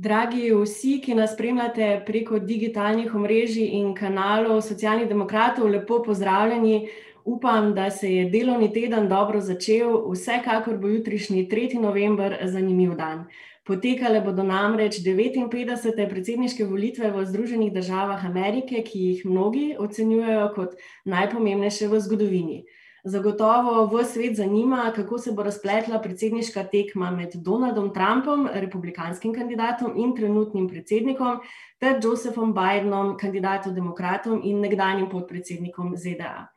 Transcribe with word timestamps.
Dragi 0.00 0.46
vsi, 0.54 0.94
ki 1.04 1.14
nas 1.14 1.34
spremljate 1.34 1.86
preko 2.06 2.38
digitalnih 2.40 3.14
omrežij 3.14 3.66
in 3.78 3.90
kanalov 3.94 4.62
socialnih 4.64 5.08
demokratov, 5.08 5.66
lepo 5.68 5.98
pozdravljeni. 6.06 6.88
Upam, 7.24 7.74
da 7.74 7.90
se 7.90 8.08
je 8.14 8.30
delovni 8.32 8.70
teden 8.72 9.10
dobro 9.10 9.40
začel, 9.44 9.92
vsekakor 10.14 10.78
bo 10.80 10.88
jutrišnji 10.88 11.44
3. 11.50 11.82
november 11.82 12.38
zanimiv 12.54 12.94
dan. 12.96 13.26
Potekale 13.66 14.22
bodo 14.24 14.42
namreč 14.42 15.02
59. 15.04 16.08
predsedniške 16.08 16.64
volitve 16.64 17.10
v 17.12 17.26
Združenih 17.26 17.72
državah 17.72 18.24
Amerike, 18.24 18.80
ki 18.82 19.06
jih 19.10 19.26
mnogi 19.26 19.74
ocenjujejo 19.78 20.52
kot 20.56 20.80
najpomembnejše 21.04 21.92
v 21.92 22.00
zgodovini. 22.00 22.62
Zagotovo 23.04 23.86
v 23.86 24.04
svet 24.04 24.36
zanima, 24.36 24.92
kako 24.96 25.18
se 25.18 25.32
bo 25.32 25.42
razpletla 25.42 25.98
predsedniška 26.02 26.66
tekma 26.68 27.10
med 27.10 27.32
Donaldom 27.34 27.94
Trumpom, 27.94 28.48
republikanskim 28.52 29.34
kandidatom 29.34 29.96
in 29.96 30.12
trenutnim 30.16 30.68
predsednikom, 30.68 31.40
ter 31.80 31.96
Josephom 32.02 32.52
Bidenom, 32.52 33.16
kandidatom 33.18 33.74
demokratom 33.74 34.40
in 34.44 34.60
nekdanjim 34.60 35.08
podpredsednikom 35.08 35.94
ZDA. 35.96 36.50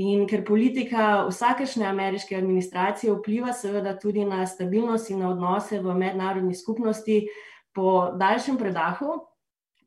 In 0.00 0.24
ker 0.24 0.46
politika 0.48 1.26
vsakršne 1.28 1.84
ameriške 1.84 2.36
administracije 2.36 3.12
vpliva 3.12 3.52
seveda 3.52 3.92
tudi 4.00 4.24
na 4.24 4.46
stabilnost 4.46 5.10
in 5.10 5.20
na 5.20 5.28
odnose 5.34 5.80
v 5.80 5.94
mednarodni 5.94 6.54
skupnosti, 6.54 7.26
po 7.72 8.12
daljšem 8.16 8.56
predahu 8.56 9.20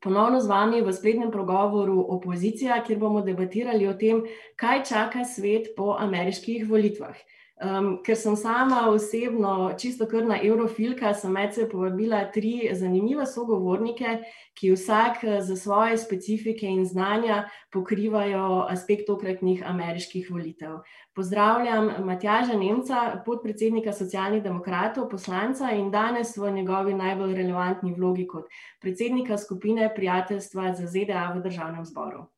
ponovno 0.06 0.38
z 0.40 0.46
vami 0.46 0.82
v 0.86 0.92
spletnem 0.94 1.32
pogovoru 1.34 1.98
Opozicija, 2.14 2.78
kjer 2.86 3.00
bomo 3.02 3.24
debatirali 3.26 3.88
o 3.90 3.94
tem, 3.98 4.22
kaj 4.54 4.84
čaka 4.86 5.24
svet 5.26 5.72
po 5.74 5.96
ameriških 5.98 6.68
volitvah. 6.70 7.18
Um, 7.56 8.02
ker 8.04 8.16
sem 8.20 8.34
sama 8.36 8.82
osebno 8.90 9.72
čisto 9.80 10.04
krna 10.06 10.36
eurofilka, 10.44 11.14
sem 11.16 11.32
med 11.32 11.54
seboj 11.56 11.70
povabila 11.72 12.18
tri 12.28 12.68
zanimive 12.76 13.24
sogovornike, 13.24 14.18
ki 14.52 14.74
vsak 14.74 15.24
za 15.40 15.56
svoje 15.56 15.96
specifike 15.96 16.68
in 16.68 16.84
znanja 16.84 17.46
pokrivajo 17.72 18.66
aspekt 18.68 19.06
tokratnih 19.08 19.64
ameriških 19.64 20.28
volitev. 20.30 20.82
Pozdravljam 21.16 21.90
Matjaža 22.04 22.60
Nemca, 22.60 23.22
podpredsednika 23.24 23.92
socialnih 23.92 24.44
demokratov, 24.44 25.08
poslanca 25.08 25.72
in 25.72 25.90
danes 25.90 26.36
v 26.36 26.52
njegovi 26.60 26.92
najbolj 26.94 27.34
relevantni 27.40 27.96
vlogi 27.96 28.28
kot 28.28 28.52
predsednika 28.84 29.38
skupine 29.38 29.88
prijateljstva 29.96 30.74
za 30.74 30.86
ZDA 30.92 31.30
v 31.32 31.46
državnem 31.48 31.84
zboru 31.88 32.28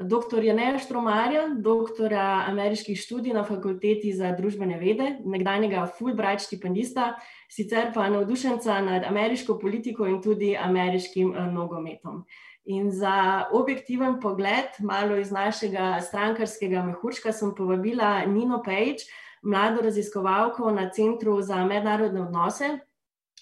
doktor 0.00 0.44
Janeja 0.44 0.78
Štromarja, 0.78 1.48
doktora 1.56 2.44
ameriških 2.48 3.00
študij 3.00 3.34
na 3.36 3.44
fakulteti 3.44 4.12
za 4.12 4.32
družbene 4.32 4.78
vede, 4.80 5.10
nekdanjega 5.24 5.86
Fulbright 5.98 6.46
štipendista, 6.46 7.14
sicer 7.48 7.92
pa 7.94 8.08
navdušenca 8.08 8.80
nad 8.80 9.04
ameriško 9.04 9.58
politiko 9.58 10.06
in 10.06 10.22
tudi 10.22 10.56
ameriškim 10.56 11.34
eh, 11.34 11.50
nogometom. 11.52 12.24
In 12.64 12.90
za 12.90 13.46
objektiven 13.52 14.20
pogled, 14.20 14.76
malo 14.78 15.16
iz 15.16 15.30
našega 15.32 16.00
strankarskega 16.00 16.82
mehurčka, 16.82 17.32
sem 17.32 17.54
povabila 17.56 18.20
Nino 18.26 18.62
Pejč, 18.62 19.08
mlado 19.42 19.82
raziskovalko 19.82 20.70
na 20.70 20.90
Centru 20.90 21.40
za 21.42 21.64
mednarodne 21.64 22.22
odnose, 22.22 22.78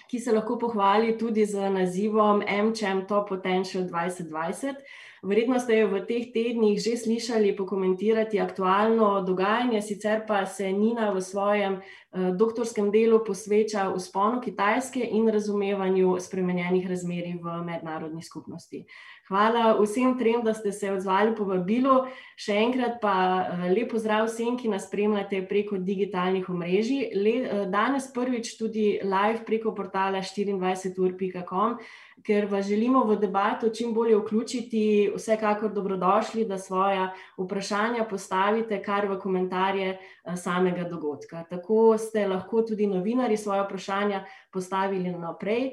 ki 0.09 0.21
se 0.21 0.33
lahko 0.33 0.57
pohvali 0.59 1.19
tudi 1.19 1.45
z 1.47 1.71
nazivom 1.71 2.41
MCM 2.41 3.07
Top 3.09 3.29
Potential 3.29 3.85
2020. 3.85 4.75
Verjetno 5.23 5.59
ste 5.59 5.81
jo 5.81 5.89
v 5.91 6.05
teh 6.07 6.31
tednih 6.31 6.79
že 6.79 6.95
slišali 6.97 7.57
pokomentirati 7.59 8.39
aktualno 8.39 9.19
dogajanje, 9.27 9.83
sicer 9.83 10.23
pa 10.27 10.47
se 10.47 10.71
Nina 10.73 11.11
v 11.11 11.21
svojem 11.21 11.81
uh, 11.83 12.31
doktorskem 12.37 12.91
delu 12.95 13.19
posveča 13.27 13.91
usponu 13.91 14.41
Kitajske 14.41 15.03
in 15.03 15.27
razumevanju 15.27 16.17
spremenjenih 16.21 16.87
razmerij 16.87 17.35
v 17.43 17.63
mednarodni 17.67 18.23
skupnosti. 18.23 18.87
Hvala 19.29 19.75
vsem 19.77 20.15
trem, 20.19 20.41
da 20.41 20.55
ste 20.55 20.73
se 20.73 20.89
odzvali 20.93 21.35
po 21.37 21.45
vabilu. 21.45 22.07
Še 22.39 22.55
enkrat 22.63 23.03
pa 23.03 23.15
uh, 23.43 23.67
lep 23.75 23.91
pozdrav 23.91 24.31
vsem, 24.31 24.55
ki 24.57 24.71
nas 24.71 24.87
spremljate 24.87 25.43
preko 25.51 25.83
digitalnih 25.83 26.47
omrežij. 26.47 27.11
Le, 27.19 27.35
uh, 27.43 27.65
danes 27.67 28.07
prvič 28.15 28.55
tudi 28.57 29.01
live 29.03 29.43
preko 29.45 29.75
portala 29.75 30.23
24ur.com 30.23 31.81
ker 32.23 32.47
vas 32.51 32.67
želimo 32.67 33.05
v 33.05 33.17
debato 33.17 33.69
čim 33.69 33.95
bolje 33.95 34.17
vključiti, 34.17 35.13
vsekakor 35.17 35.73
dobrodošli, 35.73 36.45
da 36.45 36.59
svoje 36.59 37.09
vprašanja 37.39 38.05
postavite 38.11 38.83
kar 38.83 39.07
v 39.09 39.19
komentarje 39.19 39.89
eh, 39.91 40.37
samega 40.37 40.85
dogodka. 40.89 41.45
Tako 41.51 41.99
ste 41.99 42.27
lahko 42.27 42.63
tudi 42.63 42.87
novinari 42.87 43.37
svoje 43.37 43.63
vprašanja 43.65 44.25
postavili 44.53 45.11
naprej, 45.11 45.73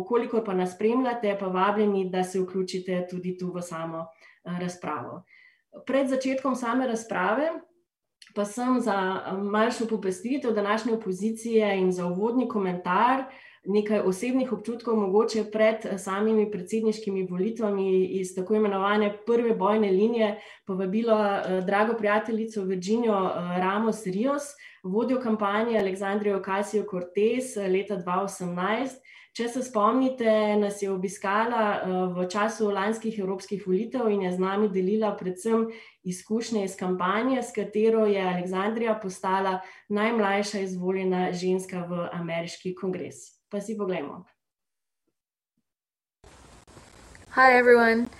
ukolikor 0.00 0.44
pa 0.44 0.54
nas 0.54 0.74
spremljate, 0.74 1.36
pa 1.40 1.46
vabljeni, 1.46 2.10
da 2.10 2.24
se 2.24 2.40
vključite 2.40 3.06
tudi 3.10 3.36
tu 3.38 3.52
v 3.54 3.62
samo 3.62 4.06
eh, 4.44 4.58
razpravo. 4.60 5.22
Pred 5.86 6.08
začetkom 6.08 6.54
same 6.56 6.86
razprave. 6.86 7.50
Pa 8.34 8.44
sem 8.44 8.80
za 8.80 8.94
eh, 8.94 9.32
manjšo 9.32 9.86
popestritev 9.86 10.52
današnje 10.52 10.92
opozicije 10.92 11.78
in 11.78 11.92
za 11.92 12.06
uvodni 12.06 12.48
komentar 12.48 13.20
uh, 13.20 13.26
nekaj 13.64 14.00
osebnih 14.00 14.52
občutkov, 14.52 14.96
mogoče 14.96 15.44
pred 15.52 15.86
eh, 15.86 15.98
samimi 15.98 16.50
predsedniškimi 16.50 17.26
volitvami 17.30 18.04
iz 18.20 18.34
tako 18.34 18.54
imenovane 18.54 19.12
prve 19.26 19.54
bojne 19.54 19.90
linije, 19.90 20.40
povabila 20.66 21.42
eh, 21.42 21.60
drago 21.66 21.94
prijateljico 21.98 22.62
Virginijo 22.62 23.18
eh, 23.26 23.60
Ramos 23.60 24.06
Rios, 24.06 24.42
vodjo 24.82 25.20
kampanje 25.20 25.78
Aleksandrijo 25.78 26.42
Kasijo 26.42 26.84
Cortez 26.90 27.56
leta 27.56 27.96
2018. 27.96 28.88
Če 29.36 29.46
se 29.48 29.62
spomnite, 29.62 30.56
nas 30.58 30.80
je 30.82 30.88
obiskala 30.90 32.08
v 32.10 32.24
času 32.26 32.72
lanskih 32.74 33.20
evropskih 33.20 33.62
volitev 33.66 34.08
in 34.10 34.24
je 34.24 34.32
z 34.34 34.42
nami 34.42 34.66
delila 34.68 35.12
predvsem 35.14 35.68
izkušnje 36.02 36.64
iz 36.64 36.74
kampanje, 36.76 37.42
s 37.42 37.54
katero 37.54 38.06
je 38.10 38.18
Aleksandrija 38.18 38.98
postala 39.02 39.60
najmlajša 39.88 40.66
izvoljena 40.66 41.28
ženska 41.32 41.86
v 41.86 42.08
ameriški 42.18 42.74
kongres. 42.74 43.37
Pa 43.50 43.60
si 43.60 43.74
poglejmo. 43.74 44.26
Hi, 47.30 47.56
everyone. 47.56 48.10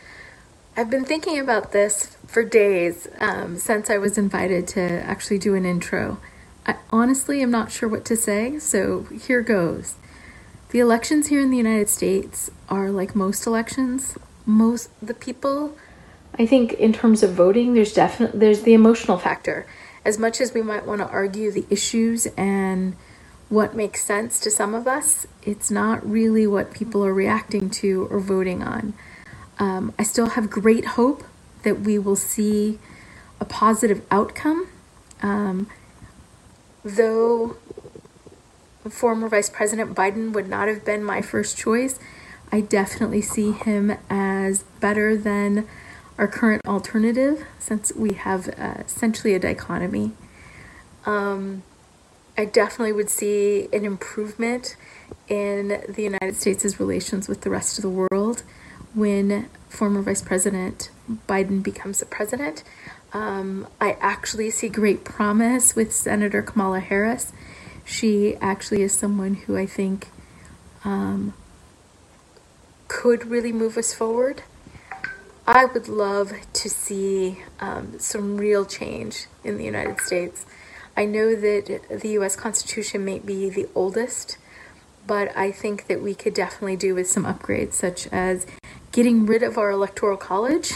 I've 0.75 0.89
been 0.89 1.05
thinking 1.05 1.39
about 1.39 1.73
this 1.73 2.17
for 2.27 2.43
days 2.43 3.09
um, 3.21 3.59
since 3.59 3.91
I 3.91 3.99
was 3.99 4.17
invited 4.17 4.67
to 4.69 4.81
actually 4.81 5.39
do 5.39 5.55
an 5.55 5.67
intro. 5.67 6.17
I 6.67 6.77
honestly 6.89 7.43
am 7.43 7.51
not 7.51 7.71
sure 7.71 7.91
what 7.91 8.07
to 8.07 8.17
say, 8.17 8.59
so 8.59 9.03
here 9.21 9.43
goes. 9.43 9.97
The 10.71 10.81
elections 10.81 11.27
here 11.27 11.43
in 11.43 11.51
the 11.51 11.59
United 11.59 11.91
States 11.91 12.51
are 12.71 12.91
like 12.91 13.15
most 13.15 13.47
elections. 13.47 14.17
Most 14.47 14.89
the 15.03 15.13
people, 15.13 15.77
I 16.39 16.47
think, 16.47 16.73
in 16.73 16.95
terms 16.95 17.23
of 17.23 17.33
voting, 17.33 17.75
there's 17.75 17.93
definitely 17.93 18.41
there's 18.41 18.63
the 18.63 18.73
emotional 18.73 19.19
factor. 19.19 19.67
As 20.07 20.19
much 20.19 20.41
as 20.41 20.55
we 20.55 20.63
might 20.63 20.87
want 20.87 21.03
to 21.03 21.09
argue 21.09 21.51
the 21.51 21.67
issues 21.69 22.27
and 22.39 22.97
what 23.49 23.75
makes 23.75 24.05
sense 24.05 24.41
to 24.41 24.51
some 24.51 24.75
of 24.75 24.87
us, 24.87 25.27
it's 25.43 25.71
not 25.71 26.09
really 26.09 26.47
what 26.47 26.73
people 26.73 27.05
are 27.05 27.15
reacting 27.15 27.71
to 27.71 28.07
or 28.11 28.21
voting 28.21 28.63
on. 28.63 28.95
Um, 29.59 29.95
I 29.99 30.03
still 30.03 30.31
have 30.31 30.51
great 30.51 30.85
hope 30.85 31.25
that 31.63 31.81
we 31.81 31.99
will 31.99 32.17
see 32.17 32.79
a 33.41 33.45
positive 33.45 34.05
outcome. 34.11 34.69
Um, 35.23 35.69
though 36.85 37.57
former 38.89 39.29
Vice 39.29 39.51
President 39.51 39.95
Biden 39.95 40.33
would 40.33 40.49
not 40.49 40.69
have 40.69 40.85
been 40.85 41.03
my 41.03 41.23
first 41.23 41.57
choice, 41.57 41.99
I 42.51 42.61
definitely 42.61 43.21
see 43.21 43.53
him 43.53 43.93
as 44.09 44.63
better 44.81 45.17
than 45.17 45.67
our 46.17 46.27
current 46.27 46.63
alternative 46.67 47.45
since 47.59 47.93
we 47.95 48.15
have 48.15 48.49
uh, 48.59 48.83
essentially 48.87 49.35
a 49.35 49.39
dichotomy. 49.39 50.13
Um, 51.07 51.63
I 52.39 52.45
definitely 52.45 52.93
would 52.93 53.11
see 53.11 53.69
an 53.73 53.85
improvement 53.85 54.77
in 55.27 55.83
the 55.89 56.03
United 56.05 56.37
States' 56.37 56.79
relations 56.79 57.27
with 57.27 57.41
the 57.41 57.51
rest 57.51 57.79
of 57.79 57.83
the 57.83 57.91
world 57.91 58.45
when 58.95 59.51
former 59.69 60.01
Vice 60.03 60.23
President 60.23 60.91
Biden 61.29 61.65
becomes 61.65 61.99
the 61.99 62.07
president. 62.07 62.63
Um, 63.13 63.67
I 63.81 63.97
actually 64.01 64.51
see 64.51 64.69
great 64.69 65.03
promise 65.03 65.75
with 65.75 65.93
Senator 65.93 66.41
Kamala 66.41 66.79
Harris. 66.79 67.33
She 67.85 68.37
actually 68.37 68.83
is 68.83 68.93
someone 68.93 69.35
who 69.35 69.57
I 69.57 69.67
think 69.67 70.07
um, 70.85 71.35
could 72.87 73.27
really 73.27 73.53
move 73.53 73.77
us 73.77 73.93
forward. 73.93 74.43
I 75.45 75.65
would 75.65 75.89
love 75.89 76.33
to 76.53 76.71
see 76.71 77.43
um, 77.59 77.99
some 77.99 78.37
real 78.37 78.65
change 78.65 79.27
in 79.43 79.59
the 79.59 79.65
United 79.65 80.01
States. 80.01 80.47
I 80.99 81.05
know 81.05 81.37
that 81.37 81.81
the 81.89 82.09
US 82.19 82.35
Constitution 82.35 83.05
may 83.05 83.21
be 83.21 83.49
the 83.49 83.69
oldest, 83.73 84.37
but 85.07 85.31
I 85.37 85.53
think 85.53 85.87
that 85.87 86.03
we 86.03 86.13
could 86.13 86.35
definitely 86.35 86.75
do 86.75 86.93
with 86.93 87.09
some 87.09 87.25
upgrades, 87.25 87.75
such 87.75 88.09
as 88.09 88.49
getting 88.91 89.25
rid 89.25 89.45
of 89.45 89.57
our 89.57 89.71
electoral 89.71 90.17
college. 90.17 90.73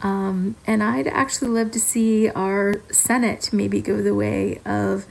Um, 0.00 0.56
and 0.66 0.82
I'd 0.82 1.08
actually 1.08 1.50
love 1.50 1.72
to 1.72 1.80
see 1.80 2.30
our 2.30 2.80
Senate 2.90 3.52
maybe 3.52 3.82
go 3.82 4.00
the 4.00 4.14
way 4.14 4.62
of 4.64 5.04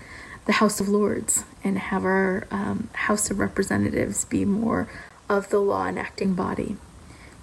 the 0.45 0.53
House 0.53 0.79
of 0.79 0.87
Lords 0.87 1.43
and 1.63 1.77
have 1.77 2.03
our 2.03 2.47
um, 2.49 2.89
House 2.93 3.29
of 3.29 3.37
Representatives 3.37 4.25
be 4.25 4.45
more 4.45 4.89
of 5.29 5.49
the 5.49 5.59
law 5.59 5.85
enacting 5.85 6.33
body. 6.33 6.77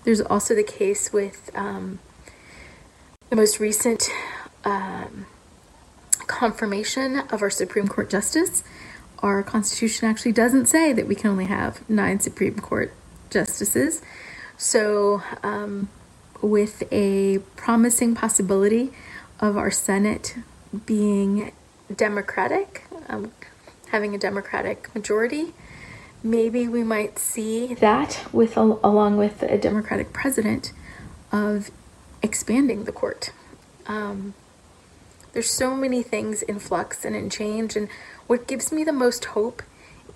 There's 0.03 0.23
also 0.23 0.56
the 0.56 0.65
case 0.65 1.12
with 1.12 1.50
um, 1.55 2.00
the 3.31 3.37
most 3.37 3.61
recent 3.61 4.11
um, 4.65 5.26
confirmation 6.26 7.21
of 7.31 7.43
our 7.43 7.50
Supreme 7.50 7.88
Court 7.88 8.11
justice. 8.11 8.65
Our 9.21 9.43
Constitution 9.43 10.09
actually 10.09 10.32
doesn't 10.32 10.67
say 10.67 10.93
that 10.93 11.06
we 11.06 11.15
can 11.15 11.31
only 11.31 11.47
have 11.47 11.88
nine 11.88 12.21
Supreme 12.21 12.59
Court 12.59 12.93
justices. 13.31 14.03
So, 14.56 15.23
um, 15.43 15.88
with 16.43 16.82
a 16.93 17.38
promising 17.56 18.15
possibility 18.15 18.93
of 19.41 19.56
our 19.56 19.71
Senate 19.71 20.37
being 20.87 21.53
Democratic, 21.94 22.85
um, 23.09 23.32
having 23.88 24.15
a 24.15 24.19
Democratic 24.19 24.94
majority, 24.94 25.55
maybe 26.23 26.67
we 26.69 26.82
might 26.82 27.19
see 27.19 27.75
that 27.75 28.26
with 28.32 28.56
along 28.56 29.17
with 29.17 29.43
a 29.43 29.59
Democratic 29.59 30.12
president 30.12 30.73
of 31.32 31.71
expanding 32.23 32.85
the 32.85 32.93
court. 32.93 33.31
Um, 33.87 34.35
there's 35.35 35.51
so 35.51 35.77
many 35.77 36.03
things 36.03 36.43
in 36.43 36.59
flux 36.59 37.05
and 37.05 37.15
in 37.15 37.29
change, 37.29 37.77
and 37.77 37.89
what 38.27 38.47
gives 38.47 38.73
me 38.73 38.85
the 38.85 38.93
most 38.93 39.27
hope 39.27 39.63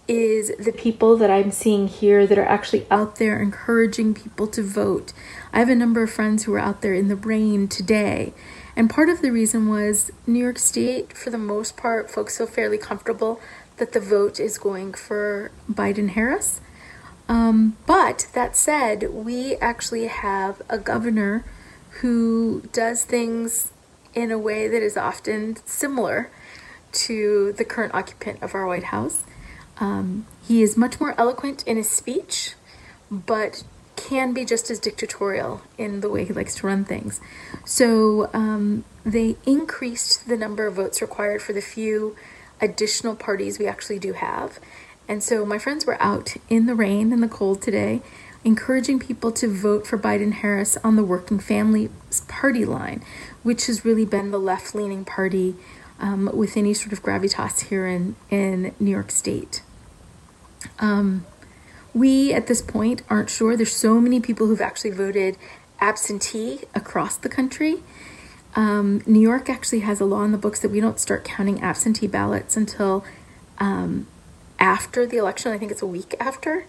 is 0.08 0.50
the 0.56 0.72
people 0.72 1.18
that 1.18 1.30
I'm 1.30 1.50
seeing 1.50 1.86
here 1.86 2.26
that 2.26 2.38
are 2.38 2.46
actually 2.46 2.86
out 2.90 3.16
there 3.16 3.42
encouraging 3.42 4.14
people 4.14 4.46
to 4.46 4.62
vote. 4.62 5.12
I 5.52 5.58
have 5.58 5.68
a 5.68 5.74
number 5.74 6.02
of 6.02 6.10
friends 6.10 6.44
who 6.44 6.54
are 6.54 6.58
out 6.58 6.80
there 6.80 6.94
in 6.94 7.08
the 7.08 7.16
rain 7.16 7.68
today. 7.68 8.32
And 8.74 8.88
part 8.88 9.10
of 9.10 9.20
the 9.20 9.30
reason 9.30 9.68
was 9.68 10.10
New 10.26 10.38
York 10.38 10.58
State, 10.58 11.12
for 11.12 11.28
the 11.28 11.36
most 11.36 11.76
part, 11.76 12.10
folks 12.10 12.38
feel 12.38 12.46
fairly 12.46 12.78
comfortable 12.78 13.38
that 13.76 13.92
the 13.92 14.00
vote 14.00 14.40
is 14.40 14.56
going 14.56 14.94
for 14.94 15.50
Biden 15.70 16.10
Harris. 16.10 16.60
Um, 17.28 17.76
but 17.86 18.28
that 18.32 18.56
said, 18.56 19.10
we 19.12 19.56
actually 19.56 20.06
have 20.06 20.62
a 20.70 20.78
governor 20.78 21.44
who 22.00 22.62
does 22.72 23.04
things 23.04 23.72
in 24.18 24.32
a 24.32 24.38
way 24.38 24.66
that 24.66 24.82
is 24.82 24.96
often 24.96 25.56
similar 25.64 26.28
to 26.90 27.52
the 27.52 27.64
current 27.64 27.94
occupant 27.94 28.42
of 28.42 28.52
our 28.52 28.66
White 28.66 28.84
House. 28.84 29.22
Um, 29.78 30.26
he 30.46 30.60
is 30.60 30.76
much 30.76 30.98
more 30.98 31.14
eloquent 31.16 31.62
in 31.68 31.76
his 31.76 31.88
speech, 31.88 32.54
but 33.12 33.62
can 33.94 34.32
be 34.32 34.44
just 34.44 34.70
as 34.70 34.80
dictatorial 34.80 35.62
in 35.76 36.00
the 36.00 36.10
way 36.10 36.24
he 36.24 36.32
likes 36.32 36.56
to 36.56 36.66
run 36.66 36.84
things. 36.84 37.20
So 37.64 38.28
um, 38.32 38.84
they 39.04 39.36
increased 39.46 40.26
the 40.26 40.36
number 40.36 40.66
of 40.66 40.74
votes 40.74 41.00
required 41.00 41.40
for 41.40 41.52
the 41.52 41.60
few 41.60 42.16
additional 42.60 43.14
parties 43.14 43.58
we 43.58 43.68
actually 43.68 44.00
do 44.00 44.14
have. 44.14 44.58
And 45.06 45.22
so 45.22 45.46
my 45.46 45.58
friends 45.58 45.86
were 45.86 46.00
out 46.02 46.34
in 46.48 46.66
the 46.66 46.74
rain 46.74 47.12
and 47.12 47.22
the 47.22 47.28
cold 47.28 47.62
today, 47.62 48.02
encouraging 48.44 48.98
people 48.98 49.32
to 49.32 49.48
vote 49.48 49.86
for 49.86 49.98
Biden 49.98 50.32
Harris 50.32 50.76
on 50.78 50.96
the 50.96 51.04
Working 51.04 51.38
Families 51.38 51.90
Party 52.28 52.64
line, 52.64 53.02
which 53.42 53.66
has 53.66 53.84
really 53.84 54.04
been 54.04 54.30
the 54.30 54.38
left 54.38 54.74
leaning 54.74 55.04
party 55.04 55.54
um, 56.00 56.30
with 56.32 56.56
any 56.56 56.74
sort 56.74 56.92
of 56.92 57.02
gravitas 57.02 57.68
here 57.68 57.86
in, 57.86 58.16
in 58.30 58.74
New 58.78 58.90
York 58.90 59.10
State. 59.10 59.62
Um, 60.78 61.26
we 61.94 62.32
at 62.32 62.46
this 62.46 62.62
point 62.62 63.02
aren't 63.08 63.30
sure. 63.30 63.56
There's 63.56 63.74
so 63.74 64.00
many 64.00 64.20
people 64.20 64.46
who've 64.46 64.60
actually 64.60 64.90
voted 64.90 65.36
absentee 65.80 66.60
across 66.74 67.16
the 67.16 67.28
country. 67.28 67.82
Um, 68.54 69.02
New 69.06 69.20
York 69.20 69.48
actually 69.48 69.80
has 69.80 70.00
a 70.00 70.04
law 70.04 70.22
in 70.24 70.32
the 70.32 70.38
books 70.38 70.60
that 70.60 70.70
we 70.70 70.80
don't 70.80 70.98
start 70.98 71.24
counting 71.24 71.60
absentee 71.60 72.06
ballots 72.06 72.56
until 72.56 73.04
um, 73.58 74.06
after 74.58 75.06
the 75.06 75.16
election. 75.16 75.52
I 75.52 75.58
think 75.58 75.70
it's 75.70 75.82
a 75.82 75.86
week 75.86 76.14
after. 76.18 76.66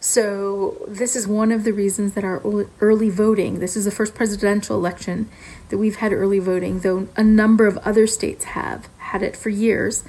So, 0.00 0.84
this 0.86 1.16
is 1.16 1.26
one 1.26 1.50
of 1.50 1.64
the 1.64 1.72
reasons 1.72 2.14
that 2.14 2.22
our 2.22 2.40
early 2.80 3.10
voting, 3.10 3.58
this 3.58 3.76
is 3.76 3.84
the 3.84 3.90
first 3.90 4.14
presidential 4.14 4.76
election 4.76 5.28
that 5.70 5.78
we've 5.78 5.96
had 5.96 6.12
early 6.12 6.38
voting, 6.38 6.80
though 6.80 7.08
a 7.16 7.24
number 7.24 7.66
of 7.66 7.78
other 7.78 8.06
states 8.06 8.44
have 8.44 8.88
had 8.98 9.24
it 9.24 9.36
for 9.36 9.48
years 9.48 10.04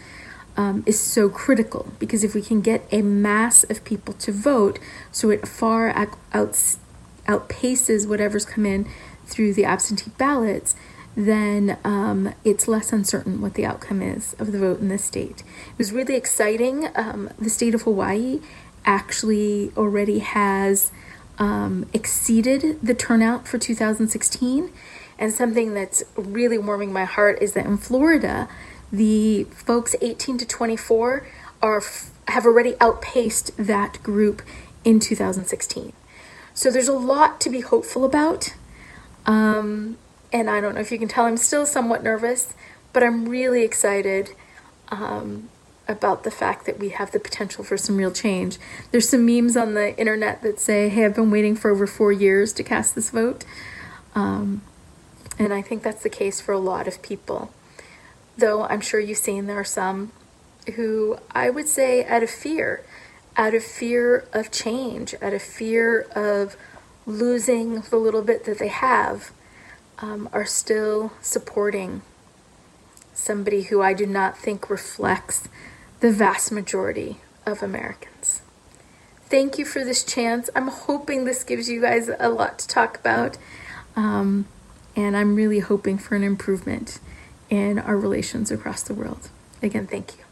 um, 0.56 0.83
is 0.86 1.00
so 1.00 1.30
critical 1.30 1.91
because 2.00 2.24
if 2.24 2.36
we 2.36 2.41
can 2.41 2.62
get 2.62 2.86
a 2.91 3.01
mass 3.01 3.63
of 3.63 3.83
people 3.83 4.13
to 4.15 4.31
vote, 4.31 4.77
so 5.12 5.31
it 5.31 5.47
far 5.47 5.89
out, 5.89 6.09
out, 6.33 6.51
outpaces 7.25 8.07
whatever's 8.07 8.45
come 8.45 8.65
in 8.65 8.88
through 9.25 9.53
the 9.53 9.65
absentee 9.65 10.12
ballots, 10.18 10.75
then 11.15 11.77
um, 11.83 12.33
it's 12.44 12.68
less 12.68 12.94
uncertain 12.94 13.42
what 13.42 13.56
the 13.56 13.65
outcome 13.65 14.01
is 14.01 14.35
of 14.38 14.51
the 14.51 14.59
vote 14.59 14.80
in 14.80 14.89
this 14.89 15.03
state. 15.03 15.42
It 15.71 15.77
was 15.77 15.92
really 15.92 16.15
exciting. 16.15 16.89
Um, 16.95 17.30
the 17.39 17.50
state 17.50 17.74
of 17.74 17.81
Hawaii 17.83 18.42
actually 18.86 19.72
already 19.78 20.20
has 20.20 20.92
um, 21.38 21.88
exceeded 21.94 22.80
the 22.81 22.94
turnout 22.94 23.48
for 23.48 23.58
2016. 23.58 24.72
And 25.18 25.34
something 25.34 25.74
that's 25.74 26.04
really 26.16 26.58
warming 26.58 26.94
my 26.94 27.06
heart 27.06 27.42
is 27.42 27.54
that 27.54 27.66
in 27.66 27.78
Florida, 27.78 28.48
the 28.92 29.44
folks 29.46 29.96
18 30.02 30.38
to 30.40 30.46
24 30.46 31.28
are 31.62 31.81
have 32.30 32.46
already 32.46 32.76
outpaced 32.80 33.52
that 33.58 34.02
group 34.04 34.42
in 34.84 35.00
2016. 35.00 35.94
So 36.54 36.72
there's 36.72 36.88
a 36.88 36.94
lot 36.94 37.42
to 37.42 37.50
be 37.50 37.62
hopeful 37.62 38.06
about. 38.06 38.54
Um, 39.26 39.98
and 40.31 40.50
I 40.50 40.62
don't 40.62 40.76
know 40.76 40.81
if 40.81 40.92
you 40.92 41.00
can 41.00 41.08
tell, 41.08 41.26
I'm 41.26 41.38
still 41.38 41.66
somewhat 41.66 42.04
nervous, 42.04 42.54
but 42.94 43.04
I'm 43.04 43.28
really 43.28 43.64
excited 43.64 44.31
um, 44.90 45.50
about 45.89 46.24
the 46.24 46.31
fact 46.31 46.65
that 46.65 46.80
we 46.80 46.89
have 46.89 47.12
the 47.12 47.19
potential 47.19 47.63
for 47.63 47.75
some 47.75 47.97
real 47.97 48.12
change. 48.12 48.57
There's 48.91 49.09
some 49.09 49.25
memes 49.25 49.57
on 49.57 49.74
the 49.74 49.97
internet 49.97 50.41
that 50.44 50.59
say, 50.59 50.88
hey, 50.88 51.03
I've 51.03 51.15
been 51.15 51.31
waiting 51.31 51.56
for 51.56 51.69
over 51.71 51.86
four 51.86 52.13
years 52.13 52.53
to 52.53 52.63
cast 52.63 52.95
this 52.95 53.09
vote. 53.09 53.44
Um, 54.15 54.62
and 55.38 55.53
I 55.53 55.62
think 55.62 55.83
that's 55.83 56.03
the 56.03 56.09
case 56.09 56.39
for 56.39 56.53
a 56.53 56.59
lot 56.59 56.88
of 56.88 57.01
people 57.01 57.51
though 58.39 58.63
I'm 58.63 58.81
sure 58.81 59.00
you've 59.00 59.18
seen 59.18 59.45
there 59.45 59.59
are 59.59 59.63
some 59.63 60.12
who 60.75 61.18
I 61.31 61.50
would 61.50 61.68
say 61.68 62.06
out 62.06 62.24
of 62.24 62.30
fear, 62.30 62.83
out 63.38 63.53
of 63.53 63.63
fear 63.63 64.25
of 64.33 64.51
change, 64.51 65.15
out 65.21 65.33
of 65.33 65.42
fear 65.42 66.01
of 66.15 66.56
losing 67.06 67.81
the 67.81 67.97
little 67.97 68.21
bit 68.21 68.45
that 68.45 68.59
they 68.59 68.68
have, 68.68 69.31
um, 70.00 70.30
are 70.31 70.45
still 70.45 71.13
supporting 71.21 72.01
somebody 73.13 73.64
who 73.64 73.81
I 73.81 73.94
do 73.94 74.06
not 74.06 74.37
think 74.37 74.69
reflects 74.69 75.49
the 75.99 76.11
vast 76.11 76.51
majority 76.51 77.18
of 77.45 77.61
Americans. 77.61 78.41
Thank 79.29 79.59
you 79.59 79.65
for 79.65 79.83
this 79.83 80.03
chance. 80.03 80.49
I'm 80.56 80.68
hoping 80.68 81.25
this 81.25 81.44
gives 81.44 81.69
you 81.69 81.81
guys 81.81 82.09
a 82.19 82.29
lot 82.29 82.59
to 82.59 82.68
talk 82.68 82.97
about. 82.97 83.37
Um, 83.95 84.47
and 84.95 85.15
I'm 85.15 85.35
really 85.35 85.59
hoping 85.59 85.97
for 85.97 86.15
an 86.15 86.23
improvement 86.23 86.99
in 87.49 87.79
our 87.79 87.97
relations 87.97 88.51
across 88.51 88.83
the 88.83 88.94
world. 88.94 89.29
Again, 89.61 89.87
thank 89.87 90.13
you. 90.18 90.23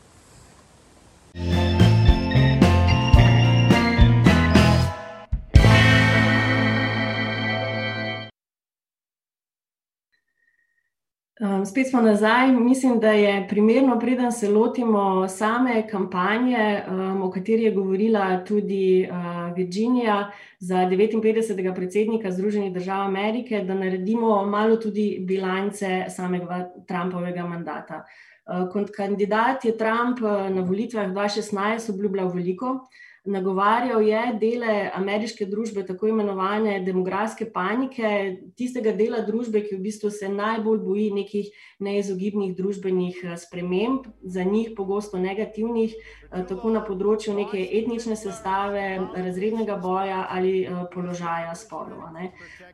Um, 11.39 11.65
spet 11.65 11.89
smo 11.89 12.01
nazaj. 12.01 12.51
Mislim, 12.51 13.00
da 13.00 13.12
je 13.12 13.48
primerno, 13.50 14.00
preden 14.00 14.32
se 14.32 14.50
lotimo 14.50 15.27
same 15.27 15.88
kampanje, 15.88 16.84
um, 16.89 17.22
o 17.22 17.32
kateri 17.32 17.63
je 17.63 17.72
govorila 17.72 18.44
tudi 18.46 19.10
uh, 19.12 19.56
Virginija 19.56 20.32
za 20.60 20.75
59. 20.75 21.75
predsednika 21.75 22.32
Združenih 22.32 22.74
držav 22.74 23.01
Amerike, 23.01 23.63
da 23.63 23.74
naredimo 23.74 24.46
malo 24.46 24.75
tudi 24.75 25.17
bilance 25.20 26.06
samega 26.10 26.72
Trumpovega 26.88 27.44
mandata. 27.44 28.06
Uh, 28.46 28.72
kot 28.74 28.89
kandidat 28.96 29.65
je 29.65 29.77
Trump 29.77 30.22
uh, 30.22 30.56
na 30.56 30.62
volitvah 30.62 31.08
2016 31.08 31.94
obljubljal 31.94 32.29
veliko 32.34 32.88
nagovarjal 33.27 34.01
je 34.01 34.22
dele 34.39 34.89
ameriške 34.96 35.46
družbe, 35.46 35.84
tako 35.86 36.07
imenovane 36.07 36.79
demografske 36.86 37.46
panike, 37.53 38.10
tistega 38.57 38.93
dela 38.96 39.22
družbe, 39.27 39.62
ki 39.67 39.75
v 39.75 39.84
bistvu 39.84 40.12
se 40.12 40.29
najbolj 40.31 40.79
boji 40.86 41.07
nekih 41.17 41.50
neizogibnih 41.84 42.55
družbenih 42.57 43.22
eh, 43.24 43.38
sprememb, 43.38 44.07
za 44.24 44.43
njih 44.43 44.72
pogosto 44.77 45.19
negativnih, 45.19 45.96
eh, 46.31 46.46
tako 46.48 46.72
na 46.74 46.84
področju 46.88 47.36
neke 47.36 47.62
etnične 47.81 48.15
sestave, 48.15 48.88
razrednega 49.15 49.77
boja 49.84 50.25
ali 50.29 50.62
eh, 50.63 50.84
položaja 50.93 51.55
spolov. 51.55 52.07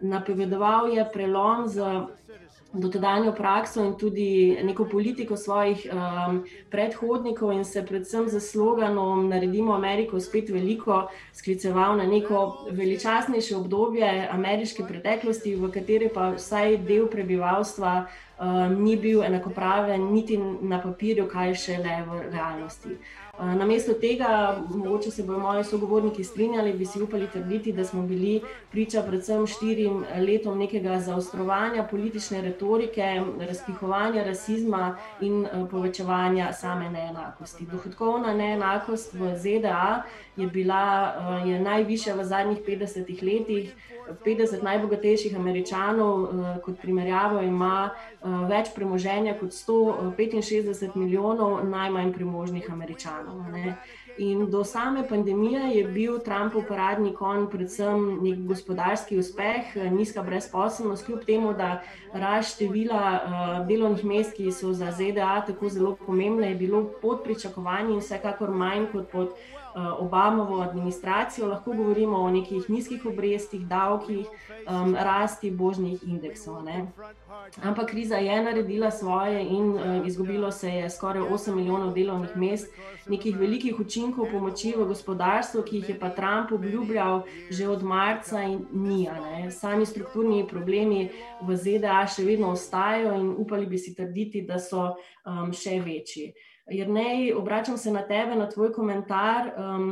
Napovedoval 0.02 0.94
je 0.94 1.10
prelom 1.14 1.68
z 1.68 1.90
dotedanjo 2.74 3.32
prakso 3.38 3.84
in 3.86 3.94
tudi 3.98 4.58
neko 4.64 4.86
politiko 4.86 5.38
svojih 5.38 5.88
um, 5.92 6.44
predhodnikov, 6.70 7.52
in 7.54 7.66
se 7.66 7.86
predvsem 7.86 8.28
za 8.30 8.40
sloganom 8.40 9.30
Naredimo 9.30 9.74
Ameriko 9.74 10.20
spet 10.20 10.50
veliko, 10.50 11.08
skliceval 11.34 11.98
na 11.98 12.06
neko 12.06 12.68
veličastnejše 12.72 13.56
obdobje 13.56 14.28
ameriške 14.32 14.84
preteklosti, 14.88 15.56
v 15.56 15.72
kateri 15.72 16.10
pa 16.14 16.32
vsaj 16.36 16.78
del 16.78 17.08
prebivalstva 17.08 18.08
ni 18.78 18.96
bil 18.98 19.24
enakopraven 19.24 20.12
niti 20.14 20.38
na 20.62 20.82
papirju, 20.82 21.28
kaj 21.32 21.54
še 21.56 21.78
le 21.78 22.00
v 22.08 22.24
realnosti. 22.34 22.98
Namesto 23.40 23.94
tega, 23.94 24.62
mogoče 24.70 25.12
se 25.12 25.24
bodo 25.24 25.40
moji 25.40 25.64
sogovorniki 25.64 26.24
strinjali, 26.24 26.74
bi 26.74 26.86
si 26.86 27.02
upali 27.02 27.28
trditi, 27.28 27.72
da 27.74 27.84
smo 27.86 28.02
bili 28.02 28.42
priča 28.72 29.02
predvsem 29.02 29.48
štirim 29.48 30.06
letom 30.20 30.58
nekega 30.58 31.00
zaostrovanja 31.00 31.88
politične 31.92 32.42
retorike, 32.42 33.22
razpihovanja 33.40 34.24
rasizma 34.24 34.98
in 35.22 35.48
povečevanja 35.72 36.54
same 36.54 36.90
neenakosti. 36.90 37.66
Dohodkovna 37.72 38.34
neenakost 38.34 39.14
v 39.14 39.36
ZDA 39.38 40.04
je 40.38 40.48
bila 40.48 41.14
je 41.46 41.60
najvišja 41.60 42.16
v 42.16 42.24
zadnjih 42.24 42.60
petdesetih 42.66 43.24
letih. 43.24 43.76
Petdeset 44.24 44.64
najbogatejših 44.64 45.36
Američanov, 45.36 46.28
kot 46.66 46.76
primerjavo, 46.82 47.42
ima 47.42 47.90
več 48.50 48.74
premoženja 48.76 49.38
kot 49.40 49.54
sto 49.56 49.78
petinšestdeset 50.18 50.96
milijonov 50.96 51.64
najmanj 51.70 52.12
premožnih 52.14 52.68
Američanov, 52.72 53.33
ne. 53.52 53.76
In 54.18 54.50
do 54.50 54.64
same 54.64 55.08
pandemije 55.10 55.62
je 55.74 55.84
bil 55.88 56.20
Trumpov 56.20 56.68
paradni 56.68 57.14
konj 57.14 57.48
predvsem 57.50 58.04
neki 58.22 58.44
gospodarski 58.46 59.18
uspeh, 59.18 59.74
nizka 59.92 60.22
brezposelnost, 60.24 61.06
kljub 61.06 61.24
temu 61.26 61.54
da 61.54 61.82
rast 62.14 62.56
števila 62.56 63.64
delovnih 63.68 64.06
mest, 64.06 64.36
ki 64.38 64.52
so 64.52 64.74
za 64.74 64.92
ZDA 64.92 65.42
tako 65.48 65.70
zelo 65.70 65.96
pomembna, 66.06 66.46
je 66.46 66.56
bilo 66.56 66.84
pod 67.02 67.24
pričakovanji 67.24 67.94
in 67.94 68.06
vsekakor 68.06 68.52
manj 68.52 68.86
kot 68.92 69.10
pod 69.12 69.34
Obamovo 69.76 70.62
administracijo, 70.62 71.48
lahko 71.48 71.74
govorimo 71.74 72.18
o 72.18 72.30
nekih 72.30 72.70
nizkih 72.70 73.06
obrestih, 73.06 73.68
davkih, 73.68 74.28
rasti 74.94 75.52
borznih 75.52 76.04
indeksov, 76.04 76.64
ne. 76.64 76.88
Ampak 77.62 77.90
kriza 77.90 78.16
je 78.16 78.44
naredila 78.44 78.92
svoje 78.92 79.42
in 79.44 79.80
izgubilo 80.06 80.52
se 80.52 80.70
je 80.70 80.90
skoraj 80.90 81.22
osem 81.22 81.56
milijonov 81.56 81.94
delovnih 81.94 82.38
mest, 82.38 82.74
nekih 83.08 83.38
velikih 83.38 83.80
učinkov 83.80 84.30
pomoči 84.32 84.74
v 84.78 84.86
gospodarstvu, 84.86 85.64
ki 85.64 85.76
jih 85.76 85.90
je 85.90 86.00
pa 86.00 86.10
Trump 86.10 86.52
obljubljal 86.52 87.24
že 87.50 87.68
od 87.68 87.84
marca, 87.84 88.46
ni, 88.72 89.08
a 89.10 89.20
ne. 89.20 89.52
Sami 89.52 89.86
strukturni 89.86 90.48
problemi 90.48 91.10
v 91.42 91.58
ZDA 91.58 92.06
še 92.08 92.24
vedno 92.24 92.54
ostajajo 92.54 93.18
in 93.20 93.36
upali 93.38 93.66
bi 93.66 93.78
si 93.78 93.96
trditi, 93.96 94.42
da 94.42 94.60
so 94.60 94.94
še 95.52 95.80
večji. 95.82 96.34
Jernej, 96.72 97.34
obračam 97.34 97.78
se 97.78 97.92
na 97.92 98.02
tebe, 98.08 98.36
na 98.36 98.50
tvoj 98.50 98.72
komentar, 98.74 99.50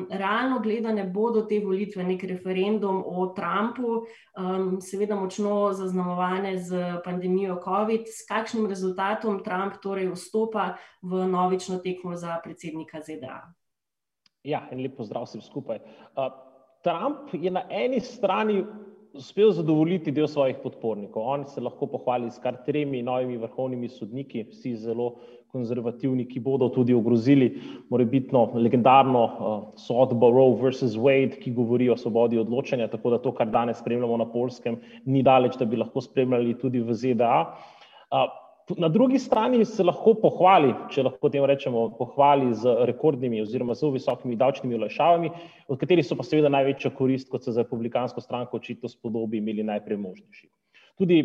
realno 0.10 0.60
gledano 0.64 1.04
bodo 1.12 1.42
te 1.42 1.60
volitve 1.60 2.04
neki 2.04 2.28
referendum 2.28 3.04
o 3.06 3.26
Trumpu, 3.36 4.06
seveda 4.80 5.16
močno 5.20 5.74
zaznamovane 5.74 6.56
s 6.58 6.72
pandemijo 7.04 7.58
covid, 7.64 8.08
s 8.08 8.24
kakšnim 8.28 8.70
rezultatom 8.72 9.42
Trump 9.44 9.82
torej 9.84 10.14
vstopa 10.16 10.78
v 11.02 11.26
vnovično 11.28 11.82
tekmo 11.84 12.16
za 12.16 12.40
predsednika 12.44 13.04
ZDA? 13.04 13.42
Ja, 14.48 14.64
en 14.72 14.80
lep 14.80 14.96
pozdrav 14.98 15.28
vsem 15.28 15.44
skupaj. 15.44 15.84
Trump 16.88 17.36
je 17.36 17.52
na 17.52 17.66
eni 17.70 18.00
strani 18.00 18.64
uspel 19.14 19.52
zadovoljiti 19.52 20.12
del 20.16 20.28
svojih 20.28 20.64
podpornikov, 20.64 21.28
on 21.28 21.44
se 21.46 21.62
lahko 21.62 21.88
pohvali 21.92 22.32
s 22.32 22.40
kar 22.40 22.64
tremi 22.66 23.04
novimi 23.04 23.36
vrhovnimi 23.38 23.90
sodniki, 23.92 24.48
vsi 24.54 24.76
zelo 24.80 25.18
konzervativni, 25.52 26.26
ki 26.28 26.40
bodo 26.40 26.70
tudi 26.72 26.94
ogrozili 26.96 27.50
morebitno 27.90 28.46
legendarno 28.56 29.24
sodbo 29.80 30.32
Roe 30.32 30.56
versus 30.62 30.96
Wade, 30.96 31.40
ki 31.42 31.54
govori 31.56 31.90
o 31.90 31.98
svobodi 31.98 32.40
odločanja, 32.40 32.88
tako 32.92 33.16
da 33.16 33.20
to, 33.22 33.34
kar 33.36 33.52
danes 33.52 33.82
spremljamo 33.84 34.18
na 34.18 34.30
Poljskem, 34.32 34.80
ni 35.06 35.24
daleč, 35.24 35.58
da 35.60 35.66
bi 35.66 35.80
lahko 35.80 36.02
spremljali 36.02 36.58
tudi 36.60 36.82
v 36.82 36.96
ZDA. 36.96 37.36
Na 38.78 38.88
drugi 38.88 39.20
strani 39.20 39.66
se 39.66 39.84
lahko 39.84 40.14
pohvali, 40.22 40.72
če 40.94 41.04
lahko 41.04 41.30
temu 41.34 41.48
rečemo, 41.50 41.90
pohvali 41.98 42.54
z 42.56 42.76
rekordnimi 42.88 43.42
oziroma 43.44 43.76
zelo 43.76 43.92
visokimi 43.98 44.38
davčnimi 44.40 44.78
olajšavami, 44.78 45.32
od 45.68 45.80
katerih 45.82 46.06
so 46.08 46.16
pa 46.16 46.24
seveda 46.24 46.52
največjo 46.54 46.94
korist, 46.96 47.28
kot 47.32 47.44
se 47.44 47.52
za 47.52 47.66
republikansko 47.66 48.24
stranko 48.24 48.62
očitno 48.62 48.90
spodobi, 48.90 49.42
imeli 49.42 49.66
najpremožnejši. 49.68 50.48
Tudi 51.02 51.20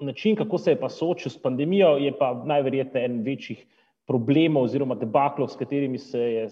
način, 0.00 0.36
kako 0.36 0.58
se 0.58 0.70
je 0.70 0.80
pa 0.80 0.88
soočil 0.88 1.30
s 1.30 1.42
pandemijo, 1.42 1.96
je 1.96 2.12
pa 2.18 2.42
najverjetneje 2.46 3.04
eden 3.04 3.22
večjih 3.22 3.66
problemov 4.06 4.62
oziroma 4.62 4.94
debaklov, 4.94 5.48
s 5.48 5.56
katerimi 5.56 5.98
se 5.98 6.20
je 6.20 6.48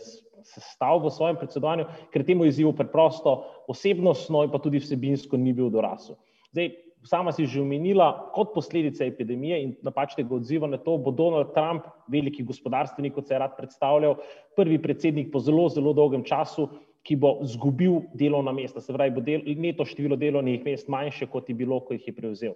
sestal 0.46 1.00
v 1.02 1.10
svojem 1.10 1.36
predsedovanju, 1.40 1.86
ker 2.12 2.24
temu 2.26 2.44
izzivu 2.44 2.72
preprosto 2.76 3.44
osebnostno 3.68 4.44
in 4.44 4.50
pa 4.50 4.58
tudi 4.62 4.78
vsebinsko 4.82 5.36
ni 5.36 5.52
bil 5.52 5.70
dorasel. 5.70 6.18
Zdaj, 6.52 6.70
sama 7.06 7.32
si 7.32 7.46
že 7.46 7.62
omenila, 7.62 8.30
kot 8.34 8.52
posledica 8.54 9.06
epidemije 9.06 9.62
in 9.62 9.74
napačnega 9.82 10.34
odziva 10.34 10.66
na 10.66 10.78
to 10.78 10.98
bo 10.98 11.10
Donald 11.10 11.54
Trump, 11.54 11.86
veliki 12.08 12.42
gospodarstvenik, 12.42 13.14
kot 13.14 13.26
se 13.26 13.34
je 13.34 13.38
rad 13.38 13.56
predstavljal, 13.56 14.18
prvi 14.56 14.78
predsednik 14.82 15.32
po 15.32 15.40
zelo, 15.40 15.68
zelo 15.68 15.92
dolgem 15.92 16.24
času, 16.24 16.68
ki 17.06 17.16
bo 17.22 17.36
izgubil 17.44 18.00
delovna 18.18 18.52
mesta, 18.52 18.82
se 18.82 18.94
pravi, 18.94 19.14
bo 19.14 19.22
neto 19.62 19.86
število 19.86 20.18
delovnih 20.18 20.64
mest 20.66 20.90
manjše, 20.90 21.28
kot 21.30 21.48
je 21.48 21.54
bilo, 21.54 21.78
ko 21.86 21.94
jih 21.94 22.08
je 22.08 22.14
prevzel. 22.16 22.54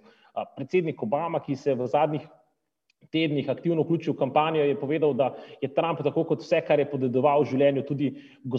Predsednik 0.56 1.02
Obama, 1.02 1.38
ki 1.44 1.54
se 1.56 1.70
je 1.70 1.78
v 1.78 1.86
zadnjih 1.90 2.26
tednih 3.10 3.48
aktivno 3.50 3.82
vključil 3.82 4.12
v 4.12 4.18
kampanjo, 4.18 4.64
je 4.64 4.78
povedal, 4.78 5.14
da 5.14 5.30
je 5.62 5.68
Trump, 5.74 6.02
tako 6.04 6.24
kot 6.28 6.42
vse, 6.44 6.60
kar 6.66 6.78
je 6.78 6.86
podedoval 6.90 7.42
v 7.42 7.50
življenju, 7.52 7.84
tudi 7.88 8.10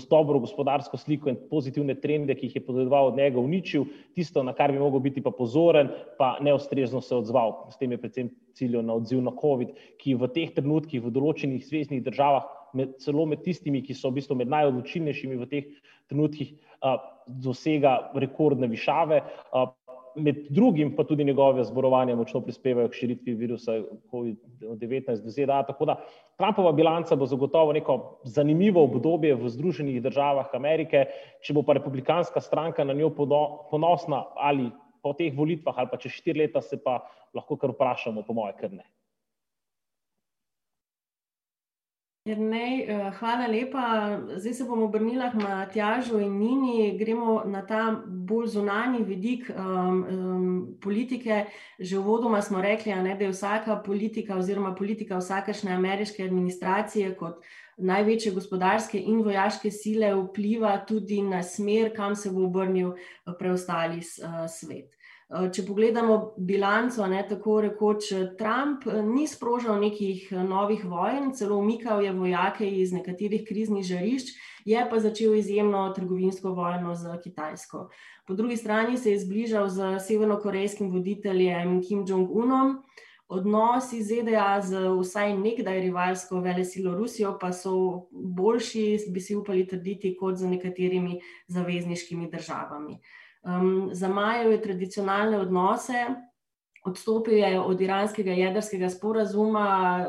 dobro 0.09 0.39
gospodarsko 0.43 0.97
sliko 0.97 1.29
in 1.31 1.37
pozitivne 1.49 1.95
trende, 2.01 2.35
ki 2.35 2.49
jih 2.49 2.55
je 2.59 2.65
podedoval 2.65 3.11
od 3.11 3.19
njega, 3.19 3.39
uničil, 3.39 3.85
tisto, 4.15 4.43
na 4.43 4.53
kar 4.57 4.71
bi 4.71 4.79
mogel 4.79 4.99
biti 4.99 5.21
pa 5.23 5.31
pozoren, 5.31 5.91
pa 6.17 6.37
neustrezno 6.41 7.01
se 7.01 7.15
odzval, 7.15 7.69
s 7.71 7.79
tem 7.79 7.91
je 7.91 8.01
predvsem 8.01 8.31
ciljal 8.57 8.83
na 8.83 8.97
odziv 8.99 9.21
na 9.23 9.31
covid, 9.39 9.71
ki 10.01 10.17
v 10.19 10.31
teh 10.35 10.51
trenutkih 10.55 11.03
v 11.03 11.13
določenih 11.13 11.63
zveznih 11.67 12.03
državah, 12.03 12.49
med 12.73 12.97
celo 13.03 13.25
med 13.25 13.43
tistimi, 13.45 13.83
ki 13.85 13.95
so 13.97 14.09
v 14.09 14.19
bistvu 14.19 14.37
med 14.39 14.51
najodločilnejšimi 14.51 15.37
v 15.39 15.49
teh 15.51 15.69
trenutkih, 16.11 16.55
dosega 17.27 18.11
rekordne 18.17 18.67
višave, 18.71 19.21
med 20.15 20.45
drugim 20.49 20.95
pa 20.95 21.03
tudi 21.07 21.23
njegova 21.23 21.63
zborovanja 21.63 22.15
močno 22.15 22.41
prispevajo 22.43 22.89
k 22.91 22.99
širitvi 22.99 23.35
virusa 23.39 23.77
covid-devetnajst 24.11 25.23
v 25.23 25.31
ZDA, 25.31 25.61
tako 25.67 25.87
da 25.87 25.95
Trumpova 26.41 26.71
bilanca 26.71 27.15
bo 27.15 27.25
zagotovo 27.25 27.73
neko 27.73 27.97
zanimivo 28.23 28.83
obdobje 28.83 29.35
v 29.35 29.49
Združenih 29.49 30.01
državah 30.01 30.49
Amerike, 30.57 31.05
če 31.45 31.53
bo 31.53 31.63
pa 31.63 31.77
republikanska 31.77 32.41
stranka 32.41 32.83
na 32.83 32.93
njo 32.97 33.11
ponosna 33.13 34.25
ali 34.35 34.71
po 35.01 35.13
teh 35.13 35.33
volitvah 35.37 35.77
ali 35.77 35.91
pa 35.91 35.97
čez 35.97 36.17
štiri 36.17 36.43
leta, 36.43 36.61
se 36.61 36.81
pa 36.83 36.99
lahko 37.33 37.57
kar 37.57 37.71
vprašamo, 37.71 38.25
po 38.25 38.33
moje 38.33 38.57
kar 38.59 38.73
ne. 38.73 38.83
Jernej, 42.21 42.85
hvala 43.17 43.47
lepa, 43.49 43.83
zdaj 44.37 44.53
se 44.53 44.65
bom 44.69 44.83
obrnila 44.85 45.31
k 45.33 45.39
Matjažu 45.41 46.19
in 46.21 46.35
Nini, 46.37 46.91
gremo 46.99 47.39
na 47.49 47.63
ta 47.65 47.95
bolj 48.05 48.51
zunanji 48.53 49.01
vidik 49.03 49.49
politike, 50.81 51.47
že 51.79 51.97
uvodoma 51.97 52.43
smo 52.45 52.61
rekli, 52.61 52.93
ne, 52.93 53.15
da 53.17 53.25
je 53.25 53.31
vsaka 53.33 53.79
politika 53.85 54.37
oziroma 54.37 54.75
politika 54.75 55.17
vsakršne 55.17 55.73
ameriške 55.73 56.23
administracije 56.23 57.15
kot 57.17 57.41
največje 57.77 58.35
gospodarske 58.37 59.01
in 59.01 59.23
vojaške 59.25 59.71
sile 59.71 60.13
vpliva 60.13 60.77
tudi 60.85 61.23
na 61.25 61.41
smer, 61.43 61.89
kam 61.95 62.15
se 62.15 62.29
bo 62.29 62.45
obrnil 62.45 62.93
preostali 63.39 64.01
svet. 64.05 64.93
Če 65.31 65.63
pogledamo 65.63 66.15
bilanco, 66.35 67.05
ne, 67.07 67.21
tako 67.23 67.61
rekoč 67.63 68.09
Trump 68.35 68.83
ni 69.07 69.23
sprožal 69.31 69.77
nekih 69.79 70.25
novih 70.43 70.83
vojn, 70.83 71.29
celo 71.39 71.55
umikal 71.61 72.03
je 72.03 72.11
vojake 72.11 72.67
iz 72.67 72.91
nekaterih 72.91 73.45
kriznih 73.47 73.85
žarišč, 73.87 74.33
je 74.67 74.81
pa 74.91 74.99
začel 74.99 75.37
izjemno 75.39 75.85
trgovinsko 75.95 76.51
vojno 76.57 76.95
s 76.99 77.15
Kitajsko. 77.23 77.85
Po 78.27 78.35
drugi 78.35 78.57
strani 78.59 78.97
se 78.97 79.13
je 79.13 79.21
zbližal 79.23 79.69
s 79.71 79.79
severnokorejskim 80.07 80.91
voditeljem 80.91 81.79
Kim 81.79 82.03
Jong 82.07 82.27
Unom, 82.27 82.81
odnosi 83.31 84.03
ZDA 84.03 84.59
z 84.59 84.83
vsaj 84.99 85.37
nekdaj 85.39 85.79
rivalsko 85.87 86.43
velesilo 86.43 86.91
Rusijo 86.97 87.37
pa 87.39 87.53
so 87.55 88.09
boljši, 88.11 89.07
bi 89.07 89.23
si 89.23 89.39
upali 89.39 89.63
trditi, 89.67 90.11
kot 90.19 90.35
z 90.35 90.51
nekaterimi 90.57 91.21
zavezniškimi 91.47 92.27
državami. 92.31 92.99
Zamajal 93.91 94.51
je 94.51 94.61
tradicionalne 94.61 95.39
odnose, 95.39 96.05
odstopil 96.85 97.37
je 97.37 97.59
od 97.59 97.81
iranskega 97.81 98.31
jedrskega 98.31 98.89
sporazuma, 98.89 100.05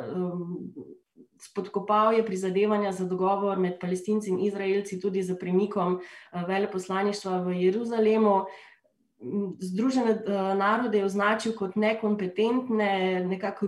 spodkopal 1.42 2.14
je 2.14 2.26
prizadevanja 2.26 2.92
za 2.92 3.04
dogovor 3.04 3.58
med 3.58 3.78
Palestinci 3.80 4.30
in 4.30 4.40
Izraelci 4.40 5.00
tudi 5.00 5.22
s 5.22 5.38
premikom 5.38 6.00
veleposlaništva 6.46 7.40
v 7.42 7.56
Jeruzalemu, 7.64 8.44
Združene 9.58 10.16
narode 10.58 10.98
je 10.98 11.04
označil 11.04 11.52
kot 11.54 11.76
nekompetentne, 11.76 13.22
nekako 13.30 13.66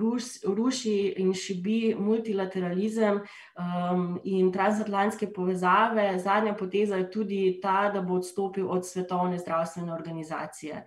ruši 0.51 1.15
in 1.23 1.31
šibi 1.35 1.95
multilateralizem, 1.99 3.21
in 4.25 4.53
transatlantske 4.53 5.31
povezave, 5.33 6.19
zadnja 6.19 6.55
poteza 6.59 6.97
je 6.97 7.11
tudi 7.11 7.43
ta, 7.63 7.91
da 7.95 8.03
bo 8.03 8.19
odstopil 8.19 8.67
od 8.71 8.87
Svetovne 8.87 9.39
zdravstvene 9.39 9.95
organizacije. 9.95 10.85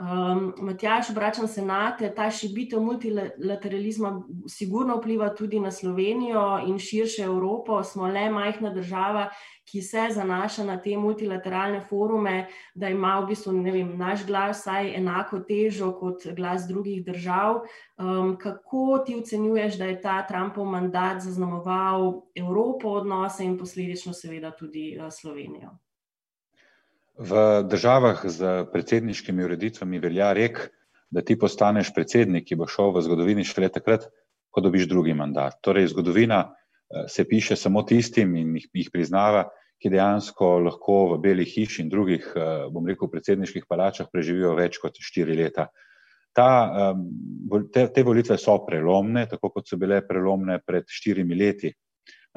Um, 0.00 0.54
Matjaš, 0.58 1.10
obračam 1.10 1.48
se 1.48 1.62
na 1.62 1.96
te, 1.96 2.08
ta 2.14 2.30
šibitev 2.30 2.80
multilateralizma 2.80 4.22
sigurno 4.48 4.96
vpliva 4.96 5.28
tudi 5.34 5.60
na 5.60 5.70
Slovenijo 5.70 6.60
in 6.66 6.78
širše 6.78 7.22
Evropo. 7.22 7.82
Smo 7.84 8.06
le 8.06 8.30
majhna 8.30 8.70
država, 8.70 9.28
ki 9.64 9.82
se 9.82 10.06
zanaša 10.10 10.64
na 10.64 10.78
te 10.80 10.96
multilateralne 10.96 11.80
forume, 11.80 12.46
da 12.74 12.88
ima 12.88 13.18
v 13.20 13.26
bistvu 13.26 13.52
vem, 13.62 13.92
naš 13.98 14.24
glas 14.26 14.62
vsaj 14.62 14.94
enako 14.96 15.42
težo 15.44 15.92
kot 16.00 16.24
glas 16.36 16.64
drugih 16.68 17.04
držav. 17.04 17.60
Um, 17.98 18.38
kako 18.40 19.02
ti 19.06 19.18
ocenjuješ, 19.20 19.78
da 19.78 19.84
je 19.84 20.00
ta 20.00 20.22
Trumpov 20.26 20.64
mandat 20.64 21.20
zaznamoval 21.20 22.22
Evropo 22.34 22.88
odnose 22.88 23.44
in 23.44 23.58
posledično 23.58 24.12
seveda 24.12 24.56
tudi 24.56 24.96
uh, 24.96 25.12
Slovenijo? 25.12 25.76
V 27.20 27.62
državah 27.68 28.22
z 28.24 28.64
predsedniškimi 28.72 29.44
ureditvami 29.44 29.98
velja 30.00 30.32
rek, 30.32 30.60
da 31.12 31.20
ti 31.20 31.36
postaneš 31.36 31.90
predsednik, 31.92 32.46
ki 32.48 32.56
bo 32.56 32.64
šel 32.64 32.94
v 32.94 33.02
zgodovini 33.04 33.44
šele 33.44 33.68
takrat, 33.68 34.06
ko 34.48 34.62
dobiš 34.64 34.86
drugi 34.88 35.12
mandat. 35.12 35.58
Torej, 35.60 35.90
zgodovina 35.92 36.40
eh, 36.48 37.04
se 37.12 37.26
piše 37.28 37.58
samo 37.60 37.82
tistim 37.84 38.32
in 38.40 38.56
jih, 38.56 38.70
jih 38.72 38.88
priznava, 38.92 39.50
ki 39.80 39.92
dejansko 39.92 40.48
lahko 40.64 40.96
v 41.12 41.20
Beli 41.20 41.44
hiši 41.44 41.84
in 41.84 41.92
drugih, 41.92 42.24
eh, 42.32 42.64
bom 42.72 42.88
rekel, 42.88 43.12
predsedniških 43.12 43.68
palačah 43.68 44.08
preživijo 44.08 44.56
več 44.56 44.80
kot 44.80 44.96
štiri 44.96 45.36
leta. 45.36 45.68
Ta, 46.32 46.94
te, 47.74 47.88
te 47.90 48.02
volitve 48.06 48.36
so 48.38 48.54
prelomne, 48.64 49.26
tako 49.26 49.50
kot 49.50 49.68
so 49.68 49.76
bile 49.76 49.98
prelomne 50.06 50.60
pred 50.62 50.86
štirimi 50.88 51.36
leti. 51.36 51.72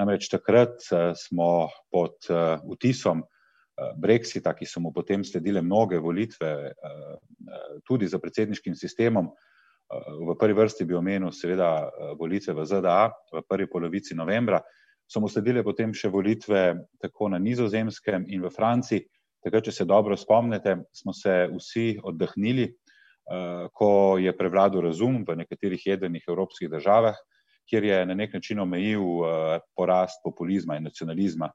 Namreč 0.01 0.27
takrat 0.33 0.89
eh, 0.91 1.13
smo 1.15 1.69
pod 1.93 2.27
vtisom 2.73 3.23
Eh, 3.23 3.32
Brexita, 3.73 4.53
ki 4.53 4.65
so 4.69 4.79
mu 4.79 4.91
potem 4.93 5.23
sledile 5.23 5.61
mnoge 5.61 5.97
volitve, 5.97 6.47
eh, 6.47 6.73
eh, 6.73 7.79
tudi 7.85 8.07
za 8.07 8.19
predsedniškim 8.19 8.75
sistemom. 8.75 9.31
V 9.93 10.33
prvi 10.39 10.55
vrsti 10.57 10.85
bi 10.89 10.95
omenil, 10.95 11.29
seveda, 11.29 11.91
volitve 12.17 12.53
v 12.55 12.63
ZDA 12.65 13.11
v 13.33 13.41
prvi 13.45 13.67
polovici 13.69 14.15
novembra, 14.15 14.57
so 15.05 15.19
mu 15.21 15.27
sledile 15.29 15.61
potem 15.61 15.93
še 15.93 16.09
volitve 16.09 16.87
tako 16.97 17.29
na 17.29 17.37
Nizozemskem 17.37 18.25
in 18.27 18.41
v 18.41 18.49
Franciji. 18.49 19.03
Takrat, 19.43 19.67
če 19.67 19.71
se 19.75 19.85
dobro 19.85 20.17
spomnite, 20.17 20.87
smo 20.95 21.13
se 21.13 21.45
vsi 21.51 21.99
oddahnili, 22.01 22.71
ko 23.75 24.17
je 24.17 24.33
prevladal 24.33 24.87
razum 24.87 25.21
v 25.27 25.35
nekaterih 25.43 25.85
jedrnih 25.85 26.25
evropskih 26.25 26.71
državah, 26.71 27.19
kjer 27.69 27.83
je 27.83 28.05
na 28.07 28.17
nek 28.17 28.33
način 28.33 28.63
omejil 28.63 29.03
porast 29.75 30.23
populizma 30.23 30.79
in 30.79 30.89
nacionalizma. 30.89 31.51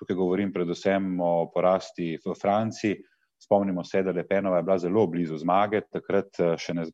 Tukaj 0.00 0.16
govorim 0.16 0.52
predvsem 0.52 1.20
o 1.20 1.50
porasti 1.52 2.14
v 2.24 2.34
Franciji. 2.40 2.96
Spomnimo 3.40 3.84
se, 3.84 4.02
da 4.02 4.12
Le 4.12 4.24
Penova 4.28 4.56
je 4.56 4.62
bila 4.62 4.78
zelo 4.78 5.06
blizu 5.06 5.36
zmage, 5.36 5.82
takrat 5.92 6.40
eh, 6.40 6.54
še 6.60 6.74
ne, 6.76 6.86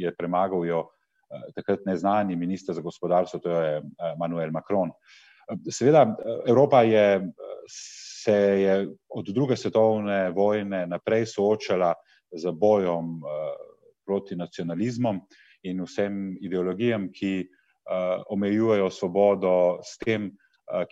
je 0.00 0.12
premagal 0.16 0.64
jo 0.64 0.80
eh, 0.84 1.44
takrat 1.56 1.84
neznani 1.88 2.36
minister 2.36 2.76
za 2.76 2.84
gospodarstvo, 2.84 3.40
to 3.44 3.52
je 3.52 3.76
eh, 3.80 4.14
Manuel 4.20 4.52
Macron. 4.52 4.92
Seveda, 5.68 6.06
Evropa 6.48 6.82
je, 6.88 7.20
se 7.68 8.36
je 8.62 8.76
od 9.12 9.26
druge 9.28 9.58
svetovne 9.60 10.30
vojne 10.32 10.86
naprej 10.88 11.26
soočala 11.34 11.90
z 12.32 12.48
bojom 12.48 13.18
proti 14.08 14.38
nacionalizmom 14.40 15.20
in 15.68 15.82
vsem 15.84 16.38
ideologijam, 16.40 17.10
ki 17.12 17.44
omejujejo 18.32 18.88
svobodo 18.88 19.84
s 19.84 20.00
tem, 20.00 20.30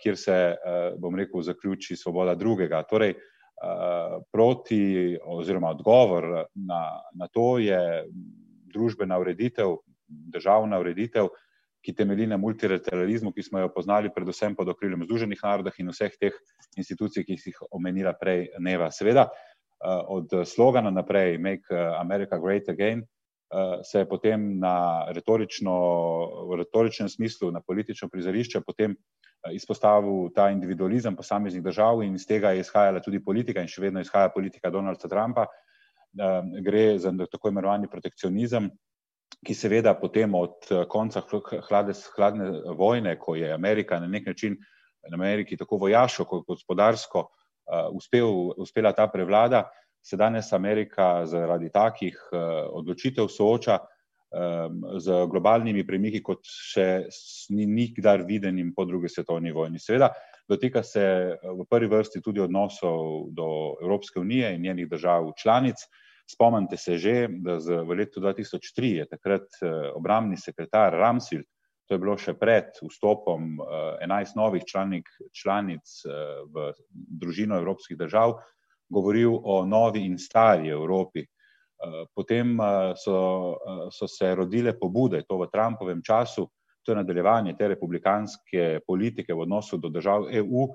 kjer 0.01 0.17
se, 0.17 0.33
eh, 0.33 0.93
bom 0.97 1.15
rekel, 1.15 1.41
zaključi 1.41 1.95
svoboda 1.95 2.35
drugega. 2.35 2.83
Torej, 2.83 3.09
eh, 3.09 3.15
proti 4.31 5.17
oziroma 5.23 5.69
odgovor 5.69 6.45
na, 6.55 7.01
na 7.13 7.27
to 7.27 7.57
je 7.57 8.05
družbena 8.73 9.19
ureditev, 9.19 9.77
državna 10.07 10.79
ureditev, 10.79 11.27
ki 11.83 11.95
temelji 11.95 12.27
na 12.27 12.37
multilateralizmu, 12.37 13.33
ki 13.33 13.43
smo 13.43 13.59
jo 13.59 13.69
poznali 13.73 14.11
predvsem 14.15 14.55
pod 14.55 14.69
okriljem 14.69 15.03
Združenih 15.03 15.39
narodov 15.43 15.73
in 15.77 15.89
vseh 15.91 16.13
teh 16.19 16.37
institucij, 16.79 17.25
ki 17.27 17.35
jih 17.35 17.57
omenila 17.71 18.13
prej, 18.15 18.47
Neva. 18.59 18.87
Seveda, 18.91 19.27
od 20.07 20.31
slogana 20.47 20.93
naprej, 20.95 21.37
Make 21.37 21.75
America 21.99 22.39
Great 22.39 22.69
Again, 22.69 23.03
se 23.83 23.99
je 23.99 24.09
potem 24.09 24.59
na 24.59 25.05
retorično, 25.13 25.73
v 26.49 26.57
retoričnem 26.57 27.09
smislu, 27.09 27.51
na 27.51 27.61
politično 27.61 28.09
prizorišče, 28.09 28.61
potem 28.65 28.95
izpostavil 29.51 30.29
ta 30.35 30.49
individualizem 30.49 31.15
posameznih 31.15 31.63
držav 31.63 32.03
in 32.03 32.15
iz 32.15 32.25
tega 32.27 32.53
je 32.53 32.63
izhajala 32.63 33.01
tudi 33.03 33.23
politika 33.23 33.61
in 33.61 33.67
še 33.67 33.83
vedno 33.83 34.01
izhaja 34.01 34.31
politika 34.33 34.71
Donalda 34.71 35.09
Trumpa. 35.09 35.45
Gre 36.63 36.97
za 37.01 37.11
tako 37.31 37.49
imenovani 37.49 37.89
protekcionizem, 37.91 38.69
ki 39.43 39.53
seveda 39.57 39.95
potem 39.99 40.35
od 40.37 40.69
konca 40.89 41.23
hlade, 41.67 41.95
hladne 42.15 42.49
vojne, 42.77 43.17
ko 43.19 43.35
je 43.35 43.51
Amerika 43.51 43.99
na 43.99 44.07
nek 44.07 44.27
način, 44.29 44.57
na 45.09 45.17
Ameriki 45.17 45.57
tako 45.57 45.81
vojaško 45.81 46.25
kot 46.25 46.45
gospodarsko 46.47 47.27
uspel, 47.97 48.53
uspela 48.57 48.93
ta 48.93 49.07
prevlada, 49.11 49.65
se 50.03 50.17
danes 50.17 50.53
Amerika 50.53 51.25
zaradi 51.25 51.69
takih 51.71 52.19
odločitev 52.73 53.27
sooča 53.31 53.79
z 54.97 55.25
globalnimi 55.29 55.85
premiki, 55.85 56.23
kot 56.25 56.41
še 56.43 57.05
ni 57.53 57.67
nikdar 57.69 58.25
videnim 58.25 58.73
po 58.75 58.85
drugi 58.89 59.09
svetovni 59.09 59.53
vojni. 59.53 59.79
Seveda, 59.79 60.09
dotika 60.49 60.83
se 60.83 61.03
v 61.37 61.65
prvi 61.69 61.89
vrsti 61.91 62.21
tudi 62.21 62.41
odnosov 62.41 63.29
do 63.31 63.47
Evropske 63.81 64.19
unije 64.19 64.55
in 64.55 64.65
njenih 64.65 64.89
držav 64.89 65.31
članic. 65.37 65.85
Spomnite 66.25 66.77
se 66.77 66.97
že, 66.97 67.27
da 67.29 67.59
z, 67.59 67.83
v 67.83 67.99
letu 67.99 68.21
2003 68.23 68.91
je 68.97 69.05
takrat 69.11 69.59
obramni 69.93 70.37
sekretar 70.37 70.95
Ramsfield, 70.95 71.45
to 71.85 71.95
je 71.95 71.99
bilo 71.99 72.15
še 72.17 72.33
pred 72.39 72.71
vstopom 72.79 73.59
11 73.59 74.37
novih 74.39 74.63
članik, 74.65 75.09
članic 75.35 75.83
v 76.49 76.71
družino 77.21 77.59
evropskih 77.59 77.99
držav, 77.99 78.39
govoril 78.93 79.33
o 79.43 79.65
novi 79.65 80.05
in 80.05 80.17
stari 80.17 80.69
Evropi. 80.69 81.25
Potem 82.13 82.57
so, 82.95 83.57
so 83.91 84.07
se 84.07 84.35
rodile 84.35 84.77
pobude, 84.79 85.23
to 85.27 85.37
v 85.41 85.49
Trumpovem 85.51 85.99
času, 86.05 86.45
to 86.83 86.91
je 86.91 86.95
nadaljevanje 86.95 87.55
te 87.59 87.67
republikanske 87.67 88.79
politike 88.87 89.33
v 89.33 89.43
odnosu 89.43 89.77
do 89.77 89.89
držav 89.89 90.29
EU, 90.31 90.67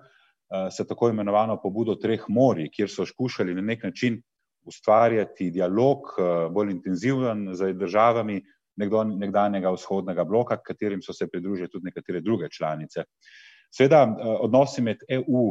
se 0.72 0.87
tako 0.88 1.09
imenovano 1.09 1.59
pobudo 1.62 1.94
treh 2.00 2.24
morij, 2.28 2.70
kjer 2.72 2.90
so 2.90 3.07
skušali 3.07 3.54
na 3.54 3.62
nek 3.62 3.85
način 3.85 4.20
ustvarjati 4.68 5.50
dialog, 5.50 6.12
bolj 6.52 6.70
intenziven 6.72 7.54
z 7.57 7.72
državami 7.72 8.40
nekdanjega 8.78 9.72
vzhodnega 9.74 10.24
bloka, 10.24 10.57
katerim 10.62 11.02
so 11.02 11.12
se 11.12 11.28
pridružili 11.28 11.68
tudi 11.68 11.88
nekatere 11.88 12.20
druge 12.20 12.48
članice. 12.52 13.04
Sveda, 13.74 14.02
odnosi 14.40 14.83
med 14.83 15.02
EU 15.12 15.50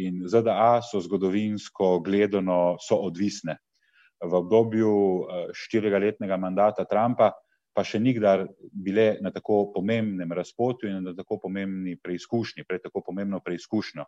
in 0.00 0.22
ZDA 0.28 0.80
so 0.86 1.00
zgodovinsko 1.02 1.98
gledano 2.04 2.76
so 2.80 2.96
odvisne 3.04 3.58
v 4.20 4.34
obdobju 4.34 4.92
eh, 4.92 5.46
štirega 5.52 5.98
letnega 5.98 6.36
mandata 6.36 6.84
Trumpa, 6.84 7.32
pa 7.72 7.84
še 7.86 8.00
nikdar 8.02 8.44
bile 8.72 9.14
na 9.22 9.30
tako 9.32 9.70
pomembnem 9.74 10.32
razpotju 10.34 10.90
in 10.90 11.04
na 11.06 11.14
tako 11.16 11.38
pomembni 11.46 11.96
preizkušnji, 11.96 12.66
pred 12.68 12.82
tako 12.82 13.02
pomembno 13.06 13.40
preizkušnjo. 13.40 14.04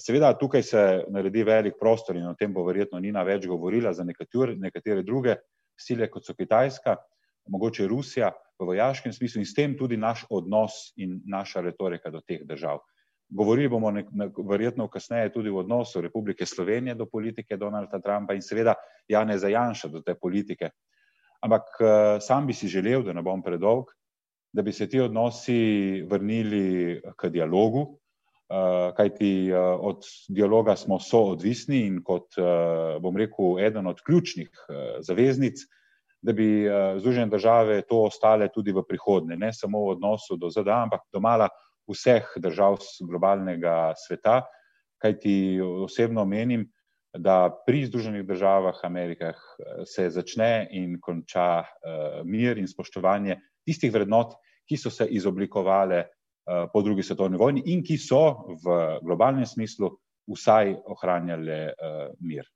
Seveda, 0.00 0.32
tukaj 0.38 0.62
se 0.62 0.82
naredi 1.10 1.42
velik 1.44 1.76
prostor 1.78 2.16
in 2.16 2.28
o 2.30 2.34
tem 2.38 2.52
bo 2.54 2.64
verjetno 2.64 2.98
Nina 3.02 3.22
več 3.26 3.46
govorila 3.50 3.92
za 3.92 4.06
nekatere, 4.06 4.54
nekatere 4.56 5.02
druge 5.02 5.36
sile, 5.78 6.08
kot 6.10 6.24
so 6.26 6.34
Kitajska, 6.34 6.96
mogoče 7.48 7.86
Rusija 7.88 8.32
v 8.58 8.66
vojaškem 8.66 9.12
smislu 9.12 9.40
in 9.40 9.46
s 9.46 9.54
tem 9.54 9.76
tudi 9.78 9.96
naš 9.96 10.24
odnos 10.30 10.92
in 10.96 11.20
naša 11.26 11.60
retorika 11.60 12.10
do 12.10 12.20
teh 12.20 12.44
držav. 12.44 12.78
Govorili 13.30 13.68
bomo 13.68 13.90
nek, 13.94 14.08
nek, 14.12 14.38
verjetno 14.48 14.88
kasneje 14.90 15.32
tudi 15.32 15.50
v 15.50 15.62
odnosu 15.62 16.00
Republike 16.00 16.46
Slovenije 16.46 16.94
do 16.94 17.06
politike 17.06 17.56
Donalda 17.56 18.00
Trumpa 18.02 18.34
in 18.34 18.42
seveda 18.42 18.74
Jane 19.08 19.38
Zajanša 19.38 19.88
do 19.88 20.02
te 20.02 20.14
politike. 20.14 20.70
Ampak 21.40 21.62
eh, 21.80 22.20
sam 22.20 22.46
bi 22.46 22.52
si 22.52 22.68
želel, 22.68 23.02
da 23.02 23.12
ne 23.12 23.22
bom 23.22 23.42
predolg, 23.42 23.94
da 24.52 24.62
bi 24.62 24.72
se 24.72 24.88
ti 24.88 25.00
odnosi 25.00 26.02
vrnili 26.10 27.00
k 27.16 27.28
dialogu, 27.28 27.86
eh, 28.50 28.92
kajti 28.96 29.48
eh, 29.48 29.56
od 29.56 30.04
dialoga 30.28 30.76
smo 30.76 30.98
soodvisni 31.00 31.86
in 31.86 32.02
kot, 32.04 32.34
bom 33.00 33.16
rekel, 33.16 33.60
eden 33.62 33.86
od 33.86 34.02
ključnih 34.04 34.50
zaveznic, 35.06 35.62
da 36.22 36.32
bi 36.32 36.68
Združene 36.98 37.30
države 37.32 37.82
to 37.88 38.02
ostale 38.04 38.48
tudi 38.52 38.72
v 38.72 38.84
prihodnje, 38.88 39.36
ne 39.36 39.52
samo 39.52 39.86
v 39.86 39.96
odnosu 39.96 40.36
do 40.36 40.50
ZDA, 40.50 40.82
ampak 40.84 41.06
do 41.12 41.20
mala 41.20 41.48
vseh 41.88 42.26
držav 42.36 42.78
globalnega 43.08 43.94
sveta, 43.96 44.42
kajti 45.00 45.60
osebno 45.60 46.24
menim, 46.24 46.68
da 47.16 47.48
pri 47.66 47.86
Združenih 47.88 48.22
državah 48.26 48.84
Amerikah 48.84 49.34
eh, 49.34 49.82
se 49.86 50.10
začne 50.10 50.68
in 50.70 51.00
konča 51.00 51.64
uh, 51.64 52.20
mir 52.24 52.58
in 52.58 52.68
spoštovanje 52.68 53.40
tistih 53.66 53.90
vrednot, 53.92 54.36
ki 54.68 54.76
so 54.78 54.90
se 54.90 55.08
izoblikovale 55.10 56.04
po 56.72 56.82
drugi 56.82 57.02
svetovni 57.02 57.38
vojni 57.38 57.62
in 57.70 57.82
ki 57.84 57.98
so 57.98 58.46
v 58.64 58.76
globalnem 59.04 59.46
smislu 59.46 59.90
vsaj 60.30 60.72
ohranjale 60.90 61.58
mir. 62.26 62.46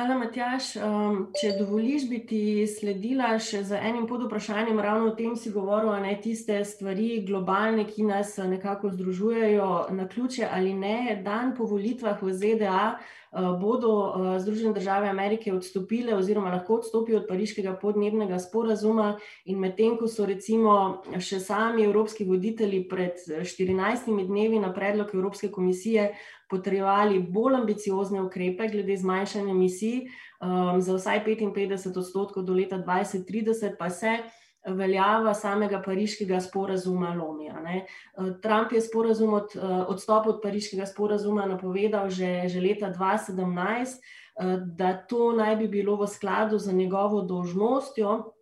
Hvala, 0.00 0.14
Matjaš. 0.16 0.66
Um, 0.80 1.16
če 1.36 1.50
dovoliš, 1.58 2.06
bi 2.08 2.22
ti 2.24 2.38
sledila 2.64 3.34
še 3.36 3.58
z 3.68 3.76
enim 3.84 4.06
podvprašanjem, 4.08 4.80
ravno 4.80 5.10
o 5.10 5.12
tem 5.18 5.34
si 5.36 5.52
govoril, 5.52 5.92
ne 6.00 6.14
tiste 6.24 6.56
stvari 6.64 7.18
globalne, 7.28 7.84
ki 7.84 8.06
nas 8.08 8.32
nekako 8.40 8.94
združujejo 8.94 9.68
na 9.92 10.08
ključe 10.08 10.48
ali 10.48 10.72
ne. 10.72 11.18
Dan 11.20 11.52
po 11.52 11.68
volitvah 11.68 12.16
v 12.24 12.32
ZDA 12.32 12.78
uh, 12.94 13.19
bodo 13.32 13.88
uh, 13.88 14.38
Združene 14.42 14.72
države 14.74 15.08
Amerike 15.08 15.52
odstopile 15.54 16.14
oziroma 16.14 16.50
lahko 16.50 16.74
odstopijo 16.74 17.18
od 17.18 17.28
pariškega 17.28 17.76
podnebnega 17.82 18.38
sporazuma 18.38 19.18
in 19.44 19.58
medtem, 19.58 19.96
ko 19.98 20.08
so 20.08 20.26
recimo 20.26 21.02
še 21.18 21.38
sami 21.40 21.84
evropski 21.86 22.26
voditelji 22.26 22.82
pred 22.88 23.22
14 23.28 24.10
dnevi 24.26 24.58
na 24.58 24.72
predlog 24.74 25.14
Evropske 25.14 25.48
komisije 25.48 26.10
potrjevali 26.50 27.22
bolj 27.22 27.54
ambiciozne 27.60 28.22
ukrepe 28.22 28.66
glede 28.68 28.96
zmanjšanja 28.96 29.50
emisij 29.50 30.00
um, 30.02 30.80
za 30.82 30.96
vsaj 30.98 31.24
55 31.26 31.98
odstotkov 31.98 32.42
do 32.44 32.54
leta 32.54 32.82
2030, 32.82 33.76
pa 33.78 33.90
se 33.90 34.18
veljava 34.66 35.34
samega 35.34 35.80
pariškega 35.84 36.40
sporazuma 36.40 37.14
lomi. 37.14 37.48
Uh, 37.50 38.40
Trump 38.42 38.72
je 38.72 38.80
sporazum 38.80 39.34
od, 39.34 39.56
odstop 39.88 40.26
od 40.26 40.40
pariškega 40.42 40.86
sporazuma 40.86 41.46
napovedal 41.46 42.10
že, 42.10 42.48
že 42.48 42.60
leta 42.60 42.92
2017, 42.92 43.96
uh, 43.96 44.58
da 44.76 44.92
to 44.96 45.32
naj 45.32 45.56
bi 45.56 45.68
bilo 45.68 45.96
v 45.96 46.08
skladu 46.08 46.58
z 46.58 46.72
njegovo 46.72 47.22
dožnostjo 47.22 48.34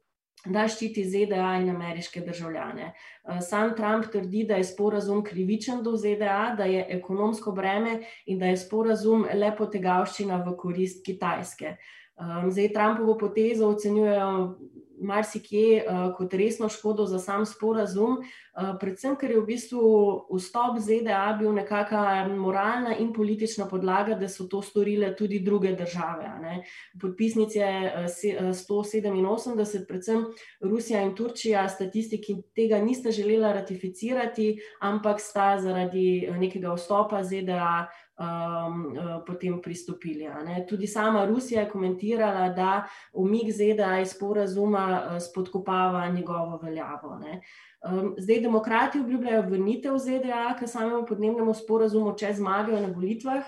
da 0.47 0.69
ščiti 0.71 1.03
ZDA 1.09 1.57
in 1.63 1.71
ameriške 1.73 2.21
državljane. 2.23 2.93
Sam 3.43 3.75
Trump 3.77 4.07
trdi, 4.13 4.45
da 4.47 4.59
je 4.61 4.69
sporazum 4.69 5.25
krivičen 5.25 5.83
do 5.83 5.97
ZDA, 5.99 6.55
da 6.59 6.65
je 6.65 6.85
ekonomsko 6.99 7.53
breme 7.53 7.99
in 8.27 8.39
da 8.39 8.53
je 8.53 8.61
sporazum 8.61 9.27
le 9.35 9.51
potegavščina 9.59 10.43
v 10.47 10.55
korist 10.57 11.03
Kitajske. 11.07 11.77
Zdaj 12.51 12.73
Trumpovo 12.75 13.17
potezo 13.19 13.69
ocenjujejo 13.75 14.31
marsikje 15.01 15.85
uh, 15.85 16.17
kot 16.17 16.35
resno 16.35 16.69
škodo 16.69 17.07
za 17.07 17.19
sam 17.19 17.47
sporazum, 17.47 18.19
uh, 18.19 18.75
predvsem 18.81 19.17
ker 19.17 19.31
je 19.31 19.41
v 19.41 19.47
bistvu 19.47 19.83
vstop 20.33 20.79
ZDA 20.83 21.37
bil 21.39 21.53
nekakšna 21.57 22.29
moralna 22.37 22.97
in 22.99 23.13
politična 23.13 23.69
podlaga, 23.69 24.15
da 24.19 24.29
so 24.29 24.49
to 24.49 24.63
storile 24.63 25.15
tudi 25.17 25.39
druge 25.41 25.73
države. 25.77 26.31
Podpisnice 27.01 27.65
uh, 27.65 28.51
187, 28.53 29.87
predvsem 29.89 30.27
Rusija 30.61 31.03
in 31.03 31.15
Turčija, 31.15 31.69
statistiki 31.69 32.41
tega 32.55 32.79
nista 32.79 33.11
želela 33.11 33.53
ratificirati, 33.53 34.59
ampak 34.81 35.21
sta 35.21 35.57
zaradi 35.61 36.29
nekega 36.39 36.75
vstopa 36.75 37.23
ZDA 37.25 37.89
um, 38.19 38.87
uh, 38.87 39.23
potem 39.27 39.63
pristopili. 39.63 40.29
Tudi 40.69 40.87
sama 40.87 41.25
Rusija 41.25 41.61
je 41.61 41.71
komentirala, 41.71 42.49
da 42.49 42.87
umik 43.13 43.53
ZDA 43.53 44.01
iz 44.01 44.09
sporazuma 44.09 45.03
uh, 45.03 45.23
spodkopava 45.23 46.09
njegovo 46.09 46.61
veljavo. 46.63 47.21
Um, 47.91 48.15
zdaj, 48.19 48.41
demokrati 48.41 49.01
obljubljajo 49.01 49.43
vrnitev 49.43 49.99
ZDA 49.99 50.57
k 50.61 50.67
samemu 50.67 51.07
podnebnemu 51.07 51.55
sporazumu, 51.55 52.17
če 52.19 52.35
zmagajo 52.35 52.81
na 52.81 52.93
volitvah. 52.95 53.45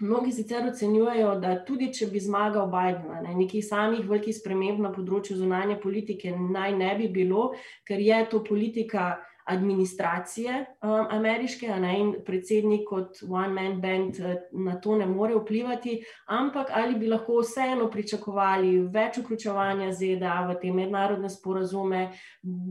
Mnogi 0.00 0.32
sicer 0.32 0.64
ocenjujejo, 0.66 1.34
da 1.42 1.58
tudi 1.64 1.90
če 1.92 2.06
bi 2.06 2.20
zmagal 2.20 2.70
Biden, 2.72 3.10
ne, 3.24 3.34
nekih 3.36 3.64
samih 3.66 4.06
velikih 4.08 4.32
sprememb 4.32 4.80
na 4.80 4.92
področju 4.94 5.36
zunanje 5.36 5.76
politike 5.82 6.32
naj 6.32 6.72
ne 6.78 6.94
bi 6.96 7.08
bilo, 7.12 7.50
ker 7.84 8.00
je 8.00 8.20
to 8.30 8.40
politika 8.46 9.18
administracije 9.50 10.54
um, 10.82 11.06
ameriške, 11.10 11.68
ne, 11.82 11.92
in 12.00 12.12
predsednik 12.26 12.86
kot 12.88 13.20
one-man 13.26 13.80
band 13.80 14.20
uh, 14.20 14.34
na 14.52 14.76
to 14.80 14.96
ne 14.98 15.06
more 15.06 15.34
vplivati, 15.38 15.98
ampak 16.26 16.70
ali 16.74 16.94
bi 16.98 17.10
lahko 17.10 17.40
vseeno 17.42 17.90
pričakovali 17.90 18.76
več 18.94 19.20
vključevanja 19.20 19.92
ZDA 19.92 20.38
v 20.48 20.58
te 20.62 20.72
mednarodne 20.74 21.30
sporazume, 21.30 22.06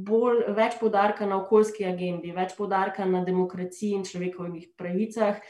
bolj, 0.09 0.45
več 0.57 0.79
podarka 0.79 1.27
na 1.27 1.41
okoljski 1.43 1.85
agendi, 1.85 2.33
več 2.35 2.55
podarka 2.57 3.05
na 3.05 3.23
demokraciji 3.27 3.97
in 3.99 4.07
človekovih 4.07 4.71
pravicah. 4.77 5.41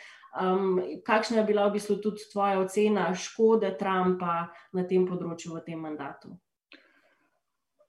Um, 0.42 0.78
kakšna 1.06 1.42
je 1.42 1.48
bila 1.48 1.66
v 1.68 1.78
bistvu 1.80 1.98
tudi 2.04 2.28
tvoja 2.32 2.60
ocena 2.62 3.08
škode 3.18 3.72
Trumpa 3.80 4.44
na 4.74 4.86
tem 4.86 5.08
področju 5.10 5.56
v 5.58 5.66
tem 5.66 5.82
mandatu? 5.82 6.38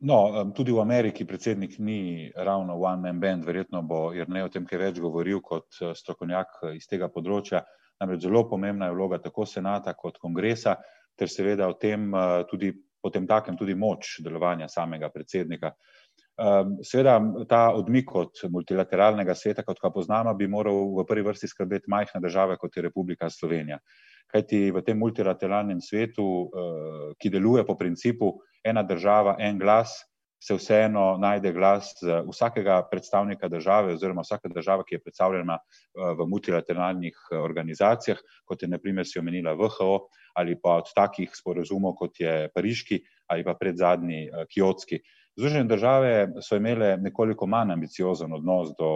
No, 0.01 0.51
tudi 0.57 0.73
v 0.73 0.81
Ameriki 0.81 1.27
predsednik 1.29 1.79
ni 1.79 2.33
ravno 2.37 2.75
one 2.81 3.03
man 3.03 3.21
band, 3.21 3.45
verjetno 3.45 3.83
bo 3.83 4.15
Jrnej 4.17 4.47
o 4.47 4.49
tem 4.49 4.65
kaj 4.65 4.79
več 4.81 5.01
govoril 5.01 5.43
kot 5.45 5.77
eh, 5.83 5.93
strokovnjak 5.93 6.55
eh, 6.63 6.77
iz 6.79 6.89
tega 6.89 7.11
področja. 7.13 7.61
Namreč 8.01 8.25
zelo 8.25 8.47
pomembna 8.49 8.89
je 8.89 8.97
vloga 8.97 9.19
tako 9.21 9.45
senata 9.45 9.93
kot 9.93 10.17
kongresa, 10.17 10.79
ter 11.13 11.29
seveda 11.29 11.69
o 11.69 11.77
tem 11.77 12.15
eh, 12.17 12.45
tudi 12.49 12.73
potem 13.01 13.27
takem 13.29 13.59
tudi 13.61 13.77
moč 13.77 14.19
delovanja 14.25 14.69
samega 14.69 15.09
predsednika. 15.09 15.75
Seveda 16.85 17.15
ta 17.49 17.59
odmik 17.77 18.13
od 18.17 18.39
multilateralnega 18.53 19.35
sveta, 19.37 19.65
kot 19.65 19.81
ga 19.81 19.91
poznamo, 19.93 20.33
bi 20.37 20.49
moral 20.49 20.95
v 20.97 21.05
prvi 21.09 21.25
vrsti 21.25 21.49
skrbeti 21.49 21.89
majhna 21.93 22.21
država 22.21 22.57
kot 22.61 22.77
je 22.77 22.85
Republika 22.85 23.29
Slovenija. 23.33 23.77
Kajti 24.29 24.71
v 24.73 24.83
tem 24.85 25.01
multilateralnem 25.01 25.81
svetu, 25.85 26.27
ki 27.21 27.33
deluje 27.33 27.65
po 27.69 27.77
principu 27.81 28.35
ena 28.65 28.83
država, 28.83 29.37
en 29.39 29.59
glas, 29.59 30.11
se 30.41 30.55
vseeno 30.57 31.19
najde 31.21 31.53
glas 31.53 31.93
vsakega 32.29 32.83
predstavnika 32.91 33.49
države 33.49 33.93
oziroma 33.93 34.25
vsaka 34.25 34.49
država, 34.49 34.85
ki 34.89 34.95
je 34.95 35.03
predstavljena 35.05 35.59
eh, 35.59 36.15
v 36.19 36.27
multilateralnih 36.27 37.17
eh, 37.33 37.37
organizacijah, 37.37 38.19
kot 38.45 38.63
je 38.63 38.69
naprimer 38.69 39.07
si 39.07 39.19
omenila 39.19 39.53
VHO 39.55 40.09
ali 40.41 40.57
pa 40.63 40.79
od 40.81 40.93
takih 40.97 41.31
sporozumov, 41.37 41.95
kot 41.99 42.21
je 42.21 42.49
Pariški 42.55 43.03
ali 43.27 43.45
pa 43.45 43.55
predzadnji 43.55 44.23
eh, 44.29 44.45
Kiotski. 44.49 45.01
Združene 45.37 45.69
države 45.69 46.13
so 46.43 46.57
imele 46.57 46.97
nekoliko 46.97 47.47
manj 47.47 47.73
ambiciozen 47.73 48.33
odnos 48.33 48.73
do 48.79 48.89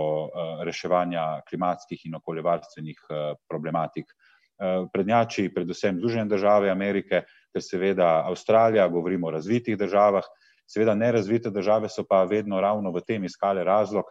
reševanja 0.66 1.40
klimatskih 1.48 2.02
in 2.04 2.16
okoljevarstvenih 2.18 2.98
problematik. 3.48 4.10
Prednjači 4.92 5.46
predvsem 5.54 6.02
Združene 6.02 6.26
države 6.28 6.70
Amerike, 6.70 7.22
ter 7.54 7.62
seveda 7.62 8.24
Avstralija, 8.26 8.88
govorimo 8.90 9.28
o 9.30 9.34
razvitih 9.36 9.78
državah, 9.78 10.26
seveda 10.66 10.94
nerazvite 10.94 11.50
države 11.50 11.88
so 11.88 12.04
pa 12.08 12.24
vedno 12.24 12.60
ravno 12.60 12.90
v 12.90 13.02
tem 13.06 13.24
iskale 13.24 13.64
razlog, 13.64 14.04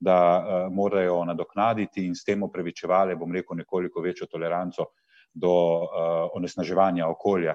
da 0.00 0.16
uh, 0.38 0.72
morajo 0.72 1.24
nadoknaditi 1.24 2.04
in 2.06 2.14
s 2.14 2.24
tem 2.24 2.42
upravičevali, 2.42 3.16
bom 3.16 3.32
rekel, 3.32 3.56
nekoliko 3.56 4.00
večjo 4.00 4.26
toleranco 4.26 4.90
do 5.34 5.52
uh, 5.52 5.86
onesnaževanja 6.36 7.08
okolja. 7.08 7.54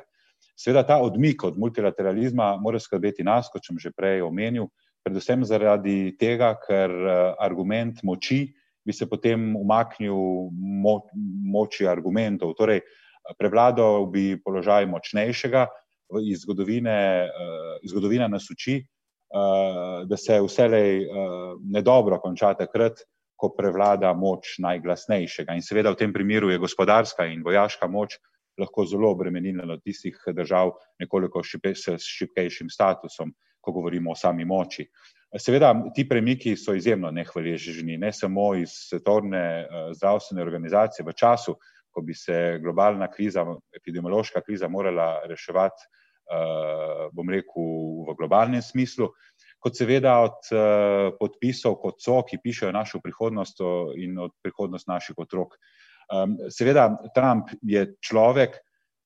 Seveda 0.58 0.84
ta 0.88 0.98
odmik 1.02 1.44
od 1.44 1.58
multilateralizma 1.58 2.56
mora 2.62 2.80
skrbeti 2.80 3.24
nas, 3.24 3.50
kot 3.54 3.66
sem 3.66 3.78
že 3.80 3.92
prej 3.94 4.22
omenil, 4.26 4.68
predvsem 5.06 5.46
zaradi 5.46 6.16
tega, 6.20 6.56
ker 6.66 6.90
uh, 6.90 7.14
argument 7.40 8.02
moči 8.04 8.48
bi 8.86 8.94
se 8.94 9.06
potem 9.06 9.56
umaknil 9.56 10.18
mo 10.82 10.96
moči 11.54 11.86
argumentov. 11.88 12.56
Torej, 12.58 12.82
prevladal 13.38 14.06
bi 14.12 14.36
položaj 14.44 14.86
močnejšega, 14.90 15.68
iz 16.20 16.42
zgodovine, 16.42 17.26
eh, 17.26 17.80
iz 17.84 17.92
zgodovine 17.92 18.30
nas 18.30 18.50
uči, 18.52 18.76
eh, 18.78 20.06
da 20.06 20.18
se 20.18 20.42
vselej 20.42 21.04
eh, 21.04 21.08
nedobro 21.64 22.20
konča 22.20 22.54
takrat, 22.54 23.00
ko 23.36 23.50
prevlada 23.58 24.14
moč 24.14 24.60
najglasnejšega. 24.60 25.56
In 25.56 25.62
seveda 25.66 25.92
v 25.92 25.98
tem 25.98 26.14
primeru 26.14 26.52
je 26.52 26.60
gospodarska 26.62 27.26
in 27.26 27.42
vojaška 27.44 27.88
moč 27.88 28.20
lahko 28.60 28.86
zelo 28.86 29.10
obremenila 29.10 29.74
od 29.74 29.82
tistih 29.82 30.18
držav 30.28 30.76
nekoliko 31.00 31.42
s 31.42 32.06
šipkejšim 32.06 32.70
statusom, 32.70 33.34
ko 33.62 33.72
govorimo 33.72 34.12
o 34.12 34.16
sami 34.16 34.46
moči. 34.46 34.86
Seveda, 35.38 35.74
ti 35.96 36.06
premiki 36.10 36.56
so 36.56 36.76
izjemno 36.76 37.10
nehvaležni, 37.12 37.98
ne 37.98 38.12
samo 38.14 38.54
iz 38.56 38.70
svetovne 38.70 39.66
zdravstvene 39.96 40.42
organizacije 40.42 41.06
v 41.08 41.14
času, 41.14 41.56
ko 41.92 42.04
bi 42.06 42.16
se 42.16 42.60
globalna 42.64 43.10
kriza, 43.12 43.46
epidemiološka 43.76 44.42
kriza, 44.46 44.70
morala 44.72 45.22
reševati, 45.30 45.88
uh, 46.32 47.06
bom 47.14 47.30
rekel, 47.30 47.68
v 48.08 48.16
globalnem 48.20 48.64
smislu, 48.64 49.12
kot 49.62 49.78
seveda 49.78 50.18
od 50.24 50.52
uh, 50.56 51.12
podpisov, 51.20 51.78
kot 51.84 52.02
so, 52.02 52.22
ki 52.28 52.42
pišejo 52.44 52.72
našo 52.74 53.02
prihodnost 53.04 53.62
in 54.00 54.18
od 54.20 54.36
prihodnost 54.42 54.88
naših 54.88 55.20
otrok. 55.22 55.58
Seveda, 56.52 56.90
Trump 57.16 57.54
je 57.64 57.86
človek, 58.04 58.58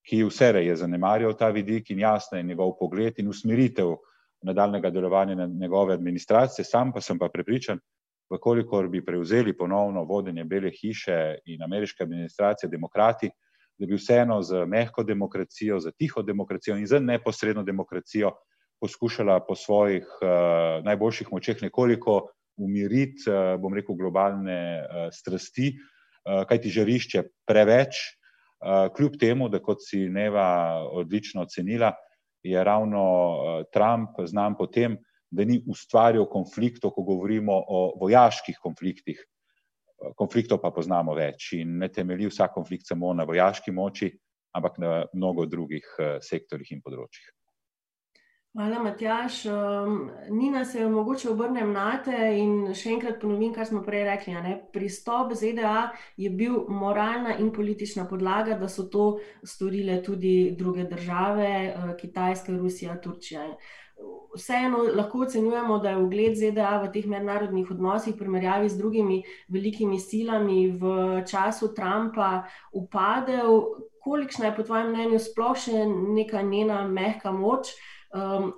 ki 0.06 0.24
vse 0.26 0.52
je 0.62 0.76
zanemarjal 0.78 1.34
ta 1.38 1.50
vidik 1.54 1.90
in 1.90 2.00
jasno 2.00 2.38
je 2.38 2.44
njegov 2.44 2.76
pogled 2.80 3.20
in 3.20 3.30
usmeritev 3.30 3.96
nadaljnega 4.46 4.90
delovanja 4.90 5.48
njegove 5.48 5.94
administracije, 5.94 6.66
sam 6.66 6.94
pa 6.94 7.02
sem 7.02 7.20
pa 7.20 7.30
prepričan, 7.34 7.80
vkolikor 8.30 8.88
bi 8.90 9.06
prevzeli 9.06 9.58
ponovno 9.58 10.04
vodenje 10.04 10.44
Bele 10.44 10.72
hiše 10.72 11.38
in 11.46 11.64
ameriške 11.64 12.04
administracije, 12.04 12.70
demokrati, 12.70 13.30
da 13.78 13.86
bi 13.86 13.96
vseeno 13.96 14.42
z 14.42 14.66
mehko 14.66 15.04
demokracijo, 15.04 15.80
z 15.80 15.92
tiho 15.98 16.22
demokracijo 16.22 16.78
in 16.78 16.88
z 16.88 17.00
neposredno 17.00 17.64
demokracijo 17.64 18.32
poskušala 18.82 19.40
po 19.48 19.56
svojih 19.56 20.04
uh, 20.22 20.84
najboljših 20.86 21.32
močeh 21.32 21.62
nekoliko 21.62 22.28
umiriti, 22.58 23.30
uh, 23.30 23.60
bom 23.62 23.74
rekel, 23.74 23.96
globalne 23.96 24.60
uh, 24.80 25.08
strasti, 25.12 25.74
uh, 25.76 26.44
kajti 26.48 26.70
žarišče 26.70 27.24
preveč. 27.48 28.04
Kljub 28.96 29.18
temu, 29.20 29.46
da 29.52 29.60
kot 29.60 29.84
si 29.84 30.08
Neva 30.10 30.80
odlično 30.90 31.44
ocenila, 31.44 31.92
je 32.42 32.64
ravno 32.64 33.04
Trump 33.74 34.16
znan 34.26 34.56
po 34.58 34.66
tem, 34.66 34.96
da 35.32 35.46
ni 35.46 35.62
ustvarjal 35.68 36.28
konfliktov, 36.30 36.94
ko 36.96 37.04
govorimo 37.04 37.56
o 37.68 37.86
vojaških 38.02 38.60
konfliktih. 38.62 39.24
Konfliktov 40.20 40.60
pa 40.62 40.74
poznamo 40.76 41.16
več 41.16 41.54
in 41.58 41.78
ne 41.80 41.90
temelji 41.90 42.28
vsak 42.30 42.54
konflikt 42.54 42.88
samo 42.88 43.14
na 43.14 43.24
vojaški 43.24 43.72
moči, 43.72 44.12
ampak 44.56 44.78
na 44.78 44.92
mnogo 45.14 45.48
drugih 45.50 45.88
sektorjih 46.22 46.76
in 46.76 46.84
področjih. 46.84 47.32
Hvala, 48.56 48.80
Matjaš. 48.80 49.42
Nina, 50.30 50.66
se 50.66 50.86
mogoče 50.88 51.28
obrnem 51.30 51.74
nate 51.76 52.16
in 52.40 52.70
še 52.72 52.94
enkrat 52.94 53.18
ponovim, 53.20 53.52
kar 53.52 53.68
smo 53.68 53.82
prej 53.84 54.06
rekli, 54.08 54.36
ne, 54.46 54.54
pristop 54.72 55.34
ZDA 55.36 55.90
je 56.16 56.30
bil 56.32 56.62
moralna 56.72 57.36
in 57.36 57.50
politična 57.52 58.06
podlaga, 58.08 58.56
da 58.56 58.70
so 58.72 58.88
to 58.88 59.10
storile 59.44 59.98
tudi 60.04 60.56
druge 60.56 60.88
države, 60.88 61.50
Kitajska, 62.00 62.56
Rusija, 62.56 62.96
Turčija. 63.04 63.44
Vseeno 64.36 64.82
lahko 64.92 65.22
ocenjujemo, 65.24 65.78
da 65.80 65.94
je 65.94 65.98
ugled 66.04 66.36
ZDA 66.36 66.74
v 66.84 66.92
teh 66.92 67.06
mednarodnih 67.08 67.70
odnosih 67.72 68.14
v 68.14 68.20
primerjavi 68.20 68.70
z 68.70 68.78
drugimi 68.78 69.22
velikimi 69.48 70.00
silami 70.00 70.68
v 70.76 70.96
času 71.24 71.72
Trumpa 71.76 72.44
upadel. 72.76 73.62
Kolikšna 74.04 74.52
je 74.52 74.56
po 74.56 74.64
tvojem 74.68 74.92
mnenju 74.92 75.20
sploh 75.24 75.56
še 75.58 75.86
neka 75.88 76.44
njena 76.44 76.84
mehka 76.88 77.32
moč? 77.32 77.72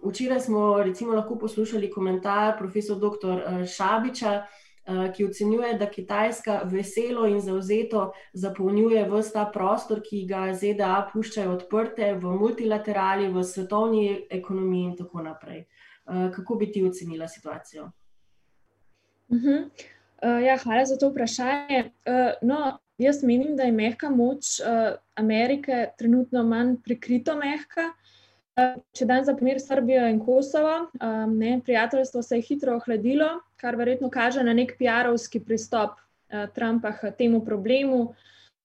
včeraj 0.03 0.39
smo 0.39 0.83
recimo 0.83 1.13
lahko 1.13 1.37
poslušali 1.39 1.91
komentar 1.91 2.57
profesor 2.57 2.97
doktor, 2.97 3.41
Šabiča, 3.65 4.45
ki 5.15 5.25
ocenjuje, 5.25 5.73
da 5.79 5.89
Kitajska 5.91 6.61
veselo 6.71 7.25
in 7.27 7.41
zavzeto 7.43 8.11
zapolnjuje 8.33 9.03
ves 9.11 9.33
ta 9.33 9.45
prostor, 9.53 9.99
ki 10.03 10.23
ga 10.29 10.45
ZDA 10.53 11.09
puščajo 11.11 11.57
odprte 11.57 12.13
v 12.15 12.35
multilaterali, 12.39 13.27
v 13.33 13.43
svetovni 13.43 14.05
ekonomiji 14.29 14.91
in 14.91 14.95
tako 14.97 15.25
naprej. 15.27 15.65
kako 16.07 16.55
bi 16.55 16.71
ti 16.71 16.83
ocenila 16.87 17.27
situacijo? 17.27 17.91
ja, 20.45 20.57
hvala 20.63 20.85
za 20.85 20.95
to 20.97 21.09
vprašanje, 21.09 21.91
no, 22.41 22.77
jaz 22.97 23.23
menim, 23.23 23.55
da 23.55 23.63
je 23.63 23.71
mehka 23.71 24.09
moč, 24.09 24.61
Amerike 25.15 25.89
trenutno 25.97 26.43
manj 26.43 26.77
prikrito 26.83 27.35
mehka. 27.35 27.91
Če 28.93 29.05
dam 29.05 29.25
za 29.25 29.35
primer 29.37 29.59
Srbijo 29.61 30.07
in 30.09 30.19
Kosovo, 30.19 30.87
ne, 31.29 31.59
prijateljstvo 31.65 32.21
se 32.23 32.35
je 32.35 32.41
hitro 32.41 32.75
ohladilo, 32.75 33.29
kar 33.55 33.75
verjetno 33.75 34.09
kaže 34.09 34.43
na 34.43 34.53
neki 34.53 34.77
piarovski 34.79 35.39
pristop, 35.39 35.99
Trumpa 36.53 36.91
k 36.91 37.11
temu 37.17 37.39
problemu. 37.45 38.13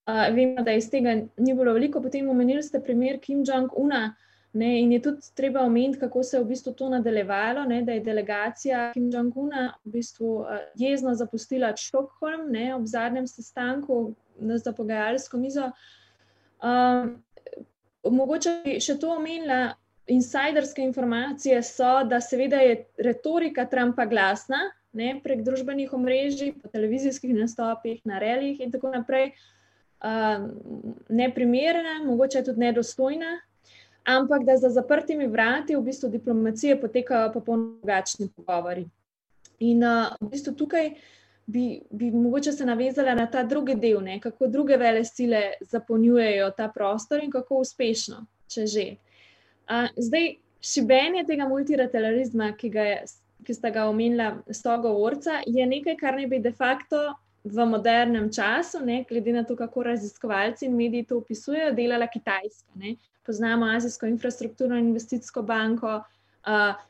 vemo, 0.07 0.63
da 0.63 0.73
iz 0.73 0.89
tega 0.91 1.15
ni 1.37 1.55
bilo 1.55 1.73
veliko, 1.73 2.01
potem 2.03 2.29
omenili 2.29 2.63
ste 2.63 2.81
primer 2.81 3.21
Kim 3.21 3.45
Jong 3.47 3.71
Una, 3.77 4.15
ne, 4.53 4.81
in 4.81 4.93
je 4.93 5.03
tudi 5.03 5.29
treba 5.35 5.61
omeniti, 5.61 6.01
kako 6.01 6.23
se 6.23 6.37
je 6.37 6.43
v 6.43 6.49
bistvu 6.49 6.73
to 6.73 6.89
nadaljevalo, 6.89 7.65
ne, 7.65 7.83
da 7.83 7.93
je 7.93 8.01
delegacija 8.01 8.91
Kim 8.93 9.11
Jong 9.13 9.37
Una 9.37 9.69
v 9.85 9.93
bistvu, 9.93 10.45
jezno 10.75 11.15
zapustila 11.15 11.71
Stockholm, 11.77 12.51
ne, 12.51 12.75
ob 12.75 12.87
zadnjem 12.87 13.27
sestanku 13.27 14.15
za 14.39 14.73
pogajalsko 14.73 15.39
mizo. 15.39 15.71
mogoče 18.11 18.63
bi 18.65 18.81
še 18.81 18.99
to 18.99 19.15
omenila, 19.17 19.75
insajderske 20.07 20.83
informacije 20.83 21.63
so, 21.63 22.05
da 22.05 22.21
seveda 22.21 22.57
je 22.57 22.85
retorika 22.99 23.65
Trumpa 23.65 24.07
glasna, 24.07 24.59
ne, 24.93 25.21
prek 25.25 25.43
družbenih 25.43 25.93
omrežij, 25.93 26.53
po 26.63 26.69
televizijskih 26.69 27.35
nastopih, 27.35 28.01
na 28.05 28.21
rallyjih 28.21 28.61
in 28.61 28.73
tako 28.73 28.91
naprej, 28.93 29.33
neprimerna, 31.09 32.03
mogoče 32.05 32.43
tudi 32.45 32.61
nedostojna, 32.61 33.39
ampak 34.05 34.45
da 34.45 34.57
za 34.57 34.69
zaprtimi 34.69 35.27
vrati 35.27 35.77
v 35.77 35.83
bistvu 35.83 36.11
diplomacije 36.11 36.81
potekajo 36.81 37.33
popolnoma 37.33 37.79
drugačni 37.79 38.29
pogovori. 38.37 38.89
In, 39.63 39.85
v 40.21 40.29
bistvu 40.31 40.55
tukaj 40.59 40.91
bi, 41.47 41.81
bi 41.91 42.11
mogoče 42.11 42.53
se 42.53 42.67
navezala 42.67 43.15
na 43.15 43.27
ta 43.31 43.43
drugi 43.43 43.75
del, 43.75 44.03
ne, 44.03 44.21
kako 44.21 44.47
druge 44.47 44.77
velesile 44.77 45.53
zapolnjujejo 45.61 46.51
ta 46.57 46.69
prostor 46.75 47.23
in 47.23 47.31
kako 47.31 47.63
uspešno, 47.63 48.27
če 48.49 48.67
že. 48.67 48.87
Zdaj, 49.97 50.37
šibenje 50.63 51.25
tega 51.27 51.49
multilateralizma, 51.49 52.53
ki 52.59 52.71
je, 52.75 53.03
ki 53.47 53.55
sta 53.55 53.71
ga 53.75 53.89
omenila 53.91 54.37
sogovorca, 54.55 55.41
je 55.47 55.67
nekaj, 55.67 55.97
kar 55.99 56.15
naj 56.19 56.29
bi 56.31 56.39
de 56.39 56.53
facto 56.55 57.01
v 57.45 57.67
modernem 57.67 58.29
času, 58.33 58.85
ne, 58.87 59.01
glede 59.09 59.33
na 59.35 59.43
to, 59.45 59.57
kako 59.59 59.83
raziskovalci 59.91 60.69
in 60.69 60.77
mediji 60.79 61.09
to 61.11 61.19
opisujejo, 61.19 61.73
delala 61.75 62.07
Kitajska, 62.07 62.71
ne. 62.79 62.97
Poznamo 63.27 63.67
Azijsko 63.71 64.07
infrastrukturno 64.07 64.79
investicijsko 64.79 65.43
banko, 65.43 66.03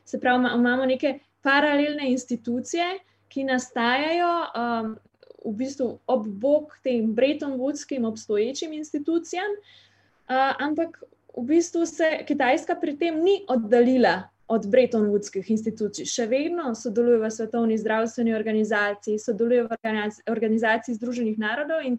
se 0.05 0.19
pravi, 0.19 0.49
imamo 0.55 0.85
neke 0.85 1.19
paralelne 1.41 2.11
institucije, 2.11 2.85
ki 3.29 3.43
nastajajo, 3.43 4.31
v 5.43 5.53
bistvu 5.59 5.87
ob 6.07 6.27
bok 6.27 6.77
tem 6.83 7.13
brettonwoodskim 7.15 8.05
obstoječim 8.05 8.73
institucijam, 8.73 9.57
ampak 10.59 11.03
v 11.37 11.45
bistvu 11.45 11.85
se 11.85 12.23
Kitajska 12.27 12.75
pri 12.75 12.97
tem 12.97 13.23
ni 13.23 13.41
oddaljila 13.47 14.29
od 14.47 14.65
brettonwoodskih 14.67 15.49
institucij, 15.49 16.05
še 16.05 16.27
vedno 16.29 16.73
sodeluje 16.75 17.21
v 17.21 17.29
Svetovni 17.31 17.77
zdravstveni 17.79 18.35
organizaciji, 18.35 19.19
sodeluje 19.19 19.63
v 19.63 19.77
Organizaciji 20.29 20.97
združenih 20.99 21.39
narodov, 21.39 21.81
in 21.87 21.97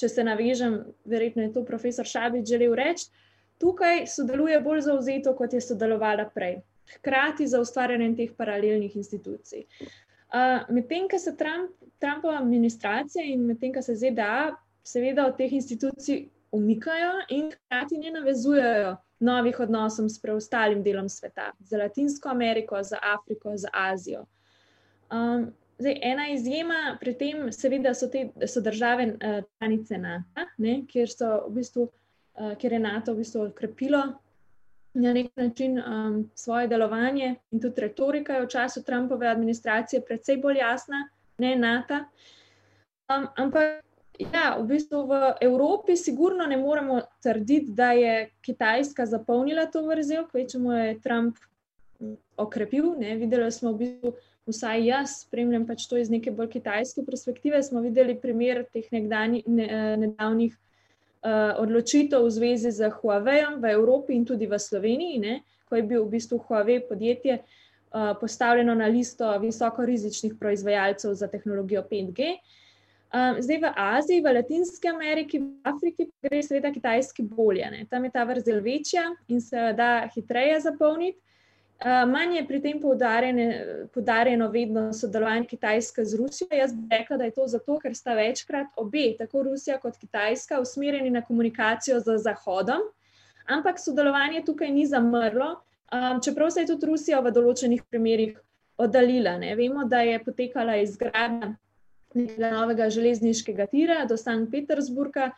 če 0.00 0.08
se 0.08 0.24
navežem, 0.24 0.80
verjetno 1.04 1.46
je 1.46 1.52
to 1.52 1.64
profesor 1.68 2.08
Šabič 2.08 2.48
želel 2.48 2.74
reči, 2.74 3.10
tukaj 3.60 4.06
sodeluje 4.10 4.58
bolj 4.64 4.86
zavzeto, 4.88 5.36
kot 5.38 5.52
je 5.52 5.60
sodelovala 5.60 6.26
prej. 6.34 6.62
Hkrati 6.96 7.46
z 7.46 7.60
ustvarjanjem 7.62 8.16
teh 8.16 8.32
paralelnih 8.36 8.96
institucij. 8.96 9.68
medtem 10.68 11.08
ko 11.08 11.18
se 11.18 11.36
Trump, 11.36 11.70
Trumpova 12.00 12.40
administracija 12.40 13.22
in 13.24 13.46
medtem 13.46 13.72
ko 13.72 13.82
se 13.82 13.94
ZDA 13.94 14.56
seveda 14.82 15.26
od 15.26 15.36
teh 15.36 15.52
institucij 15.52 16.26
umikajo 16.52 17.12
in 17.28 17.50
hkrati 17.52 17.98
ne 17.98 18.10
navezujejo 18.10 18.96
novih 19.20 19.60
odnosov 19.60 20.08
s 20.08 20.20
preostalim 20.20 20.82
delom 20.82 21.08
sveta, 21.08 21.52
z 21.60 21.78
Latinsko 21.78 22.28
Ameriko, 22.28 22.82
z 22.82 22.98
Afriko, 23.02 23.56
z 23.56 23.68
Azijo. 23.72 24.26
zdaj, 25.78 25.98
ena 26.02 26.28
izjema 26.28 26.96
pri 27.00 27.14
tem 27.18 27.52
seveda 27.52 27.94
so 27.94 28.08
te, 28.08 28.28
so 28.46 28.60
države, 28.60 29.14
članice 29.58 29.98
Nata, 29.98 30.46
ne, 30.58 30.82
kjer 30.88 31.08
so 31.10 31.30
v 31.48 31.54
bistvu, 31.54 31.88
kjer 32.58 32.72
je 32.72 32.78
Nato 32.78 33.14
v 33.14 33.16
bistvu 33.16 33.46
okrepilo 33.46 34.02
na 34.94 35.12
neki 35.12 35.32
način, 35.36 35.82
svoje 36.34 36.68
delovanje 36.68 37.34
in 37.50 37.60
tudi 37.60 37.80
retorika 37.80 38.34
je 38.34 38.44
v 38.44 38.48
času 38.48 38.82
Trumpove 38.82 39.28
administracije 39.28 40.02
precej 40.04 40.36
bolj 40.36 40.58
jasna, 40.58 41.08
ne, 41.38 41.56
Nata. 41.56 42.04
ampak 43.36 43.84
ja, 44.18 44.56
v 44.58 44.66
bistvu 44.66 45.06
v 45.06 45.20
Evropi 45.40 45.96
sigurno 45.96 46.46
ne 46.46 46.56
moremo 46.56 47.00
trditi, 47.22 47.72
da 47.72 47.92
je 47.92 48.30
Kitajska 48.42 49.06
zapolnila 49.06 49.66
to 49.66 49.86
vrzel, 49.86 50.26
kvečjemu 50.30 50.72
jo 50.72 50.78
je 50.78 51.00
Trump 51.00 51.36
okrepil, 52.36 52.94
ne, 52.98 53.16
videli 53.16 53.52
smo 53.52 53.72
v 53.72 53.78
bistvu, 53.78 54.14
vsaj 54.46 54.84
jaz 54.86 55.16
spremljam 55.22 55.66
pač 55.66 55.86
to 55.86 55.96
iz 55.96 56.10
neke 56.10 56.32
bolj 56.34 56.50
kitajske 56.56 57.04
perspektive, 57.06 57.62
smo 57.62 57.80
videli 57.80 58.18
primer 58.18 58.64
teh 58.72 58.88
nekdanjih, 58.90 59.46
nedavnih, 59.46 60.56
odločitev 61.62 62.24
v 62.26 62.30
zvezi 62.34 62.72
s 62.74 62.82
Huaweijem 62.82 63.60
v 63.62 63.70
Evropi 63.70 64.16
in 64.18 64.24
tudi 64.26 64.48
v 64.50 64.58
Sloveniji, 64.58 65.18
ne, 65.22 65.34
ko 65.70 65.78
je 65.78 65.84
bil 65.86 66.02
v 66.02 66.18
bistvu 66.18 66.40
Huawei 66.42 66.82
podjetje, 66.82 67.38
postavljeno 68.20 68.74
na 68.74 68.88
listo 68.90 69.28
visokorizičnih 69.38 70.34
proizvajalcev 70.40 71.14
za 71.14 71.28
tehnologijo 71.28 71.84
petG. 73.12 73.42
zdaj 73.42 73.58
v 73.58 73.72
Aziji, 73.76 74.20
v 74.20 74.32
Latinski 74.32 74.88
Ameriki, 74.88 75.38
v 75.38 75.60
Afriki 75.64 76.08
gre 76.22 76.42
seveda 76.42 76.72
Kitajski 76.72 77.22
bolje, 77.22 77.70
ne, 77.70 77.86
tam 77.90 78.04
je 78.04 78.10
ta 78.10 78.24
vrzel 78.24 78.60
večja 78.60 79.04
in 79.28 79.40
se 79.40 79.72
da 79.76 80.08
hitreje 80.14 80.60
zapolniti. 80.60 81.18
manj 82.06 82.36
je 82.36 82.46
pri 82.46 82.60
tem 82.62 82.80
poudarjeno 83.92 84.48
vedno 84.48 84.92
sodelovanje 84.92 85.46
Kitajske 85.46 86.04
z 86.04 86.16
Rusijo, 86.16 86.48
jaz 86.50 86.72
bi 86.72 86.96
rekla, 86.96 87.16
da 87.16 87.24
je 87.24 87.30
to 87.30 87.46
zato, 87.46 87.78
ker 87.78 87.94
sta 87.94 88.14
večkrat 88.14 88.66
obe, 88.76 89.16
tako 89.18 89.42
Rusija 89.42 89.78
kot 89.78 89.96
Kitajska, 89.96 90.60
usmerjeni 90.60 91.10
na 91.10 91.22
komunikacijo 91.22 92.00
z 92.00 92.18
Zahodom, 92.18 92.80
ampak 93.46 93.80
sodelovanje 93.80 94.44
tukaj 94.46 94.70
ni 94.70 94.86
zamrlo, 94.86 95.60
čeprav 96.24 96.50
se 96.50 96.60
je 96.60 96.66
tudi 96.66 96.86
Rusija 96.86 97.20
v 97.20 97.30
določenih 97.30 97.82
primerih 97.90 98.38
oddaljila, 98.78 99.36
ne, 99.38 99.56
vemo, 99.56 99.84
da 99.84 100.00
je 100.00 100.22
potekala 100.24 100.76
izgradnja 100.76 101.56
nekega 102.14 102.52
novega 102.54 102.90
železniškega 102.90 103.66
tira 103.72 104.04
do 104.08 104.16
Sankt 104.16 104.52
Peterburga, 104.52 105.32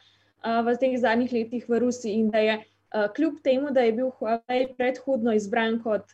v 0.45 0.75
teh 0.77 0.97
zadnjih 1.01 1.33
letih 1.33 1.69
v 1.69 1.79
Rusiji 1.81 2.19
in 2.21 2.29
da 2.31 2.43
je, 2.43 2.59
kljub 3.17 3.39
temu 3.43 3.71
da 3.73 3.81
je 3.81 3.93
bil 3.97 4.11
Huawei 4.19 4.67
predhodno 4.77 5.33
izbran 5.33 5.79
kot, 5.83 6.13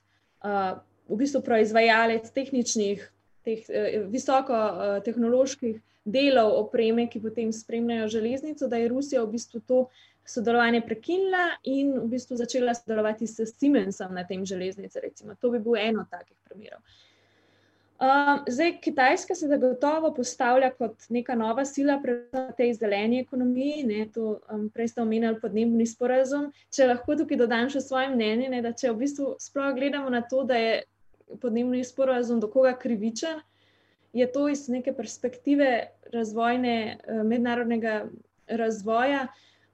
v 1.11 1.19
bistvu 1.19 1.43
proizvajalec 1.43 2.31
tehničnih 2.31 3.03
teh 3.45 3.67
uh, 3.67 4.05
visoko 4.13 4.55
uh, 4.55 5.01
tehnoloških 5.05 5.81
delov 6.05 6.55
opreme, 6.61 7.09
ki 7.11 7.21
potem 7.21 7.51
spremljajo 7.53 8.09
železnico, 8.15 8.69
da 8.69 8.79
je 8.81 8.89
Rusija 8.89 9.25
v 9.25 9.33
bistvu 9.35 9.61
to 9.67 9.81
sodelovanje 10.27 10.81
prekinila 10.87 11.57
in 11.65 11.93
v 11.99 12.07
bistvu 12.15 12.39
začela 12.39 12.75
sodelovati 12.77 13.27
s 13.27 13.51
Siemensom 13.51 14.15
na 14.15 14.25
tem 14.25 14.45
železnici. 14.47 15.01
Recimo. 15.03 15.35
To 15.41 15.51
bi 15.51 15.59
bil 15.59 15.77
eno 15.81 16.07
takih 16.11 16.37
primerov. 16.49 16.81
Uh, 18.01 18.43
zdaj, 18.49 18.81
Kitajska 18.81 19.35
se 19.35 19.49
zagotovo 19.49 20.15
postavlja 20.15 20.71
kot 20.71 21.03
neka 21.09 21.35
nova 21.35 21.65
sila 21.65 21.99
pri 22.03 22.13
tej 22.57 22.73
zeleni 22.75 23.19
ekonomiji. 23.21 23.83
Ne, 23.85 24.07
to, 24.15 24.39
um, 24.49 24.71
prej 24.73 24.89
ste 24.89 25.03
omenjali 25.03 25.37
podnebni 25.41 25.85
sporazum. 25.87 26.47
Če 26.73 26.87
lahko 26.89 27.19
tukaj 27.21 27.37
dodam 27.43 27.69
še 27.69 27.83
svoje 27.85 28.09
mnenje, 28.09 28.47
ne, 28.55 28.63
da 28.65 28.73
če 28.73 28.95
v 28.95 29.03
bistvu 29.03 29.35
sploh 29.37 29.75
gledamo 29.77 30.09
na 30.09 30.23
to, 30.25 30.47
da 30.49 30.57
je 30.57 30.79
podnebni 31.43 31.83
sporazum 31.85 32.41
do 32.41 32.49
koga 32.49 32.73
krivičen, 32.73 33.43
je 34.17 34.31
to 34.33 34.47
iz 34.49 34.65
neke 34.73 34.97
perspektive 34.97 35.69
razvojne, 36.09 36.97
uh, 36.97 37.21
mednarodnega 37.21 37.99
razvoja. 38.49 39.27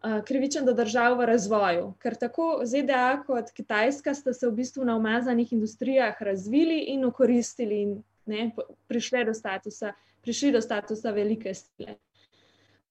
Uh, 0.02 0.18
krivičen 0.26 0.66
do 0.66 0.74
držav 0.74 1.14
v 1.22 1.30
razvoju, 1.30 1.86
ker 2.02 2.18
tako 2.18 2.50
ZDA 2.66 3.22
kot 3.22 3.54
Kitajska 3.54 4.18
sta 4.18 4.34
se 4.34 4.50
v 4.50 4.58
bistvu 4.58 4.84
na 4.84 4.98
umazanih 4.98 5.54
industrijah 5.54 6.18
razvili 6.18 6.82
in 6.90 7.06
okoristili 7.06 7.80
in 7.86 7.96
ne, 8.26 8.50
prišli 8.86 9.24
do 9.24 9.34
statusa, 9.34 9.92
prišli 10.22 10.52
do 10.52 10.60
statusa 10.60 11.10
velike 11.10 11.54
sile. 11.54 11.96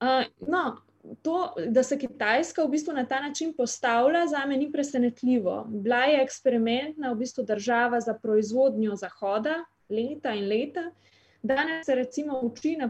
Uh, 0.02 0.26
no, 0.48 0.78
to, 1.22 1.54
da 1.68 1.84
se 1.84 1.98
Kitajska 1.98 2.64
v 2.64 2.70
bistvu 2.70 2.94
na 2.94 3.06
ta 3.06 3.20
način 3.22 3.54
postavlja, 3.54 4.28
za 4.28 4.46
me 4.46 4.58
ni 4.58 4.72
presenetljivo. 4.72 5.66
Bila 5.70 6.04
je 6.06 6.22
eksperimentna 6.24 7.12
v 7.12 7.16
bistvu 7.16 7.44
država 7.44 8.02
za 8.02 8.14
proizvodnjo 8.14 8.96
Zahoda, 8.96 9.64
leta 9.90 10.34
in 10.34 10.48
leta. 10.48 10.92
Danes 11.46 11.86
se 11.86 11.96
recimo 11.96 12.40
uči 12.42 12.72
na, 12.80 12.88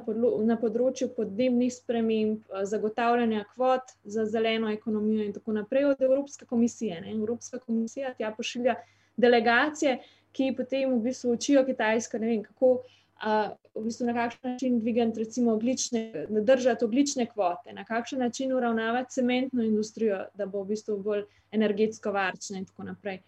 na 0.48 0.56
področju 0.56 1.10
podnebnih 1.18 1.74
sprememb, 1.76 2.46
zagotavljanja 2.64 3.44
kvot 3.52 3.92
za 4.04 4.24
zeleno 4.26 4.70
ekonomijo 4.72 5.26
in 5.26 5.34
tako 5.36 5.58
naprej 5.58 5.90
od 5.90 6.04
Evropske 6.08 6.46
komisije. 6.46 7.02
Ne? 7.02 7.12
Evropska 7.12 7.60
komisija 7.60 8.14
tja 8.16 8.32
pošilja 8.32 8.78
delegacije, 9.18 9.98
ki 10.36 10.52
potem 10.58 10.92
v 10.92 11.04
bistvu 11.08 11.36
učijo 11.38 11.64
Kitajsko, 11.66 12.20
ne 12.20 12.28
vem, 12.28 12.42
kako 12.44 12.72
uh, 12.76 13.54
v 13.76 13.84
bistvu 13.86 14.08
na 14.10 14.14
kakšen 14.14 14.52
način 14.52 14.80
dvigati, 14.80 15.20
recimo, 15.24 15.54
oglične, 15.54 16.26
držati 16.30 16.86
oglične 16.86 17.26
kvote, 17.32 17.74
na 17.74 17.86
kakšen 17.86 18.20
način 18.20 18.54
uravnavati 18.54 19.14
cementno 19.14 19.64
industrijo, 19.64 20.26
da 20.34 20.46
bo 20.46 20.64
v 20.64 20.74
bistvu 20.74 20.98
bolj 21.04 21.24
energetsko 21.52 22.12
varčna 22.12 22.60
in 22.60 22.66
tako 22.66 22.84
naprej. 22.84 23.22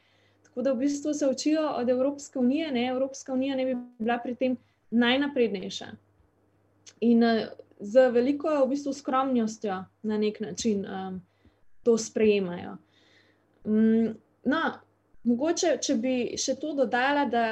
Tako 0.43 0.61
da 0.61 0.73
v 0.73 0.83
bistvu 0.83 1.13
se 1.13 1.27
učijo 1.27 1.63
od 1.77 1.89
Evropske 1.89 2.39
unije, 2.39 2.71
ne 2.71 2.87
Evropska 2.87 3.33
unija 3.33 3.55
ne 3.55 3.65
bi 3.65 3.77
bila 3.99 4.19
pri 4.23 4.35
tem 4.35 4.57
najnaprednejša. 4.91 5.87
In 7.01 7.23
uh, 7.23 7.47
z 7.79 8.09
veliko 8.11 8.51
v 8.65 8.69
bistvu 8.73 8.93
skromnostjo 8.93 9.83
na 10.03 10.17
nek 10.17 10.39
način 10.39 10.85
um, 10.85 11.21
to 11.83 11.97
sprejemajo. 11.97 12.77
Um, 13.63 14.15
no, 14.43 14.61
Mogoče, 15.27 15.77
če 15.83 15.95
bi 15.99 16.13
še 16.39 16.55
to 16.61 16.71
dodala, 16.77 17.25
da 17.27 17.47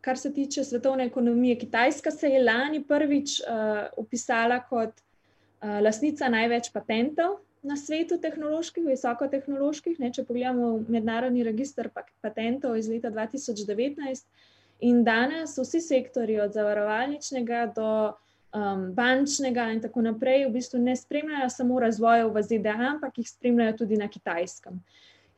kar 0.00 0.16
se 0.16 0.30
tiče 0.32 0.64
svetovne 0.64 1.08
ekonomije, 1.10 1.58
Kitajska 1.60 2.10
se 2.10 2.30
je 2.32 2.40
lani 2.42 2.80
prvič 2.84 3.40
uh, 3.42 3.90
opisala 4.00 4.62
kot 4.64 4.94
uh, 4.94 5.80
lasnica 5.84 6.30
največ 6.32 6.70
patentov 6.72 7.40
na 7.62 7.76
svetu, 7.76 8.16
tehnoloških, 8.22 8.86
visokotehnoloških. 8.86 9.98
Ne, 10.00 10.12
če 10.14 10.24
pogledamo 10.24 10.78
mednarodni 10.88 11.44
registr 11.44 11.90
patentov 12.22 12.78
iz 12.78 12.88
leta 12.88 13.10
2019, 13.12 14.24
in 14.88 15.02
danes 15.04 15.58
vsi 15.58 15.82
sektori, 15.82 16.38
od 16.40 16.54
zavarovalničnega 16.54 17.64
do 17.74 17.90
um, 18.08 18.88
bančnega 18.94 19.68
in 19.74 19.82
tako 19.82 20.06
naprej, 20.06 20.46
v 20.46 20.54
bistvu 20.54 20.80
ne 20.80 20.96
spremljajo 20.96 21.50
samo 21.50 21.80
razvoja 21.82 22.28
v 22.30 22.42
ZDA, 22.42 22.78
ampak 22.94 23.18
jih 23.18 23.28
spremljajo 23.28 23.76
tudi 23.82 23.98
na 23.98 24.08
kitajskem. 24.08 24.78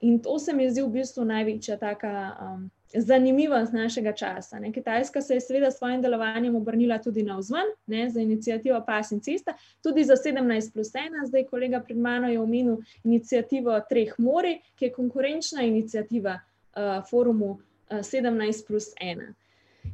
In 0.00 0.20
to 0.22 0.38
se 0.38 0.52
mi 0.52 0.70
zdi 0.70 0.82
v 0.82 0.88
bistvu 0.88 1.24
največja 1.28 1.76
taka 1.76 2.12
um, 2.40 2.70
zanimivost 2.94 3.72
našega 3.72 4.12
časa. 4.12 4.58
Ne. 4.58 4.72
Kitajska 4.72 5.20
se 5.20 5.34
je 5.34 5.40
seveda 5.40 5.70
s 5.70 5.78
svojim 5.78 6.02
delovanjem 6.02 6.56
obrnila 6.56 6.98
tudi 6.98 7.22
na 7.22 7.36
vzven, 7.38 7.68
ne, 7.86 8.08
za 8.10 8.20
inicijativo 8.20 8.80
Pas 8.86 9.10
in 9.12 9.20
Cesta, 9.20 9.54
tudi 9.82 10.04
za 10.04 10.16
17 10.16 10.72
plus 10.72 10.92
1. 10.92 11.26
Zdaj, 11.26 11.44
kolega 11.44 11.80
pred 11.80 11.98
mano 11.98 12.28
je 12.28 12.40
omenil 12.40 12.80
inicijativo 13.04 13.80
Treh 13.88 14.14
mori, 14.18 14.60
ki 14.74 14.84
je 14.84 14.92
konkurenčna 14.92 15.62
inicijativa 15.62 16.40
uh, 16.40 17.04
forumu 17.10 17.50
uh, 17.50 17.60
17 17.90 18.66
plus 18.66 18.94
1. 19.00 19.32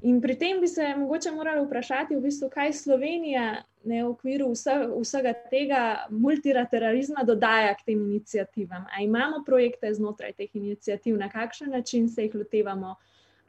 In 0.03 0.21
pri 0.21 0.35
tem 0.39 0.61
bi 0.61 0.69
se 0.69 0.95
mogoče 0.97 1.31
morali 1.31 1.67
vprašati, 1.67 2.17
v 2.17 2.21
bistvu, 2.21 2.49
kaj 2.51 2.73
Slovenija 2.73 3.63
ne, 3.87 4.03
v 4.03 4.11
okviru 4.11 4.51
vse, 4.53 4.75
vsega 5.01 5.33
tega 5.51 5.83
multilateralizma 6.11 7.25
dodaja 7.27 7.75
k 7.79 7.93
tem 7.93 8.03
iniciativam. 8.03 8.87
Ali 8.93 9.07
imamo 9.07 9.45
projekte 9.47 9.93
znotraj 9.95 10.35
teh 10.37 10.57
inicijativ, 10.59 11.17
na 11.19 11.31
kakšen 11.31 11.71
način 11.71 12.09
se 12.09 12.27
jih 12.27 12.35
lotevamo, 12.35 12.97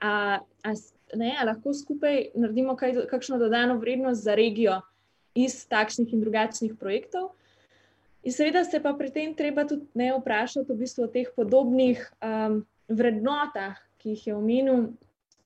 a, 0.02 0.12
a, 0.64 0.74
ne, 1.18 1.34
a 1.40 1.46
lahko 1.46 1.74
skupaj 1.74 2.30
naredimo 2.36 2.76
kaj, 2.78 3.08
kakšno 3.10 3.40
dodano 3.42 3.80
vrednost 3.82 4.24
za 4.24 4.36
regijo 4.36 4.82
iz 5.36 5.66
takšnih 5.70 6.14
in 6.14 6.22
drugačnih 6.22 6.78
projektov. 6.80 7.32
In 8.24 8.34
seveda 8.34 8.64
se 8.66 8.82
pa 8.84 8.94
pri 8.94 9.12
tem 9.14 9.34
treba 9.36 9.66
tudi 9.68 9.86
ne 9.96 10.12
vprašati 10.18 10.74
v 10.74 10.78
bistvu 10.82 11.06
o 11.06 11.12
teh 11.12 11.30
podobnih 11.36 12.02
um, 12.22 12.64
vrednotah, 12.90 13.78
ki 13.98 14.16
jih 14.16 14.28
je 14.28 14.36
omenil 14.36 14.88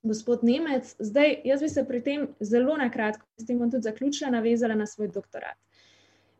gospod 0.04 0.44
Nemec. 0.44 0.96
Zdaj, 1.00 1.36
jaz 1.46 1.62
bi 1.62 1.70
se 1.70 1.86
pri 1.88 2.04
tem 2.04 2.28
zelo 2.40 2.78
na 2.78 2.90
kratko, 2.92 3.26
s 3.38 3.46
tem 3.46 3.60
bom 3.60 3.72
tudi 3.72 3.84
zaključila, 3.84 4.32
navezala 4.32 4.76
na 4.76 4.88
svoj 4.88 5.08
doktorat. 5.08 5.58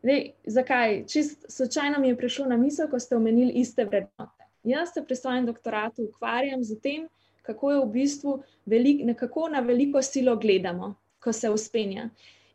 Zdaj, 0.02 0.30
zakaj? 0.46 1.04
Čist 1.06 1.46
slučajno 1.48 2.00
mi 2.00 2.08
je 2.08 2.16
prišlo 2.16 2.46
na 2.46 2.56
misel, 2.56 2.90
ko 2.90 2.98
ste 2.98 3.16
omenili 3.16 3.52
iste 3.52 3.84
vrednote. 3.84 4.48
Jaz 4.64 4.92
se 4.94 5.04
pri 5.04 5.16
svojem 5.16 5.46
doktoratu 5.46 6.02
ukvarjam 6.02 6.64
z 6.64 6.80
tem, 6.80 7.08
kako 7.42 7.70
je 7.70 7.80
v 7.80 7.86
bistvu 7.86 8.42
velik, 8.66 9.04
nekako 9.04 9.48
na 9.48 9.60
veliko 9.60 10.02
silo 10.02 10.36
gledamo, 10.36 10.94
ko 11.20 11.32
se 11.32 11.50
uspenja. 11.50 12.10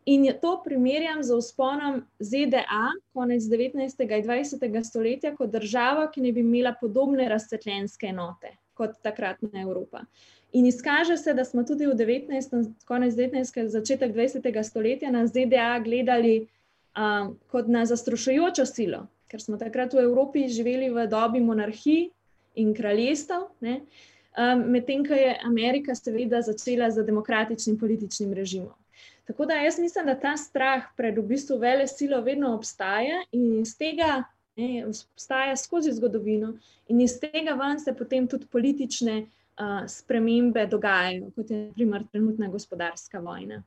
In 0.06 0.24
to 0.42 0.62
primerjam 0.64 1.24
z 1.24 1.36
usponom 1.36 2.06
ZDA 2.20 2.92
konec 3.14 3.44
19. 3.44 4.02
in 4.02 4.24
20. 4.24 4.84
stoletja 4.84 5.36
kot 5.36 5.52
državo, 5.52 6.08
ki 6.12 6.22
ne 6.22 6.32
bi 6.32 6.40
imela 6.40 6.74
podobne 6.82 7.30
razsvetljenske 7.30 8.08
enote 8.08 8.56
kot 8.74 9.02
takratna 9.04 9.62
Evropa. 9.62 10.06
In 10.58 10.66
izkaže 10.66 11.18
se, 11.18 11.34
da 11.38 11.46
smo 11.46 11.64
tudi 11.64 11.86
v 11.86 11.94
19. 11.94 12.74
konec 12.86 13.14
19. 13.14 13.68
začetek 13.70 14.16
20. 14.16 14.64
stoletja 14.64 15.12
na 15.12 15.28
ZDA 15.28 15.80
gledali 15.86 16.48
um, 16.98 17.36
kot 17.52 17.68
na 17.70 17.86
zastrašujočo 17.86 18.66
silo, 18.66 19.04
ker 19.30 19.42
smo 19.42 19.60
takrat 19.62 19.94
v 19.94 20.02
Evropi 20.08 20.48
živeli 20.50 20.90
v 20.90 21.06
dobi 21.12 21.44
monarhij 21.46 22.10
in 22.58 22.74
kraljestev, 22.74 23.46
um, 23.62 24.66
medtem 24.74 25.06
ko 25.06 25.14
je 25.14 25.38
Amerika 25.46 25.96
seveda 25.96 26.42
začela 26.42 26.90
z 26.92 27.06
demokratičnim 27.06 27.78
političnim 27.78 28.34
režimom. 28.34 28.74
Tako 29.30 29.46
da 29.46 29.62
jaz 29.62 29.78
mislim, 29.80 30.06
da 30.10 30.16
ta 30.18 30.38
strah 30.38 30.90
pred 30.98 31.18
v 31.18 31.28
bistvu 31.36 31.60
vele 31.62 31.86
silo 31.88 32.22
vedno 32.22 32.56
obstaja 32.56 33.22
in 33.32 33.60
iz 33.62 33.78
tega 33.78 34.24
ne, 34.58 34.88
obstaja 34.88 35.56
skozi 35.56 35.94
zgodovino 35.94 36.56
in 36.88 37.02
iz 37.02 37.20
tega 37.20 37.54
ven 37.54 37.80
se 37.80 37.94
potem 37.94 38.28
tudi 38.28 38.48
politične 38.50 39.26
spremembe 39.88 40.66
dogajajo, 40.66 41.32
kot 41.36 41.52
je 41.52 41.58
naprimer 41.58 42.04
trenutna 42.12 42.48
gospodarska 42.48 43.20
vojna. 43.20 43.64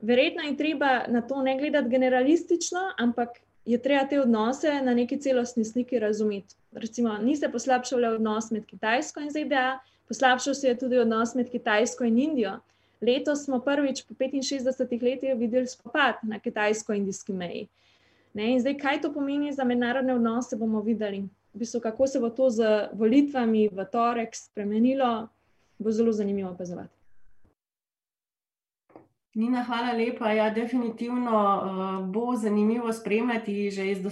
Verjetno 0.00 0.42
je 0.42 0.56
treba 0.56 1.04
na 1.08 1.22
to 1.22 1.42
ne 1.42 1.58
gledati 1.58 1.88
generalistično, 1.88 2.80
ampak 2.98 3.28
je 3.64 3.78
treba 3.82 4.06
te 4.08 4.20
odnose 4.20 4.80
na 4.82 4.94
neki 4.94 5.20
celostni 5.20 5.64
sliki 5.64 5.98
razumeti. 5.98 6.54
Recimo, 6.72 7.18
ni 7.18 7.36
se 7.36 7.48
poslabšal 7.48 8.04
odnos 8.04 8.50
med 8.50 8.66
Kitajsko 8.66 9.20
in 9.20 9.30
ZDA, 9.30 9.78
poslabšal 10.08 10.54
se 10.54 10.68
je 10.68 10.78
tudi 10.78 10.98
odnos 10.98 11.34
med 11.34 11.50
Kitajsko 11.50 12.04
in 12.04 12.18
Indijo. 12.18 12.58
Letos 13.02 13.44
smo 13.44 13.58
prvič 13.60 14.04
po 14.06 14.14
65 14.14 15.02
letih 15.02 15.34
videli 15.36 15.66
spopad 15.66 16.14
na 16.22 16.38
kitajsko-indijski 16.38 17.32
meji. 17.32 17.68
Ne, 18.34 18.52
in 18.52 18.60
zdaj, 18.60 18.76
kaj 18.78 19.00
to 19.02 19.12
pomeni 19.12 19.52
za 19.52 19.64
mednarodne 19.64 20.14
odnose, 20.14 20.56
bomo 20.56 20.80
videli 20.80 21.24
v 21.54 21.58
bistvu, 21.58 21.80
kako 21.80 22.06
se 22.06 22.20
bo 22.20 22.30
to 22.30 22.50
z 22.50 22.88
volitvami 22.92 23.68
v 23.68 23.84
torek 23.92 24.34
spremenilo, 24.36 25.28
bo 25.78 25.90
zelo 25.90 26.12
zanimivo 26.12 26.50
opazovati. 26.50 27.02
Nina, 29.34 29.62
hvala 29.64 29.94
lepa. 29.96 30.28
Ja, 30.32 30.50
definitivno 30.50 31.32
uh, 31.32 32.08
bo 32.12 32.36
zanimivo 32.36 32.92
spremljati. 32.92 33.70
Že 33.70 33.90
iz 33.90 34.02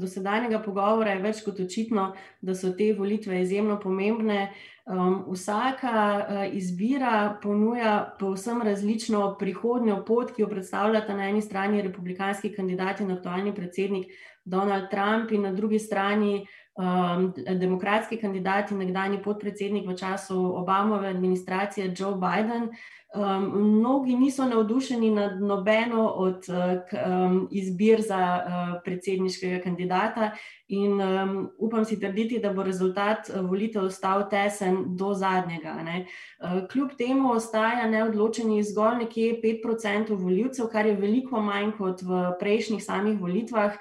dosedanjega 0.00 0.62
pogovora 0.64 1.12
je 1.12 1.20
več 1.20 1.42
kot 1.44 1.60
očitno, 1.60 2.14
da 2.40 2.54
so 2.54 2.72
te 2.72 2.94
volitve 2.96 3.42
izjemno 3.42 3.76
pomembne. 3.80 4.52
Um, 4.86 5.26
vsaka 5.28 5.92
uh, 5.92 6.56
izbira 6.56 7.36
ponuja 7.42 8.16
povsem 8.18 8.62
različno 8.62 9.36
prihodnjo 9.38 10.00
pot, 10.08 10.32
ki 10.32 10.42
jo 10.42 10.48
predstavljata 10.48 11.16
na 11.16 11.28
eni 11.28 11.42
strani 11.42 11.82
republikanski 11.82 12.54
kandidat 12.56 13.00
in 13.00 13.12
aktualni 13.12 13.52
predsednik 13.54 14.08
Donald 14.44 14.88
Trump, 14.90 15.30
in 15.32 15.42
na 15.42 15.52
drugi 15.52 15.78
strani 15.78 16.46
um, 16.74 17.32
demokratski 17.58 18.16
kandidat 18.16 18.70
in 18.70 18.78
nekdani 18.78 19.22
podpredsednik 19.22 19.86
v 19.88 19.96
času 19.96 20.38
Obamove 20.56 21.08
administracije 21.08 21.94
Joe 21.98 22.14
Biden. 22.14 22.70
Um, 23.14 23.76
mnogi 23.76 24.16
niso 24.16 24.44
navdušeni 24.48 25.10
nad 25.10 25.40
nobeno 25.40 26.06
od 26.08 26.44
um, 26.48 27.48
izbir 27.50 28.00
za 28.00 28.40
uh, 28.40 28.82
predsedniškega 28.84 29.60
kandidata, 29.62 30.30
in 30.72 31.00
um, 31.00 31.50
upam 31.58 31.84
si 31.84 32.00
trditi, 32.00 32.38
da 32.40 32.52
bo 32.52 32.62
rezultat 32.62 33.28
volitev 33.28 33.84
ostal 33.84 34.24
tesen 34.30 34.96
do 34.96 35.12
zadnjega. 35.14 35.74
Uh, 35.84 36.62
kljub 36.72 36.94
temu 36.98 37.32
ostaja 37.32 37.84
neodločeni 37.90 38.62
zgolj 38.64 39.02
nekje 39.04 39.40
5% 39.44 40.16
voljivcev, 40.16 40.70
kar 40.72 40.86
je 40.86 40.96
veliko 40.96 41.40
manj 41.40 41.74
kot 41.76 42.02
v 42.02 42.30
prejšnjih 42.40 42.84
samih 42.84 43.20
volitvah. 43.20 43.76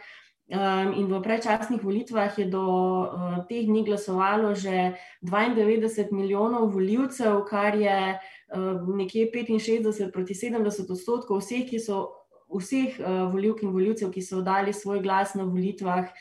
Um, 0.51 0.91
in 0.99 1.07
v 1.07 1.23
predčasnih 1.23 1.79
volitvah 1.79 2.35
je 2.35 2.43
do 2.43 2.67
uh, 3.07 3.39
teh 3.47 3.63
dni 3.63 3.87
glasovalo 3.87 4.51
že 4.51 4.99
92 5.23 6.11
milijonov 6.11 6.75
voljivcev, 6.75 7.47
kar 7.47 7.71
je 7.79 8.19
uh, 8.19 8.83
nekje 8.83 9.31
65 9.31 10.11
proti 10.11 10.35
70 10.35 10.91
odstotkov 10.91 11.39
vseh, 11.39 11.63
ki 11.63 11.79
so 11.79 12.27
vseh 12.51 12.99
uh, 12.99 13.31
volivk 13.31 13.63
in 13.63 13.71
voljivcev, 13.71 14.11
ki 14.11 14.19
so 14.19 14.43
dali 14.43 14.75
svoj 14.75 14.99
glas 14.99 15.39
na 15.39 15.47
volitvah 15.47 16.03
uh, 16.03 16.11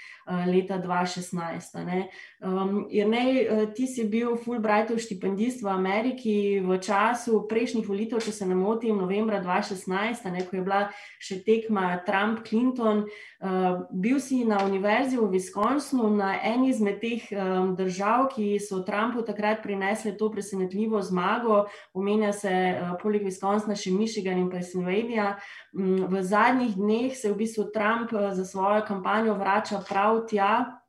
leta 0.46 0.78
2016. 0.78 2.08
Um, 2.40 2.86
Jrnej, 2.90 3.30
uh, 3.48 3.72
ti 3.74 3.86
si 3.86 4.04
bil 4.08 4.36
Fulbrightov 4.36 4.98
štipendist 5.02 5.62
v 5.62 5.68
Ameriki 5.68 6.36
v 6.60 6.78
času 6.78 7.44
prejšnjih 7.50 7.86
volitev, 7.86 8.22
če 8.22 8.32
se 8.32 8.46
ne 8.46 8.54
motim, 8.54 8.96
novembra 8.96 9.42
2016, 9.42 10.30
ne, 10.30 10.44
ko 10.46 10.56
je 10.56 10.62
bila 10.64 10.80
še 11.20 11.40
tekma 11.44 12.00
Trump-Clinton. 12.06 13.04
Uh, 13.40 13.88
bil 13.90 14.20
si 14.20 14.44
na 14.44 14.60
univerzi 14.64 15.16
v 15.16 15.30
Wisconsinu, 15.32 16.12
na 16.12 16.36
eni 16.44 16.70
izmed 16.70 17.00
teh 17.00 17.24
um, 17.32 17.74
držav, 17.76 18.30
ki 18.34 18.60
so 18.60 18.82
Trumpu 18.84 19.24
takrat 19.24 19.64
prinesle 19.64 20.12
to 20.16 20.30
presenetljivo 20.30 21.00
zmago, 21.02 21.64
omenja 21.96 22.32
se 22.36 22.52
uh, 22.52 22.94
poleg 23.00 23.24
Wisconsina 23.24 23.76
še 23.76 23.92
Michigan 23.92 24.38
in 24.38 24.50
Pennsylvania. 24.52 25.34
Um, 25.72 26.06
v 26.10 26.22
zadnjih 26.22 26.76
dneh 26.76 27.16
se 27.16 27.32
v 27.32 27.36
bistvu 27.36 27.70
Trump 27.74 28.12
eh, 28.12 28.34
za 28.34 28.44
svojo 28.44 28.82
kampanjo 28.86 29.34
vrača 29.34 29.82
prav 29.88 30.19
tja, 30.28 30.80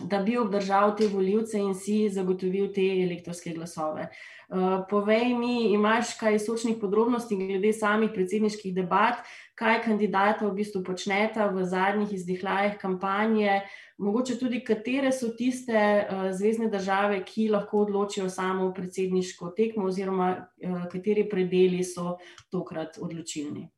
da 0.00 0.22
bi 0.24 0.38
obdržal 0.38 0.96
te 0.96 1.06
voljivce 1.06 1.58
in 1.60 1.74
si 1.74 2.08
zagotovil 2.08 2.70
te 2.72 2.84
elektronske 3.02 3.52
glasove. 3.52 4.08
Eh, 4.52 4.84
povej 4.90 5.34
mi, 5.34 5.72
imaš 5.72 6.16
kaj 6.20 6.38
sočnih 6.38 6.76
podrobnosti 6.80 7.36
glede 7.36 7.72
samih 7.72 8.10
predsedniških 8.14 8.74
debat, 8.74 9.20
kaj 9.54 9.82
kandidata 9.84 10.46
v 10.46 10.54
bistvu 10.58 10.82
počneta 10.84 11.46
v 11.48 11.64
zadnjih 11.64 12.12
izdihljajih 12.12 12.76
kampanje, 12.80 13.62
mogoče 13.98 14.36
tudi 14.38 14.60
katere 14.64 15.12
so 15.12 15.30
tiste 15.38 15.72
uh, 15.78 16.24
zvezdne 16.36 16.68
države, 16.68 17.22
ki 17.24 17.48
lahko 17.48 17.84
odločijo 17.86 18.28
samo 18.30 18.72
predsedniško 18.74 19.52
tekmo 19.56 19.86
oziroma 19.88 20.32
uh, 20.36 20.86
kateri 20.92 21.28
predeli 21.28 21.84
so 21.84 22.16
tokrat 22.50 22.98
odločilni. 22.98 23.68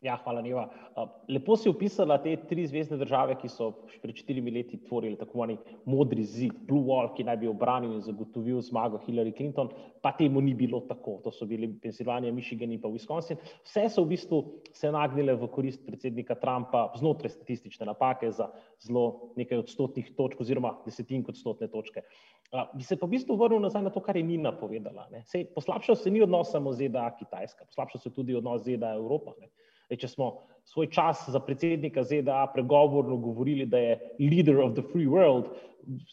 Ja, 0.00 0.14
hvala, 0.24 0.40
Neva. 0.40 0.62
Lepo 1.28 1.58
si 1.60 1.68
opisala 1.68 2.16
te 2.24 2.32
tri 2.48 2.62
zvezdne 2.64 2.96
države, 2.96 3.34
ki 3.36 3.50
so 3.52 3.66
pred 4.00 4.16
štirimi 4.16 4.52
leti 4.54 4.78
tvorili 4.80 5.18
tako 5.20 5.36
imenovani 5.36 5.76
modri 5.84 6.24
zid, 6.24 6.54
Blue 6.68 6.86
Wall, 6.88 7.10
ki 7.12 7.26
naj 7.28 7.36
bi 7.42 7.48
obranil 7.50 7.92
in 7.98 8.00
zagotovil 8.00 8.62
zmago 8.64 9.02
Hillary 9.04 9.34
Clinton, 9.36 9.68
pa 10.00 10.14
temu 10.16 10.40
ni 10.40 10.54
bilo 10.56 10.80
tako. 10.88 11.18
To 11.24 11.32
so 11.32 11.44
bili 11.46 11.68
Pennsylvania, 11.82 12.32
Michigan 12.32 12.72
in 12.72 12.80
pa 12.80 12.88
Wisconsin. 12.88 13.36
Vse 13.68 13.90
so 13.92 14.06
v 14.06 14.14
bistvu 14.14 14.40
se 14.72 14.88
nagnile 14.88 15.34
v 15.36 15.50
korist 15.52 15.84
predsednika 15.84 16.38
Trumpa 16.40 16.86
znotraj 16.96 17.36
statistične 17.36 17.90
napake 17.92 18.32
za 18.32 18.48
zelo 18.80 19.34
nekaj 19.36 19.66
odstotnih 19.66 20.14
točk 20.16 20.40
oziroma 20.40 20.78
desetink 20.86 21.28
odstotne 21.28 21.68
točke. 21.68 22.06
Bi 22.72 22.88
se 22.88 22.96
pa 22.96 23.04
v 23.04 23.18
bistvu 23.18 23.36
vrnil 23.36 23.60
nazaj 23.60 23.84
na 23.84 23.92
to, 23.92 24.00
kar 24.00 24.16
je 24.16 24.24
Nina 24.24 24.56
povedala. 24.56 25.10
Poslabšal 25.54 25.96
se 25.96 26.10
ni 26.10 26.24
odnos 26.24 26.48
samo 26.56 26.72
ZDA-Kitajska, 26.72 27.68
poslabšal 27.68 28.00
se 28.00 28.14
tudi 28.16 28.34
odnos 28.34 28.64
ZDA-Evropa. 28.64 29.36
Če 29.90 30.08
smo 30.08 30.30
svoj 30.70 30.86
čas 30.94 31.24
za 31.28 31.40
predsednika 31.42 32.04
ZDA 32.06 32.44
pregovorno 32.54 33.16
govorili, 33.16 33.66
da 33.66 33.78
je 33.78 33.98
leader 34.20 34.60
of 34.62 34.76
the 34.76 34.84
free 34.92 35.08
world, 35.10 35.50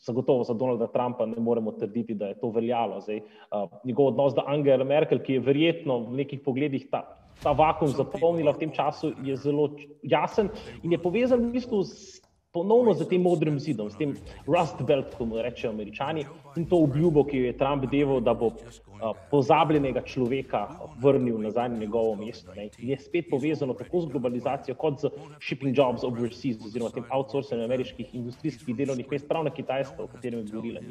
zagotovo 0.05 0.43
za 0.43 0.53
Donalda 0.53 0.88
Trumpa 0.88 1.25
ne 1.25 1.39
moremo 1.39 1.71
trditi, 1.71 2.13
da 2.13 2.32
je 2.32 2.39
to 2.39 2.49
veljalo. 2.49 3.01
Zdaj, 3.01 3.17
uh, 3.17 3.69
njegov 3.84 4.07
odnos 4.07 4.34
do 4.34 4.43
Angela 4.47 4.84
Merkel, 4.84 5.19
ki 5.19 5.38
je 5.38 5.45
verjetno 5.45 5.99
v 6.07 6.21
nekih 6.23 6.41
pogledih 6.45 6.88
ta, 6.91 7.03
ta 7.43 7.51
vakum 7.51 7.91
zapolnila 7.93 8.55
v 8.55 8.65
tem 8.65 8.71
času, 8.73 9.11
je 9.23 9.36
zelo 9.38 9.69
jasen 10.03 10.49
in 10.84 10.95
je 10.95 11.01
povezan 11.01 11.49
v 11.49 11.59
bistvu 11.59 11.84
s 11.84 12.21
ponovno 12.58 12.93
za 12.93 13.05
tem 13.05 13.22
modrim 13.22 13.60
zidom, 13.60 13.89
s 13.91 13.97
tem 13.97 14.16
Rust 14.47 14.82
Belt, 14.82 15.14
kot 15.14 15.28
mu 15.30 15.41
rečejo 15.41 15.70
američani, 15.70 16.26
in 16.58 16.66
to 16.66 16.80
obljubo, 16.88 17.22
ki 17.28 17.38
jo 17.38 17.49
je 17.51 17.58
Trump 17.58 17.86
deval, 17.91 18.22
da 18.26 18.34
bo 18.34 18.49
uh, 18.49 19.12
pozabljenega 19.32 20.01
človeka 20.10 20.64
vrnil 21.03 21.38
nazaj 21.43 21.70
na 21.70 21.78
njegovo 21.84 22.16
mesto. 22.18 22.55
Ne. 22.58 22.70
Je 22.78 22.97
spet 22.97 23.30
povezano 23.30 23.76
tako 23.78 24.01
z 24.01 24.14
globalizacijo, 24.14 24.78
kot 24.82 25.03
z 25.03 25.12
shipping 25.38 25.78
jobs 25.78 26.08
overseas, 26.08 26.58
oziroma 26.66 26.89
tem 26.95 27.05
outsourcingom 27.14 27.68
ameriških 27.68 28.16
industrijskih 28.18 28.76
delovnih 28.76 29.12
mest, 29.12 29.30
prav 29.30 29.45
na 29.45 29.53
Kitajsko, 29.53 30.08
o 30.08 30.12
katerem 30.16 30.41
je 30.41 30.49
govorila. 30.55 30.82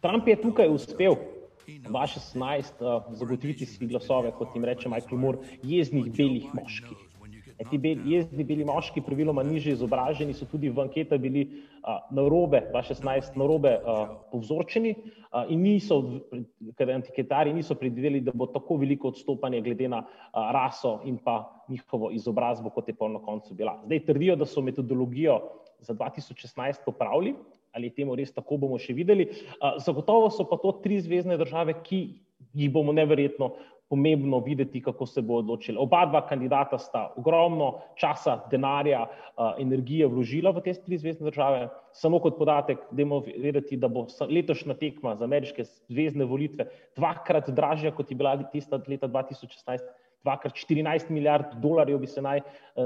Trump 0.00 0.28
je 0.28 0.40
tukaj 0.40 0.72
uspel. 0.72 1.20
Vaše 1.92 2.18
16 2.20 2.80
uh, 2.80 3.12
zagotoviti 3.14 3.66
si 3.68 3.86
glasove, 3.86 4.32
kot 4.34 4.56
jim 4.56 4.64
reče 4.64 4.88
Michael 4.88 5.20
Moore, 5.22 5.58
jeznih 5.62 6.08
belih 6.16 6.48
moških. 6.56 7.09
E, 7.60 7.64
ti 7.68 7.76
beli, 7.76 8.14
jezni 8.14 8.44
beli 8.48 8.64
moški, 8.64 9.02
praviloma 9.04 9.42
nižje 9.44 9.74
izobraženi, 9.76 10.32
so 10.32 10.46
tudi 10.48 10.70
v 10.72 10.80
anketah 10.80 11.20
bili 11.20 11.42
uh, 11.44 11.98
na 12.16 12.24
robe, 12.32 12.62
2016, 12.72 13.36
na 13.36 13.48
robe 13.50 13.74
uh, 13.76 14.14
povzročeni 14.32 14.94
uh, 14.96 15.44
in 15.52 15.60
niso, 15.66 15.98
ker 16.78 16.94
anketari 16.94 17.52
niso 17.52 17.76
predvideli, 17.76 18.22
da 18.24 18.32
bo 18.32 18.48
tako 18.48 18.78
veliko 18.80 19.12
odstopanje 19.12 19.60
glede 19.66 19.90
na 19.92 20.00
uh, 20.00 20.48
raso 20.56 21.02
in 21.04 21.18
pa 21.20 21.42
njihovo 21.68 22.08
izobrazbo, 22.16 22.72
kot 22.72 22.88
je 22.88 22.96
pa 22.96 23.10
na 23.12 23.20
koncu 23.20 23.52
bila. 23.54 23.76
Zdaj 23.84 24.06
trdijo, 24.08 24.38
da 24.40 24.48
so 24.48 24.64
metodologijo 24.64 25.36
za 25.84 25.92
2016 25.92 26.80
popravili, 26.86 27.34
ali 27.76 27.92
temu 27.92 28.16
res 28.16 28.32
tako 28.32 28.56
bomo 28.64 28.80
še 28.80 28.96
videli. 28.96 29.28
Zagotovo 29.84 30.32
so 30.32 30.48
pa 30.48 30.56
to 30.58 30.72
tri 30.82 30.96
zvezdne 31.04 31.36
države, 31.38 31.76
ki 31.84 32.00
jih 32.56 32.72
bomo 32.72 32.92
neverjetno 32.96 33.52
pomembno 33.90 34.38
videti, 34.38 34.82
kako 34.82 35.06
se 35.06 35.22
bo 35.22 35.40
odločili. 35.42 35.78
Oba 35.78 36.04
dva 36.06 36.20
kandidata 36.26 36.78
sta 36.78 37.08
ogromno 37.18 37.72
časa, 37.98 38.36
denarja, 38.50 39.02
energije 39.58 40.06
vložila 40.06 40.52
v 40.54 40.62
te 40.62 40.74
tri 40.84 40.98
zvezdne 40.98 41.26
države. 41.26 41.64
Samo 41.92 42.20
kot 42.22 42.38
podatek, 42.38 42.84
da 42.90 43.02
imamo 43.02 43.24
vedeti, 43.26 43.76
da 43.76 43.90
bo 43.90 44.06
letošnja 44.30 44.78
tekma 44.78 45.16
za 45.18 45.26
ameriške 45.26 45.66
zvezdne 45.90 46.24
volitve 46.24 46.68
dvakrat 46.96 47.50
dražja, 47.50 47.90
kot 47.90 48.10
je 48.10 48.16
bila 48.16 48.36
tista 48.52 48.78
leta 48.86 49.10
2016. 49.10 49.82
Dvakrat 50.22 50.54
14 50.54 51.10
milijard 51.10 51.56
dolarjev 51.62 51.98
bi 51.98 52.06
se 52.06 52.22
naj 52.22 52.44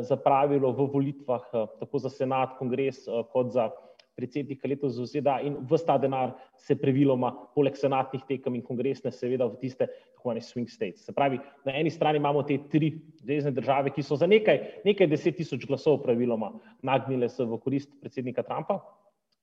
zapravilo 0.08 0.70
v 0.72 0.86
volitvah, 0.92 1.44
tako 1.80 1.98
za 1.98 2.08
senat, 2.08 2.56
kongres, 2.58 3.04
kot 3.32 3.52
za 3.52 3.68
predsednika 4.16 4.68
letos 4.68 4.98
ZDA 5.10 5.40
in 5.42 5.58
vse 5.70 5.86
ta 5.86 5.98
denar 5.98 6.34
se 6.56 6.76
previloma, 6.78 7.32
poleg 7.54 7.76
senatnih 7.76 8.22
tekem 8.28 8.54
in 8.54 8.62
kongresne, 8.62 9.12
seveda 9.12 9.48
v 9.50 9.58
tiste 9.60 9.88
tako 9.88 10.24
imenovane 10.24 10.40
swing 10.40 10.68
states. 10.68 11.04
Se 11.04 11.12
pravi, 11.12 11.38
na 11.64 11.72
eni 11.72 11.90
strani 11.90 12.18
imamo 12.18 12.42
te 12.42 12.58
tri 12.70 12.92
zvezdne 13.22 13.52
države, 13.52 13.90
ki 13.90 14.02
so 14.02 14.16
za 14.16 14.26
nekaj, 14.26 14.82
nekaj 14.84 15.06
deset 15.06 15.36
tisoč 15.36 15.66
glasov 15.66 16.02
praviloma 16.02 16.52
nagnile 16.82 17.28
se 17.28 17.44
v 17.44 17.58
korist 17.58 17.90
predsednika 18.00 18.42
Trumpa, 18.42 18.80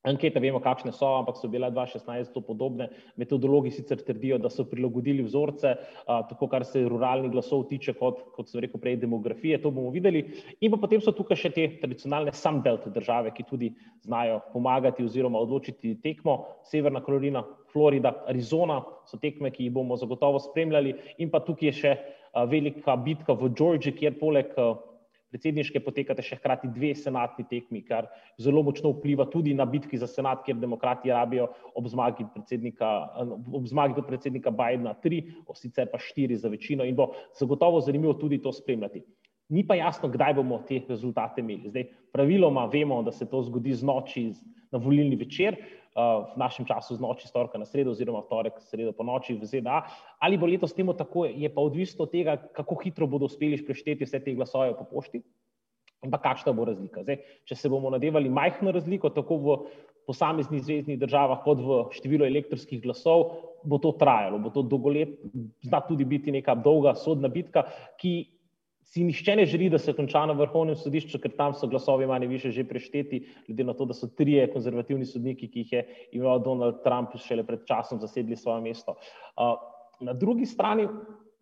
Ankete 0.02 0.41
vemo, 0.41 0.58
kakšne 0.58 0.89
so, 0.97 1.06
ampak 1.20 1.38
so 1.38 1.45
bile 1.45 1.68
2016 1.70 2.34
to 2.34 2.41
podobne. 2.41 2.88
Metodologi 3.22 3.70
sicer 3.70 3.99
trdijo, 4.02 4.39
da 4.41 4.49
so 4.49 4.66
prilagodili 4.66 5.22
vzorce, 5.22 5.76
a, 6.10 6.16
tako 6.26 6.47
kar 6.49 6.66
se 6.66 6.82
ruralnih 6.89 7.30
glasov 7.30 7.68
tiče, 7.70 7.93
kot, 7.99 8.24
kot 8.34 8.49
so 8.49 8.64
rekel 8.64 8.82
prej, 8.82 8.97
demografije, 9.04 9.62
to 9.62 9.70
bomo 9.70 9.93
videli. 9.93 10.24
In 10.66 10.74
pa 10.74 10.82
potem 10.82 11.06
so 11.06 11.14
tukaj 11.14 11.38
še 11.43 11.54
te 11.54 11.68
tradicionalne 11.84 12.34
Sunbelt 12.34 12.89
države, 12.89 13.30
ki 13.38 13.45
tudi 13.45 13.70
znajo 14.02 14.39
pomagati 14.56 15.06
oziroma 15.06 15.38
odločiti 15.38 15.93
tekmo. 16.02 16.39
Severna 16.66 17.04
Karolina, 17.06 17.45
Florida, 17.70 18.16
Arizona 18.26 18.82
so 19.06 19.22
tekme, 19.22 19.54
ki 19.54 19.68
jih 19.68 19.76
bomo 19.78 19.99
zagotovo 20.02 20.41
spremljali. 20.41 20.97
In 21.22 21.30
pa 21.30 21.45
tukaj 21.45 21.70
je 21.70 21.78
še 21.84 21.97
a, 22.34 22.49
velika 22.49 22.97
bitka 22.97 23.38
v 23.38 23.54
Georgiji, 23.54 23.99
kjer 24.02 24.18
poleg 24.18 24.58
a, 24.58 24.72
predsedniške 25.32 25.79
potekate 25.84 26.23
še 26.25 26.38
hkrati 26.39 26.69
dve 26.75 26.91
senatni 26.97 27.45
tekmi, 27.49 27.82
kar 27.88 28.09
zelo 28.41 28.63
močno 28.67 28.91
vpliva 28.93 29.25
tudi 29.32 29.55
na 29.55 29.65
bitki 29.65 29.99
za 29.99 30.09
senat, 30.11 30.43
kjer 30.45 30.59
demokrati 30.59 31.11
rabijo 31.11 31.47
ob 31.75 31.88
zmagi 31.91 32.27
predsednika, 32.36 32.91
ob 33.39 33.67
zmagi 33.71 33.97
do 33.97 34.05
predsednika 34.07 34.51
Bidna 34.51 34.93
tri, 35.03 35.23
sicer 35.55 35.89
pa 35.91 35.99
štiri 36.01 36.38
za 36.38 36.51
večino 36.51 36.88
in 36.88 36.95
bo 36.95 37.11
zagotovo 37.39 37.82
zanimivo 37.82 38.13
tudi 38.19 38.41
to 38.41 38.51
spremljati. 38.53 39.03
Ni 39.51 39.65
pa 39.67 39.75
jasno, 39.75 40.07
kdaj 40.07 40.38
bomo 40.38 40.61
te 40.67 40.79
rezultate 40.88 41.43
imeli. 41.43 41.69
Zdaj, 41.69 41.89
praviloma 42.15 42.69
vemo, 42.71 43.01
da 43.03 43.11
se 43.11 43.27
to 43.27 43.41
zgodi 43.43 43.73
z 43.75 43.84
noči 43.84 44.29
na 44.71 44.79
volilni 44.79 45.17
večer, 45.19 45.57
v 45.96 46.39
našem 46.39 46.64
času 46.64 46.96
z 46.96 47.04
noči, 47.04 47.28
storka 47.28 47.60
na 47.60 47.68
sredo, 47.68 47.92
oziroma 47.92 48.24
torek, 48.24 48.64
sredo 48.64 48.96
po 48.96 49.04
noči 49.04 49.36
v 49.36 49.44
ZDA. 49.44 49.84
Ali 50.24 50.39
bo 50.39 50.48
letos 50.48 50.72
temu 50.72 50.96
tako, 50.96 51.28
je 51.28 51.50
pa 51.52 51.60
odvisno 51.60 52.08
od 52.08 52.12
tega, 52.12 52.39
kako 52.39 52.80
hitro 52.80 53.08
bodo 53.08 53.28
uspeli 53.28 53.60
prešteti 53.60 54.08
vse 54.08 54.24
te 54.24 54.32
glasove 54.32 54.72
po 54.80 54.88
pošti. 54.88 55.20
In 56.02 56.10
pa 56.10 56.18
kakšna 56.18 56.56
bo 56.56 56.66
razlika? 56.66 57.04
Zdaj, 57.04 57.20
če 57.46 57.56
se 57.60 57.70
bomo 57.70 57.92
nadevali 57.94 58.32
majhno 58.32 58.72
razliko, 58.74 59.12
tako 59.14 59.38
v 59.38 59.58
posameznih 60.10 60.64
zvezdnih 60.64 60.98
državah, 60.98 61.44
kot 61.44 61.60
v 61.62 61.84
številu 61.94 62.26
elektronskih 62.26 62.82
glasov, 62.82 63.36
bo 63.62 63.78
to 63.78 63.94
trajalo, 64.00 64.39
bo 64.42 64.50
to 64.50 64.64
dolgolet, 64.66 65.20
zna 65.62 65.84
tudi 65.86 66.08
biti 66.08 66.34
neka 66.34 66.56
dolga 66.58 66.96
sodna 66.98 67.30
bitka, 67.30 67.68
ki 68.02 68.41
si 68.92 69.04
nišče 69.08 69.36
ne 69.36 69.46
želi, 69.48 69.70
da 69.72 69.80
se 69.80 69.94
konča 69.96 70.26
na 70.28 70.34
vrhovnem 70.36 70.76
sodišču, 70.76 71.20
ker 71.24 71.32
tam 71.38 71.54
so 71.56 71.68
glasovi 71.72 72.08
manj 72.08 72.28
više 72.28 72.52
že 72.52 72.68
prešteti, 72.68 73.22
glede 73.48 73.64
na 73.64 73.74
to, 73.74 73.86
da 73.88 73.96
so 73.96 74.10
trije 74.18 74.50
konzervativni 74.52 75.06
sodniki, 75.08 75.48
ki 75.48 75.64
jih 75.64 75.74
je 75.74 75.84
imel 76.20 76.44
Donald 76.44 76.84
Trump 76.84 77.16
šele 77.16 77.46
pred 77.48 77.64
časom 77.68 78.02
zasedli 78.04 78.36
svoje 78.36 78.62
mesto. 78.62 78.98
Na 80.02 80.14
drugi 80.14 80.46
strani 80.46 80.89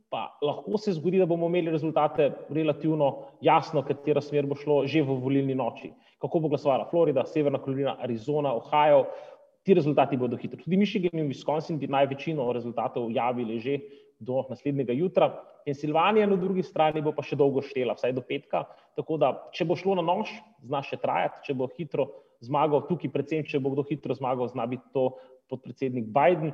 pa 0.10 0.28
lahko 0.42 0.78
se 0.78 0.94
zgodi, 0.94 1.18
da 1.22 1.26
bomo 1.26 1.48
imeli 1.50 1.72
rezultate 1.72 2.32
relativno 2.50 3.10
jasno, 3.42 3.82
katera 3.86 4.22
smer 4.22 4.46
bo 4.46 4.56
šlo 4.58 4.84
že 4.86 5.02
v 5.02 5.18
volilni 5.22 5.56
noči. 5.56 5.92
Kako 6.22 6.40
bo 6.40 6.50
glasovala 6.54 6.86
Florida, 6.90 7.26
Severna 7.26 7.62
Karolina, 7.62 7.96
Arizona, 8.02 8.54
Ohio, 8.54 9.06
ti 9.64 9.74
rezultati 9.74 10.18
bodo 10.18 10.38
hitri. 10.38 10.62
Tudi 10.64 10.78
Michigan 10.78 11.20
in 11.20 11.30
Wisconsin 11.30 11.78
bi 11.80 11.88
največino 11.88 12.54
rezultatov 12.54 13.10
javili 13.12 13.60
že 13.60 13.80
do 14.20 14.46
naslednjega 14.50 14.94
jutra. 14.94 15.34
Pensilvanija 15.66 16.28
na 16.30 16.38
drugi 16.40 16.64
strani 16.64 17.02
bo 17.06 17.14
pa 17.16 17.26
še 17.26 17.38
dolgo 17.40 17.64
štela, 17.66 17.98
vsaj 17.98 18.16
do 18.16 18.24
petka. 18.26 18.64
Tako 19.00 19.20
da, 19.22 19.34
če 19.56 19.68
bo 19.68 19.78
šlo 19.80 19.98
na 20.00 20.06
nož, 20.06 20.32
zna 20.66 20.82
še 20.86 21.00
trajati, 21.02 21.44
če 21.48 21.56
bo 21.58 21.70
hitro 21.76 22.10
zmagal, 22.46 22.86
tukaj 22.88 23.12
predvsem, 23.14 23.46
če 23.48 23.62
bo 23.64 23.74
kdo 23.74 23.86
hitro 23.90 24.16
zmagal, 24.16 24.50
zna 24.52 24.66
biti 24.70 24.88
to 24.96 25.12
podpredsednik 25.50 26.10
Biden, 26.14 26.54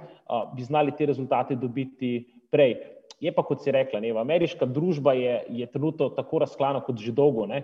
bi 0.55 0.65
znali 0.65 0.93
te 0.95 1.07
rezultate 1.09 1.57
dobiti 1.59 2.25
prej. 2.51 2.77
Je 3.23 3.31
pa, 3.31 3.43
kot 3.47 3.63
si 3.63 3.71
rekla, 3.71 4.01
ne, 4.03 4.11
ameriška 4.19 4.67
družba 4.67 5.15
je, 5.15 5.35
je 5.61 5.67
trenutno 5.71 6.09
tako 6.15 6.43
razklana 6.43 6.81
kot 6.83 6.99
že 6.99 7.13
dolgo. 7.15 7.47
Ne. 7.47 7.63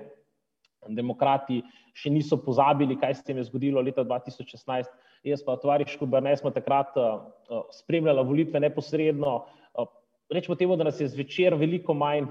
Demokrati 0.87 1.59
še 1.93 2.09
niso 2.09 2.39
pozabili, 2.41 2.97
kaj 2.97 3.19
se 3.19 3.25
jim 3.29 3.41
je 3.41 3.49
zgodilo 3.49 3.83
leta 3.83 4.05
2016. 4.07 4.89
Jaz 5.27 5.43
pa, 5.45 5.57
tovariš 5.61 5.97
Kubernes, 6.01 6.39
smo 6.41 6.49
takrat 6.49 6.95
uh, 6.97 7.19
spremljali 7.75 8.23
volitve 8.25 8.61
neposredno. 8.63 9.43
Rečemo 10.31 10.55
temu, 10.55 10.77
da 10.79 10.85
nas 10.87 10.99
je 10.99 11.09
zvečer 11.11 11.53
veliko 11.59 11.93
manj, 11.93 12.29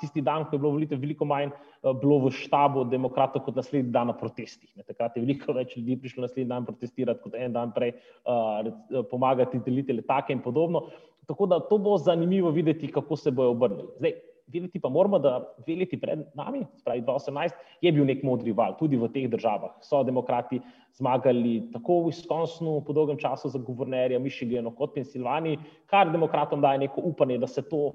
tisti 0.00 0.20
dan, 0.20 0.44
ko 0.44 0.56
je 0.56 0.58
bilo 0.58 0.72
volitev, 0.74 0.98
veliko 0.98 1.24
manj 1.24 1.52
uh, 1.52 1.92
bilo 1.94 2.18
v 2.24 2.32
štabu 2.34 2.82
demokratov 2.90 3.44
kot 3.46 3.54
naslednji 3.54 3.92
dan 3.94 4.10
na 4.10 4.16
protestih. 4.18 4.70
Ne. 4.74 4.82
Takrat 4.82 5.14
je 5.14 5.22
veliko 5.22 5.54
več 5.54 5.76
ljudi 5.76 5.94
prišlo 6.02 6.26
naslednji 6.26 6.48
dan 6.50 6.66
protestirati 6.66 7.22
kot 7.22 7.36
en 7.38 7.54
dan 7.54 7.70
prej, 7.76 7.92
uh, 8.26 8.66
pomagati 9.10 9.62
deliti 9.62 9.94
letake 9.94 10.34
in 10.34 10.42
podobno. 10.42 10.88
Tako 11.30 11.46
da 11.46 11.60
to 11.62 11.78
bo 11.78 11.94
zanimivo 11.98 12.50
videti, 12.50 12.90
kako 12.90 13.16
se 13.16 13.30
bojo 13.30 13.54
obrnili. 13.54 13.94
Zdaj, 13.98 14.18
vedeti 14.46 14.80
pa 14.80 14.88
moramo, 14.88 15.18
da 15.18 15.40
dve 15.66 15.76
leti 15.76 15.98
pred 16.00 16.22
nami, 16.34 16.64
spravi 16.78 17.02
2018, 17.02 17.54
je 17.82 17.92
bil 17.92 18.06
nek 18.06 18.22
modri 18.22 18.52
val 18.54 18.76
tudi 18.78 18.96
v 18.96 19.08
teh 19.12 19.26
državah. 19.30 19.78
So 19.82 20.02
demokrati 20.06 20.60
zmagali 20.96 21.72
tako 21.72 22.00
v 22.04 22.12
Wisconsinu 22.12 22.78
po 22.86 22.94
dolgem 22.94 23.18
času 23.18 23.50
za 23.50 23.58
guvernerja, 23.58 24.22
Michiganu 24.22 24.72
kot 24.76 24.94
Pensilvaniji, 24.94 25.58
kar 25.90 26.12
demokratom 26.12 26.62
daje 26.62 26.86
neko 26.86 27.02
upanje, 27.10 27.38
da 27.42 27.46
se 27.50 27.62
to, 27.62 27.92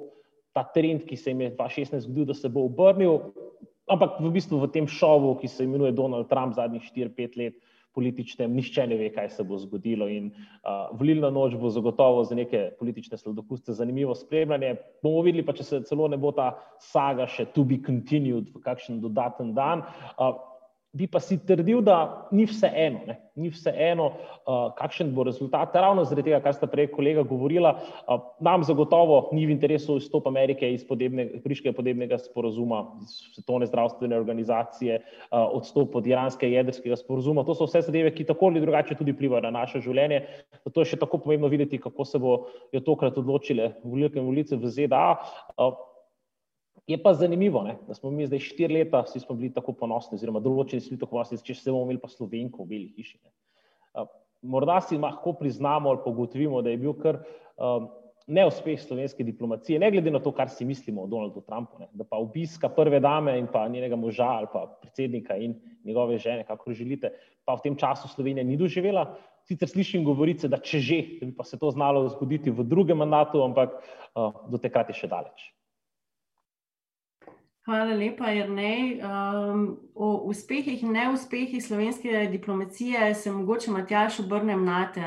ta 0.52 0.66
trend, 0.76 1.08
ki 1.08 1.16
se 1.16 1.32
jim 1.32 1.42
je 1.42 1.56
2016 1.56 2.08
zgodil, 2.08 2.28
da 2.28 2.36
se 2.36 2.50
bo 2.50 2.68
obrnil. 2.68 3.32
Ampak 3.92 4.20
v 4.20 4.32
bistvu 4.32 4.60
v 4.60 4.72
tem 4.72 4.88
šovu, 4.88 5.38
ki 5.40 5.48
se 5.48 5.64
imenuje 5.64 5.96
Donald 5.96 6.30
Trump 6.30 6.56
zadnjih 6.56 6.84
4-5 6.96 7.40
let, 7.40 7.56
političnem, 7.96 8.54
nišče 8.56 8.86
ne 8.88 8.98
ve, 9.00 9.10
kaj 9.14 9.30
se 9.36 9.44
bo 9.48 9.58
zgodilo. 9.62 10.08
In 10.10 10.30
uh, 10.32 10.92
volilna 11.00 11.30
noč 11.34 11.56
bo 11.60 11.70
zagotovo 11.70 12.24
za 12.24 12.36
neke 12.36 12.70
politične 12.80 13.18
sladokuste 13.18 13.74
zanimivo 13.74 14.16
spremljanje. 14.16 14.76
Bomo 15.04 15.24
videli, 15.26 15.46
pa 15.46 15.56
če 15.58 15.68
se 15.68 15.82
celo 15.90 16.08
ne 16.12 16.20
bo 16.22 16.32
ta 16.36 16.52
saga 16.92 17.28
še 17.28 17.50
to 17.56 17.66
be 17.68 17.82
continued 17.86 18.52
v 18.54 18.64
kakšen 18.64 19.02
dodaten 19.04 19.54
dan. 19.58 19.86
Uh, 20.18 20.51
bi 20.94 21.08
pa 21.08 21.22
si 21.24 21.38
trdil, 21.40 21.80
da 21.82 22.28
ni 22.36 22.44
vse 22.44 22.68
eno, 22.68 23.16
ni 23.40 23.50
vse 23.50 23.72
eno, 23.72 24.10
uh, 24.12 24.74
kakšen 24.76 25.14
bo 25.16 25.24
rezultat. 25.24 25.72
Ravno 25.76 26.04
zaradi 26.04 26.28
tega, 26.28 26.42
kar 26.44 26.56
sta 26.56 26.68
prej 26.68 26.90
kolega 26.92 27.24
govorila, 27.28 27.72
uh, 27.80 28.26
nam 28.44 28.66
zagotovo 28.68 29.22
ni 29.32 29.46
v 29.48 29.56
interesu 29.56 29.96
izstop 30.02 30.28
Amerike 30.28 30.68
iz 30.68 30.84
podebne, 30.88 31.30
Priškega 31.46 31.72
podnebnega 31.78 32.20
sporozuma, 32.20 32.84
iz 33.06 33.22
Svetovne 33.38 33.70
zdravstvene 33.72 34.20
organizacije, 34.20 35.00
uh, 35.00 35.46
odstop 35.62 35.96
od 35.96 36.10
iranskega 36.12 36.60
jedrskega 36.60 37.00
sporozuma. 37.00 37.46
To 37.48 37.56
so 37.56 37.70
vse 37.70 37.86
zadeve, 37.88 38.12
ki 38.12 38.28
tako 38.28 38.52
ali 38.52 38.64
drugače 38.64 39.00
tudi 39.00 39.16
vplivajo 39.16 39.48
na 39.48 39.54
naše 39.62 39.80
življenje. 39.86 40.26
Zato 40.66 40.84
je 40.84 40.92
še 40.92 41.00
tako 41.00 41.22
pomembno 41.24 41.48
videti, 41.48 41.80
kako 41.80 42.06
se 42.06 42.20
bodo 42.20 42.84
tokrat 42.84 43.16
odločile 43.16 43.78
volilke 43.88 44.20
in 44.20 44.28
volilce 44.28 44.60
v 44.60 44.68
ZDA. 44.68 45.06
Uh, 45.56 45.72
Je 46.88 46.98
pa 46.98 47.14
zanimivo, 47.14 47.62
ne, 47.64 47.76
da 47.88 47.94
smo 47.94 48.10
mi 48.12 48.26
zdaj 48.28 48.42
štiri 48.42 48.74
leta, 48.74 49.04
vsi 49.06 49.22
smo 49.22 49.36
bili 49.38 49.52
tako 49.54 49.76
ponosni, 49.78 50.18
oziroma 50.18 50.42
določeni 50.42 50.82
smo 50.82 50.96
bili 50.96 51.04
tako 51.04 51.18
ponosni, 51.18 51.38
če 51.46 51.56
se 51.56 51.72
bomo 51.72 51.86
imeli 51.86 52.02
pa 52.02 52.10
slovenko 52.10 52.66
v 52.66 52.72
beli 52.74 52.90
hiši. 52.98 53.20
Ne. 53.22 54.06
Morda 54.42 54.80
si 54.82 54.98
lahko 54.98 55.36
priznamo 55.38 55.92
ali 55.92 56.02
pogotovimo, 56.04 56.64
da 56.66 56.74
je 56.74 56.80
bil 56.82 56.96
kar 56.98 57.20
um, 57.62 57.86
neuspeh 58.28 58.80
slovenske 58.82 59.24
diplomacije, 59.24 59.80
ne 59.80 59.92
glede 59.92 60.12
na 60.12 60.20
to, 60.20 60.32
kar 60.34 60.50
si 60.50 60.66
mislimo 60.66 61.04
o 61.04 61.08
Donaldu 61.08 61.44
Trumpu, 61.46 61.80
ne, 61.80 61.88
da 61.94 62.06
pa 62.08 62.18
obiska 62.18 62.70
prve 62.74 63.00
dame 63.00 63.38
in 63.40 63.48
pa 63.52 63.68
njenega 63.70 63.96
moža 63.96 64.30
ali 64.40 64.50
pa 64.54 64.66
predsednika 64.82 65.38
in 65.38 65.56
njegove 65.86 66.18
žene, 66.18 66.46
kako 66.48 66.74
želite, 66.74 67.14
pa 67.46 67.56
v 67.56 67.64
tem 67.64 67.78
času 67.78 68.08
Slovenija 68.08 68.44
ni 68.44 68.58
doživela. 68.58 69.16
Sicer 69.46 69.70
slišim 69.70 70.04
govorice, 70.06 70.48
da 70.48 70.58
če 70.62 70.80
že, 70.80 71.00
da 71.20 71.26
bi 71.26 71.36
pa 71.36 71.44
se 71.44 71.58
to 71.60 71.72
znalo 71.72 72.08
zgoditi 72.10 72.52
v 72.52 72.64
drugem 72.64 72.98
mandatu, 72.98 73.42
ampak 73.44 73.74
uh, 73.74 74.46
do 74.50 74.58
takrat 74.62 74.90
je 74.90 75.00
še 75.02 75.10
daleč. 75.10 75.50
Hvala 77.62 77.94
lepa, 77.94 78.32
Jrnej. 78.34 78.98
Um, 79.06 79.78
o 79.94 80.26
uspehih 80.26 80.82
in 80.82 80.96
neuspehih 80.98 81.62
slovenske 81.64 82.28
diplomacije 82.32 83.16
se 83.16 83.32
mogoče 83.32 83.72
Matjaš 83.72 84.20
obrnem 84.20 84.66
na 84.66 84.92
te. 84.92 85.02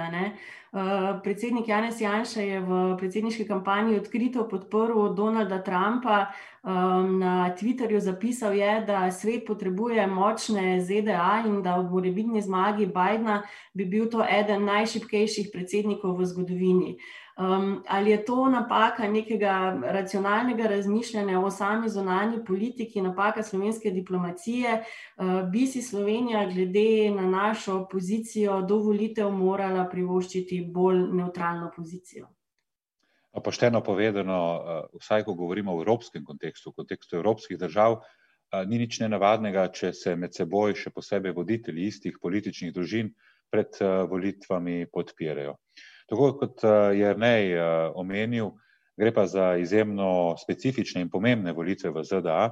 Uh, 0.72 1.18
predsednik 1.22 1.68
Janez 1.68 2.00
Janša 2.00 2.40
je 2.40 2.60
v 2.60 2.96
predsedniški 2.98 3.46
kampanji 3.48 3.98
odkrito 3.98 4.46
podporil 4.48 5.14
Donalda 5.14 5.58
Trumpa. 5.62 6.26
Um, 6.62 7.18
na 7.18 7.56
Twitterju 7.58 7.98
zapisal 7.98 8.54
je, 8.54 8.84
da 8.86 9.10
svet 9.10 9.46
potrebuje 9.46 10.06
močne 10.06 10.80
ZDA 10.80 11.42
in 11.46 11.62
da 11.62 11.76
v 11.76 11.90
morebitni 11.90 12.42
zmagi 12.42 12.86
Bidna 12.86 13.42
bi 13.74 13.84
bil 13.84 14.06
to 14.10 14.22
eden 14.30 14.64
najšipkejših 14.64 15.50
predsednikov 15.52 16.18
v 16.18 16.26
zgodovini. 16.26 16.94
Uh, 16.94 17.23
Um, 17.36 17.82
ali 17.88 18.10
je 18.10 18.24
to 18.24 18.48
napaka 18.48 19.08
nekega 19.08 19.80
racionalnega 19.82 20.68
razmišljanja 20.68 21.40
o 21.40 21.50
sami 21.50 21.88
zonalni 21.88 22.44
politiki, 22.44 23.02
napaka 23.02 23.42
slovenske 23.42 23.90
diplomacije? 23.90 24.84
Uh, 25.16 25.50
bi 25.50 25.66
si 25.66 25.82
Slovenija, 25.82 26.46
glede 26.46 27.10
na 27.10 27.26
našo 27.26 27.88
pozicijo, 27.90 28.60
do 28.62 28.78
volitev 28.78 29.30
morala 29.30 29.88
privoščiti 29.90 30.60
bolj 30.74 31.00
neutralno 31.12 31.72
pozicijo? 31.76 32.28
Pošteno 33.44 33.80
povedano, 33.82 34.38
uh, 34.54 35.00
vsaj 35.02 35.24
ko 35.24 35.34
govorimo 35.34 35.74
o 35.74 35.80
evropskem 35.82 36.24
kontekstu, 36.24 36.70
v 36.70 36.84
kontekstu 36.84 37.16
evropskih 37.16 37.58
držav, 37.58 37.96
uh, 37.98 38.62
ni 38.66 38.78
nič 38.78 39.00
nenavadnega, 39.02 39.66
če 39.74 39.90
se 39.92 40.14
med 40.14 40.38
seboj, 40.38 40.76
še 40.78 40.94
posebej 40.94 41.34
voditelji 41.34 41.90
istih 41.90 42.22
političnih 42.22 42.70
družin, 42.72 43.10
pred 43.50 43.74
uh, 43.82 44.06
volitvami 44.06 44.86
podpirajo. 44.86 45.56
Tako 46.06 46.32
kot 46.38 46.64
eh, 46.64 46.68
je 46.98 47.12
Rnej 47.14 47.52
eh, 47.52 47.62
omenil, 47.94 48.52
gre 48.96 49.12
pa 49.14 49.26
za 49.26 49.54
izjemno 49.56 50.36
specifične 50.38 51.00
in 51.00 51.10
pomembne 51.10 51.52
volitve 51.52 51.90
v 51.90 52.04
ZDA. 52.04 52.50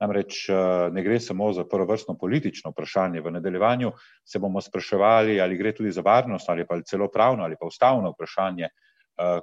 Namreč 0.00 0.48
eh, 0.48 0.56
ne 0.92 1.04
gre 1.04 1.20
samo 1.20 1.52
za 1.52 1.66
prvovrstno 1.68 2.16
politično 2.18 2.72
vprašanje. 2.72 3.20
V 3.20 3.34
nadaljevanju 3.36 3.92
se 4.24 4.38
bomo 4.38 4.60
spraševali, 4.60 5.40
ali 5.40 5.56
gre 5.56 5.74
tudi 5.76 5.92
za 5.92 6.00
varnost 6.00 6.48
ali 6.48 6.66
pa 6.66 6.80
celo 6.82 7.08
pravno 7.12 7.44
ali 7.44 7.56
pa 7.60 7.66
ustavno 7.66 8.10
vprašanje 8.10 8.68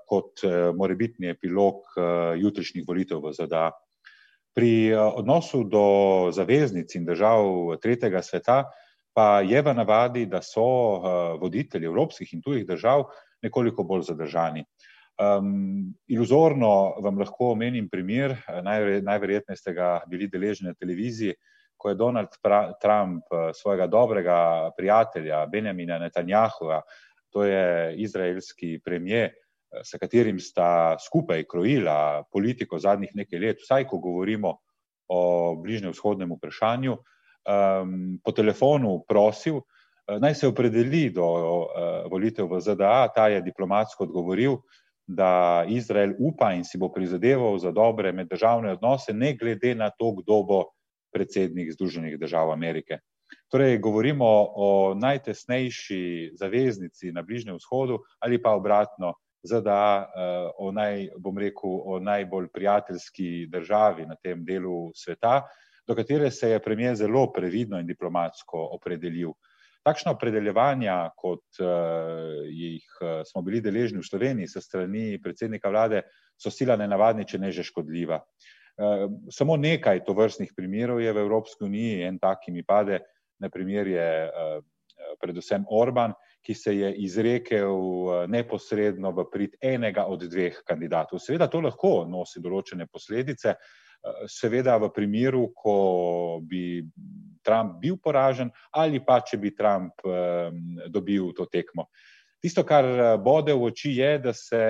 kot 0.06 0.44
morebitni 0.78 1.32
epilog 1.34 1.96
jutrišnjih 2.38 2.84
volitev 2.88 3.24
v 3.24 3.32
ZDA. 3.34 3.72
Pri 4.54 4.94
odnosu 4.94 5.64
do 5.66 6.30
zaveznic 6.30 6.94
in 6.94 7.08
držav 7.08 7.74
tretjega 7.82 8.22
sveta 8.22 8.60
pa 9.18 9.42
je 9.42 9.62
v 9.66 9.74
navadi, 9.74 10.28
da 10.30 10.44
so 10.46 10.62
voditelji 11.42 11.90
evropskih 11.90 12.34
in 12.38 12.46
tujih 12.46 12.68
držav 12.70 13.08
nekoliko 13.44 13.84
bolj 13.84 14.08
zadržani. 14.10 14.64
Um, 15.22 15.94
iluzorno 16.10 16.96
vam 17.04 17.20
lahko 17.22 17.52
omenim 17.54 17.90
primer, 17.90 18.34
najverjetneje 19.04 19.60
ste 19.60 19.74
ga 19.78 20.00
bili 20.10 20.28
deležni 20.28 20.72
na 20.72 20.74
televiziji, 20.74 21.36
ko 21.78 21.92
je 21.92 22.00
Donald 22.00 22.34
Trump 22.82 23.28
eh, 23.30 23.52
svojega 23.54 23.88
dobrega 23.88 24.72
prijatelja 24.78 25.46
Benjamina 25.52 26.00
Netanjahova, 26.00 26.82
to 27.30 27.44
je 27.44 27.96
izraelski 27.98 28.80
premijer, 28.86 29.30
eh, 29.30 29.84
s 29.84 30.00
katerim 30.00 30.40
sta 30.40 30.98
skupaj 31.00 31.44
krojila 31.44 32.24
politiko 32.32 32.80
zadnjih 32.80 33.12
nekaj 33.14 33.40
let, 33.40 33.62
vsaj 33.62 33.88
ko 33.88 34.00
govorimo 34.00 34.58
o 35.08 35.56
bližnjem 35.62 35.92
vzhodnem 35.92 36.32
vprašanju, 36.38 36.94
um, 36.96 38.20
po 38.24 38.32
telefonu 38.32 39.04
prosil, 39.08 39.60
Eh, 39.60 39.68
naj 40.08 40.36
se 40.36 40.48
opredeli 40.48 41.10
do 41.10 41.26
uh, 41.26 41.68
volitev 42.12 42.48
v 42.52 42.60
ZDA. 42.62 43.08
Ta 43.16 43.28
je 43.28 43.42
diplomatsko 43.42 44.04
odgovoril, 44.04 44.58
da 45.08 45.66
Izrael 45.68 46.14
upa 46.20 46.54
in 46.54 46.64
si 46.64 46.78
bo 46.78 46.90
prizadeval 46.92 47.58
za 47.60 47.72
dobre 47.72 48.12
meddržavne 48.12 48.72
odnose, 48.72 49.14
ne 49.14 49.34
glede 49.36 49.76
na 49.76 49.90
to, 49.90 50.14
kdo 50.22 50.44
bo 50.44 50.60
predsednik 51.14 51.72
Združenih 51.74 52.20
držav 52.20 52.52
Amerike. 52.52 53.00
Torej, 53.52 53.78
govorimo 53.78 54.26
o 54.56 54.94
najtesnejši 54.96 56.32
zaveznici 56.40 57.12
na 57.12 57.22
Bližnjem 57.22 57.56
vzhodu 57.58 58.00
ali 58.20 58.42
pa 58.42 58.56
obratno, 58.56 59.14
ZDA, 59.44 60.08
o, 60.58 60.72
naj, 60.72 61.10
bom 61.20 61.38
rekel, 61.38 61.82
o 61.86 62.00
najbolj 62.00 62.48
prijateljski 62.54 63.48
državi 63.52 64.06
na 64.08 64.16
tem 64.16 64.46
delu 64.46 64.92
sveta, 64.96 65.42
do 65.88 65.96
katere 65.96 66.32
se 66.32 66.50
je 66.50 66.62
premijer 66.64 66.96
zelo 66.96 67.28
previdno 67.32 67.80
in 67.80 67.88
diplomatsko 67.88 68.70
opredelil. 68.72 69.34
Takšna 69.84 70.14
opredeljevanja, 70.16 71.12
kot 71.20 71.60
jih 72.48 72.84
smo 73.28 73.42
bili 73.44 73.60
deležni 73.62 74.00
v 74.00 74.08
Sloveniji 74.08 74.48
s 74.48 74.64
strani 74.64 75.20
predsednika 75.20 75.70
vlade, 75.70 76.06
so 76.40 76.52
sila 76.52 76.78
nenavadni, 76.80 77.28
če 77.28 77.40
ne 77.40 77.52
že 77.52 77.66
škodljiva. 77.68 78.22
Samo 79.30 79.58
nekaj 79.60 80.06
tovrstnih 80.08 80.56
primerov 80.56 81.02
je 81.04 81.12
v 81.14 81.26
Evropski 81.28 81.68
uniji, 81.68 82.00
en 82.08 82.18
tak, 82.20 82.46
ki 82.46 82.56
mi 82.56 82.64
pade 82.64 83.04
na 83.44 83.50
primer, 83.52 83.88
je 83.92 84.08
predvsem 85.20 85.66
Orban, 85.70 86.16
ki 86.44 86.56
se 86.56 86.74
je 86.76 86.90
izrekel 87.04 88.28
neposredno 88.32 89.12
v 89.16 89.28
prid 89.32 89.60
enega 89.62 90.08
od 90.08 90.26
dveh 90.28 90.64
kandidatov. 90.68 91.20
Seveda 91.20 91.48
to 91.52 91.62
lahko 91.64 92.04
nosi 92.08 92.42
določene 92.44 92.88
posledice, 92.88 93.56
seveda 94.28 94.78
v 94.78 94.90
primeru, 94.94 95.48
ko 95.56 96.40
bi 96.44 96.84
Trump 97.44 97.80
bil 97.82 97.98
poražen 97.98 98.52
ali 98.72 99.00
pa 99.04 99.20
če 99.22 99.38
bi 99.38 99.52
Trump 99.56 100.04
dobil 100.88 101.32
to 101.36 101.46
tekmo. 101.52 101.88
Tisto, 102.44 102.64
kar 102.68 102.86
bode 103.24 103.54
v 103.56 103.70
oči, 103.70 103.94
je, 103.96 104.18
da 104.20 104.34
se 104.36 104.64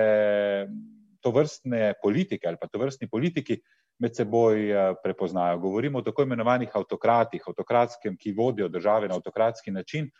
to 1.22 1.32
vrstne 1.34 1.94
politike 2.02 2.46
ali 2.46 2.60
pa 2.60 2.68
to 2.70 2.78
vrstni 2.78 3.08
politiki 3.10 3.58
med 3.98 4.14
seboj 4.14 4.70
prepoznajo. 5.02 5.58
Govorimo 5.62 5.98
o 5.98 6.02
tako 6.06 6.22
imenovanih 6.26 6.70
avtokratih, 6.74 7.42
avtokratskem, 7.46 8.16
ki 8.18 8.34
vodijo 8.34 8.68
države 8.68 9.08
na 9.08 9.18
avtokratski 9.18 9.70
način. 9.70 10.10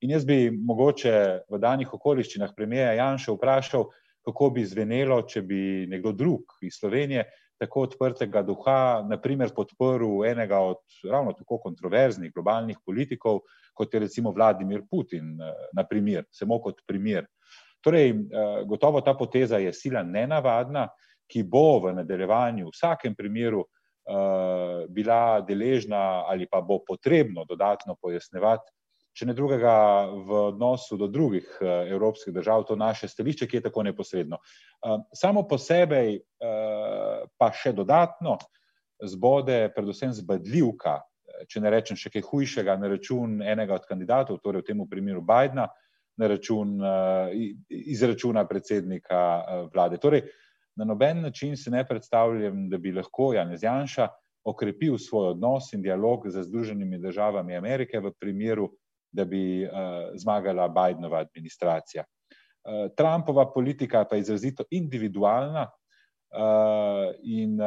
In 0.00 0.10
jaz 0.10 0.26
bi 0.26 0.50
mogoče 0.50 1.14
v 1.50 1.58
danih 1.58 1.94
okoliščinah 1.94 2.54
premijeja 2.56 2.92
Janša 2.98 3.34
vprašal, 3.34 3.88
kako 4.24 4.50
bi 4.50 4.64
zvenelo, 4.64 5.20
če 5.28 5.42
bi 5.42 5.86
nekdo 5.90 6.12
drug 6.12 6.58
iz 6.62 6.78
Slovenije 6.80 7.26
tako 7.58 7.84
odprtega 7.88 8.42
duha, 8.42 9.04
naprimer, 9.08 9.52
podprl 9.54 10.24
enega 10.26 10.58
od 10.58 10.82
ravno 11.10 11.32
tako 11.32 11.58
kontroverznih 11.62 12.32
globalnih 12.34 12.80
politikov, 12.86 13.40
kot 13.74 13.94
je 13.94 14.00
recimo 14.00 14.32
Vladimir 14.32 14.82
Putin, 14.90 15.36
na 15.72 15.84
primer, 15.88 16.24
samo 16.30 16.58
kot 16.62 16.82
primer. 16.86 17.26
Torej, 17.84 18.14
gotovo 18.66 19.00
ta 19.00 19.14
poteza 19.14 19.58
je 19.60 19.72
sila 19.72 20.02
nenavadna, 20.02 20.88
ki 21.28 21.42
bo 21.48 21.80
v 21.80 21.94
nadaljevanju 22.00 22.66
v 22.66 22.72
vsakem 22.72 23.14
primeru 23.16 23.64
bila 24.92 25.40
deležna 25.40 26.24
ali 26.28 26.46
pa 26.50 26.60
bo 26.60 26.82
potrebno 26.84 27.44
dodatno 27.48 27.96
pojasnjevati, 28.00 28.72
če 29.14 29.28
ne 29.28 29.34
drugega 29.34 29.74
v 30.10 30.38
odnosu 30.50 30.98
do 30.98 31.06
drugih 31.08 31.46
evropskih 31.62 32.34
držav, 32.34 32.64
to 32.66 32.76
naše 32.76 33.08
stališče, 33.08 33.46
ki 33.46 33.56
je 33.60 33.64
tako 33.68 33.84
neposredno. 33.86 34.40
Samo 35.14 35.44
po 35.48 35.58
sebi 35.58 36.18
pa 37.38 37.50
še 37.54 37.72
dodatno 37.72 38.36
zbode 39.04 39.68
predvsem 39.74 40.12
zbadljivka, 40.14 40.98
če 41.50 41.62
ne 41.62 41.70
rečem 41.70 41.98
še 41.98 42.10
kaj 42.14 42.26
hujšega, 42.26 42.76
na 42.78 42.90
račun 42.90 43.40
enega 43.42 43.78
od 43.78 43.86
kandidatov, 43.88 44.42
torej 44.42 44.64
v 44.64 44.68
tem 44.70 44.82
primeru 44.90 45.22
Bidna, 45.22 45.68
na 46.16 46.26
račun 46.30 46.78
izračuna 47.70 48.44
predsednika 48.46 49.18
vlade. 49.74 49.98
Torej, 49.98 50.22
na 50.78 50.86
noben 50.86 51.22
način 51.22 51.56
si 51.56 51.70
ne 51.70 51.82
predstavljam, 51.86 52.68
da 52.70 52.78
bi 52.78 52.92
lahko 52.94 53.32
Janez 53.34 53.62
Janša 53.62 54.08
okrepil 54.44 54.98
svoj 54.98 55.32
odnos 55.32 55.72
in 55.72 55.82
dialog 55.82 56.28
z 56.28 56.42
Združenimi 56.44 56.98
državami 56.98 57.56
Amerike 57.56 58.00
v 58.00 58.12
primeru, 58.20 58.70
da 59.14 59.24
bi 59.24 59.62
zmagala 60.18 60.68
Bidnova 60.68 61.22
administracija. 61.22 62.04
Trumpova 62.96 63.46
politika 63.52 64.04
pa 64.04 64.16
je 64.16 64.24
izrazito 64.24 64.64
individualna 64.70 65.68
in 67.22 67.58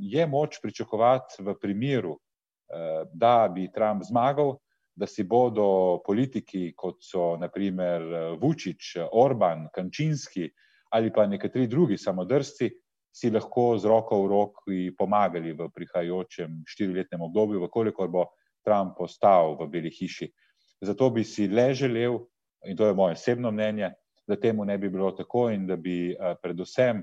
je 0.00 0.26
moč 0.26 0.58
pričakovati 0.62 1.42
v 1.42 1.54
primeru, 1.60 2.18
da 3.12 3.48
bi 3.54 3.70
Trump 3.72 4.04
zmagal, 4.04 4.56
da 4.94 5.06
si 5.06 5.24
bodo 5.24 6.02
politiki, 6.04 6.74
kot 6.76 7.00
so 7.00 7.36
na 7.40 7.48
primer 7.48 8.02
Vučić, 8.40 8.96
Orban, 9.12 9.68
Kančinski 9.72 10.50
ali 10.92 11.12
pa 11.12 11.24
nekateri 11.26 11.66
drugi 11.66 11.96
samodržci, 11.98 12.68
si 13.12 13.30
lahko 13.30 13.78
z 13.78 13.88
roko 13.88 14.22
v 14.24 14.28
roki 14.28 14.78
pomagali 14.96 15.52
v 15.52 15.68
prihajajočem 15.72 16.62
štiriletnem 16.68 17.20
obdobju, 17.20 17.60
v 17.60 17.68
kolikor 17.72 18.08
bo 18.08 18.26
Trump 18.64 19.00
ostal 19.00 19.56
v 19.60 19.68
Beli 19.68 19.92
hiši. 19.92 20.28
Zato 20.82 21.10
bi 21.10 21.24
si 21.24 21.46
le 21.48 21.74
želel, 21.74 22.18
in 22.66 22.76
to 22.76 22.86
je 22.86 22.94
moje 22.94 23.12
osebno 23.12 23.50
mnenje, 23.50 23.92
da 24.26 24.36
temu 24.36 24.64
ne 24.64 24.78
bi 24.78 24.90
bilo 24.90 25.10
tako 25.10 25.50
in 25.50 25.66
da 25.66 25.76
bi 25.76 26.16
predvsem 26.42 27.02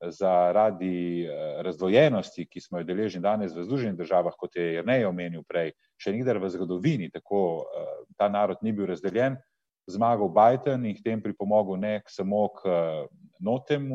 zaradi 0.00 1.28
razdvojenosti, 1.62 2.46
ki 2.48 2.60
smo 2.60 2.78
jo 2.78 2.84
deležni 2.84 3.20
danes 3.20 3.52
v 3.54 3.64
Združenih 3.64 3.98
državah, 3.98 4.34
kot 4.38 4.56
je 4.56 4.72
Jernej 4.74 5.04
omenil 5.04 5.42
prej, 5.44 5.74
še 6.00 6.14
nikdar 6.14 6.40
v 6.40 6.48
zgodovini 6.50 7.10
tako 7.12 7.66
ta 8.16 8.28
narod 8.32 8.62
ni 8.62 8.72
bil 8.72 8.88
razdeljen, 8.88 9.36
zmagal 9.90 10.30
Biden 10.32 10.86
in 10.86 10.96
k 10.96 11.04
temu 11.04 11.22
pripomogel 11.22 11.76
ne 11.76 12.00
samo 12.08 12.48
k 12.48 12.72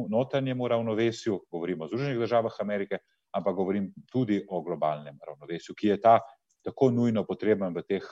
notranjemu 0.10 0.68
ravnovesju, 0.68 1.40
govorim 1.52 1.82
o 1.82 1.88
Združenih 1.88 2.20
državah 2.20 2.54
Amerike, 2.62 3.00
ampak 3.36 3.56
govorim 3.56 3.92
tudi 4.12 4.44
o 4.50 4.62
globalnem 4.62 5.18
ravnovesju, 5.28 5.76
ki 5.76 5.88
je 5.88 6.02
ta 6.02 6.20
tako 6.66 6.90
nujno 6.92 7.24
potreben 7.24 7.74
v 7.76 7.86
teh 7.86 8.06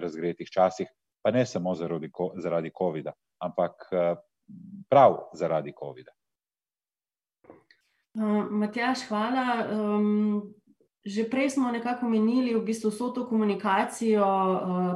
razgretih 0.00 0.48
časih, 0.48 0.88
pa 1.22 1.30
ne 1.30 1.44
samo 1.46 1.74
zaradi, 1.76 2.10
zaradi 2.40 2.72
covida, 2.72 3.12
ampak 3.44 3.88
prav 4.88 5.28
zaradi 5.36 5.74
covida. 5.76 6.12
Matjaž, 8.50 9.04
hvala. 9.08 9.44
Že 11.08 11.24
prej 11.30 11.56
smo 11.56 11.70
nekako 11.72 12.04
omenili 12.04 12.52
v 12.52 12.60
bistvu 12.60 12.90
vso 12.90 13.08
to 13.16 13.22
komunikacijo, 13.24 14.26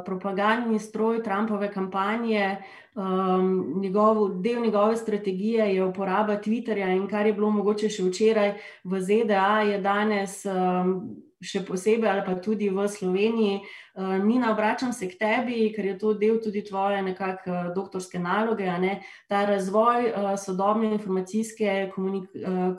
propagandni 0.05 0.77
stroj 0.77 1.23
Trumpove 1.23 1.71
kampanje, 1.73 2.59
njegov, 3.81 4.43
del 4.43 4.61
njegove 4.61 4.97
strategije 4.97 5.75
je 5.75 5.85
uporaba 5.85 6.37
Twitterja, 6.37 6.91
in 6.97 7.09
kar 7.09 7.27
je 7.27 7.33
bilo 7.33 7.51
mogoče 7.51 7.89
še 7.89 8.05
včeraj 8.05 8.53
v 8.85 9.01
ZDA, 9.01 9.63
je 9.71 9.79
danes 9.81 10.43
še 11.43 11.65
posebej 11.67 12.11
ali 12.11 12.25
pa 12.27 12.37
tudi 12.41 12.71
v 12.71 12.87
Sloveniji. 12.89 13.61
Nina, 14.25 14.53
obračam 14.53 14.93
se 14.93 15.09
k 15.11 15.19
tebi, 15.21 15.73
ker 15.75 15.85
je 15.85 15.99
to 15.99 16.15
del 16.17 16.39
tudi 16.41 16.63
tvoje 16.65 17.03
nekako 17.03 17.75
doktorske 17.77 18.19
naloge, 18.23 18.67
ne, 18.81 19.01
ta 19.29 19.45
razvoj 19.45 20.37
sodobne 20.41 20.95
informacijske 20.97 21.91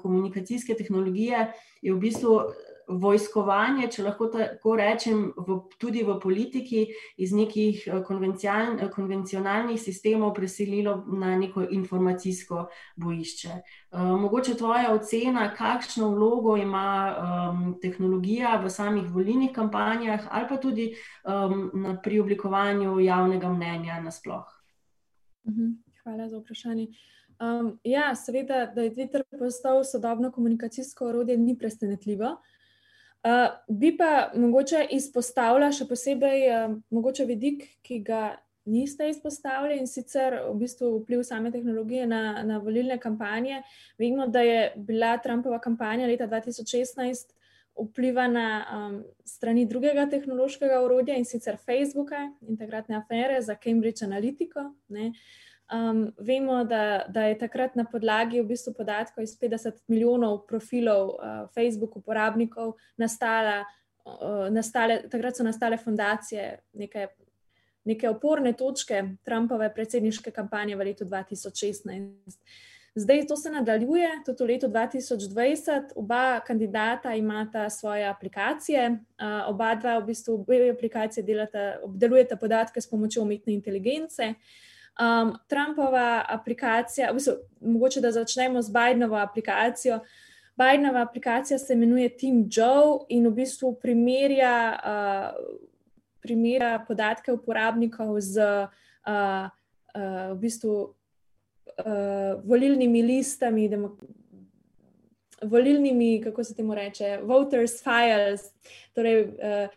komunikacijske 0.01 0.73
tehnologije 0.79 1.51
je 1.81 1.93
v 1.93 1.99
bistvu 1.99 2.39
vojskovanje, 2.87 3.87
če 3.91 4.03
lahko 4.03 4.27
tako 4.33 4.75
rečem, 4.79 5.21
v 5.37 5.57
tudi 5.79 6.03
v 6.03 6.17
politiki 6.21 6.83
iz 7.17 7.33
nekih 7.35 7.83
konvencionalnih 8.05 9.79
sistemov 9.81 10.33
preselilo 10.33 10.95
na 11.07 11.35
neko 11.37 11.65
informacijsko 11.69 12.67
bojišče. 12.95 13.59
Mogoče 13.93 14.57
tvoja 14.57 14.93
ocena, 14.93 15.47
kakšno 15.55 16.09
vlogo 16.15 16.57
ima 16.57 17.75
tehnologija 17.81 18.57
v 18.63 18.69
samih 18.69 19.07
volilnih 19.13 19.53
kampanjah 19.55 20.27
ali 20.31 20.49
pa 20.49 20.57
tudi 20.57 20.91
pri 22.03 22.19
oblikovanju 22.19 22.99
javnega 22.99 23.49
mnenja 23.49 24.01
nasploh. 24.01 24.45
Hvala 26.03 26.29
za 26.29 26.39
vprašanje. 26.39 26.87
ja, 27.83 28.15
seveda, 28.15 28.65
da 28.75 28.81
je 28.81 28.93
Twitter 28.93 29.23
postal 29.39 29.83
sodobno 29.83 30.31
komunikacijsko 30.31 31.07
orodje, 31.07 31.37
ni 31.37 31.57
presenetljivo. 31.57 32.37
Bi 33.67 33.93
pa 33.97 34.31
mogoče 34.35 34.87
izpostavila 34.91 35.71
še 35.71 35.87
posebej 35.87 36.47
mogoče 36.91 37.25
vidik, 37.25 37.67
ki 37.81 37.99
ga 38.03 38.23
niste 38.65 39.07
izpostavili, 39.09 39.77
in 39.79 39.87
sicer 39.87 40.37
v 40.47 40.55
bistvu 40.59 40.89
vpliv 41.01 41.23
same 41.27 41.51
tehnologije 41.51 42.07
na, 42.07 42.43
na 42.47 42.57
volilne 42.63 42.97
kampanje. 42.99 43.61
Vemo, 43.99 44.27
da 44.27 44.43
je 44.43 44.73
bila 44.75 45.17
Trumpova 45.23 45.59
kampanja 45.59 46.07
leta 46.07 46.27
dva 46.27 46.39
tisoč 46.43 46.71
šestnajst 46.75 47.33
vplivana 47.79 48.47
s 49.25 49.37
strani 49.37 49.65
drugega 49.65 50.05
tehnološkega 50.09 50.81
orodja, 50.83 51.17
in 51.17 51.25
sicer 51.25 51.57
Facebooka 51.57 52.21
in 52.47 52.57
takratne 52.57 52.95
afere 52.99 53.41
za 53.41 53.55
Cambridge 53.55 54.05
Analytico, 54.05 54.69
ne. 54.87 55.11
Vemo, 56.17 56.63
da, 56.63 57.05
da 57.09 57.25
je 57.25 57.37
takrat 57.37 57.75
na 57.75 57.85
podlagi 57.85 58.41
v 58.41 58.47
bistvu 58.53 58.73
podatkov 58.77 59.23
iz 59.23 59.35
petdeset 59.39 59.81
milijonov 59.87 60.43
profilov 60.47 61.15
Facebook 61.55 61.97
uporabnikov 61.97 62.75
nastala, 62.97 63.63
nastale, 64.51 65.01
takrat 65.09 65.37
so 65.37 65.43
nastale 65.43 65.77
fundacije 65.77 66.59
neke, 66.73 67.07
neke 67.85 68.09
oporne 68.09 68.53
točke 68.53 69.03
Trumpove 69.23 69.73
predsedniške 69.73 70.31
kampanje 70.31 70.75
v 70.75 70.91
letu 70.91 71.05
dva 71.09 71.23
tisoč 71.23 71.65
šestnajst. 71.65 72.39
Zdaj 72.95 73.27
to 73.27 73.35
se 73.35 73.49
nadaljuje, 73.49 74.09
tudi 74.25 74.43
v 74.43 74.47
letu 74.47 74.67
2020. 74.67 75.95
Oba 75.95 76.39
kandidata 76.39 77.15
imata 77.15 77.69
svoje 77.69 78.05
aplikacije, 78.05 78.89
uh, 78.89 79.49
oba 79.49 79.75
dva 79.75 79.97
v 79.97 80.05
bistvu 80.05 80.33
obe 80.33 80.69
aplikacije 80.69 81.23
delata, 81.23 81.79
obdelujeta 81.83 82.35
podatke 82.35 82.81
s 82.81 82.89
pomočjo 82.89 83.23
umetne 83.23 83.53
inteligence. 83.53 84.33
Um, 84.93 85.33
Trumpova 85.49 86.25
aplikacija, 86.29 87.09
v 87.11 87.17
bistvu, 87.17 87.33
mogoče 87.61 88.01
da 88.01 88.11
začnemo 88.11 88.61
z 88.61 88.69
Bidenovo 88.69 89.15
aplikacijo. 89.17 89.99
Bidenova 90.57 91.01
aplikacija 91.01 91.57
se 91.59 91.73
imenuje 91.73 92.17
Team 92.17 92.45
Joe 92.51 93.05
in 93.09 93.27
v 93.27 93.31
bistvu 93.31 93.73
primerja, 93.81 94.79
uh, 94.85 95.55
primerja 96.21 96.85
podatke 96.87 97.33
uporabnikov 97.33 98.19
z 98.21 98.37
uh, 98.37 99.49
uh, 99.95 100.35
v 100.35 100.37
bistvu 100.39 100.75
uh, 100.83 102.45
volilnimi 102.45 103.01
listami, 103.01 103.69
volilnimi, 105.41 106.21
kako 106.21 106.43
se 106.43 106.55
temu 106.55 106.75
reče, 106.75 107.17
voters 107.23 107.81
files. 107.83 108.45
Torej, 108.93 109.23
uh, 109.23 109.67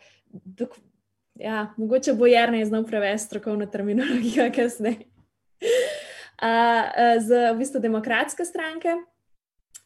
dok, 0.44 0.76
ja, 1.38 1.74
mogoče 1.76 2.12
bo 2.12 2.26
Jarno 2.26 2.64
znal 2.64 2.84
prevesti 2.84 3.26
strokovno 3.26 3.66
terminologijo, 3.66 4.50
kasneje. 4.54 4.96
Uh, 6.36 6.42
uh, 6.42 7.22
z 7.22 7.52
v 7.54 7.58
bistvu 7.58 7.80
demokratske 7.80 8.44
stranke. 8.44 8.96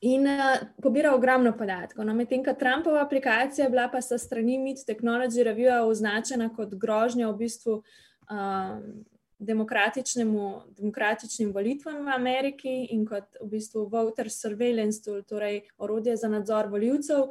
In 0.01 0.27
uh, 0.27 0.57
pobira 0.83 1.15
ogromno 1.15 1.53
podatkov. 1.53 2.05
No, 2.05 2.15
Medtem 2.15 2.43
ko 2.45 2.57
Trumpova 2.59 3.05
aplikacija 3.05 3.65
je 3.65 3.71
bila 3.71 3.89
pa 3.93 4.01
sa 4.01 4.19
strani 4.19 4.59
Meet 4.59 4.87
Technology 4.89 5.45
Review 5.45 5.87
označena 5.87 6.49
kot 6.57 6.75
grožnja 6.75 7.31
v 7.31 7.37
bistvu 7.37 7.83
um, 8.31 9.05
demokratičnim 9.41 11.53
volitvam 11.53 12.05
v 12.05 12.15
Ameriki 12.15 12.87
in 12.93 13.07
kot 13.07 13.25
v 13.41 13.49
bistvu 13.55 13.87
voter 13.89 14.31
surveillance 14.31 15.03
tool, 15.05 15.23
torej 15.23 15.63
orodje 15.79 16.17
za 16.17 16.29
nadzor 16.29 16.69
voljivcev, 16.69 17.31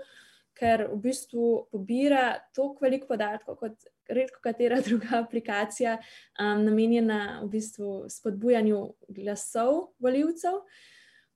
ker 0.58 0.88
v 0.90 0.98
bistvu 1.04 1.68
pobira 1.72 2.40
toliko 2.56 3.08
podatkov 3.08 3.56
kot 3.62 3.74
redko 4.10 4.42
katera 4.44 4.82
druga 4.88 5.20
aplikacija, 5.22 5.98
um, 6.40 6.66
namenjena 6.66 7.42
v 7.44 7.50
bistvu 7.56 7.94
spodbujanju 8.12 8.84
glasov 9.16 9.90
voljivcev. 10.00 10.62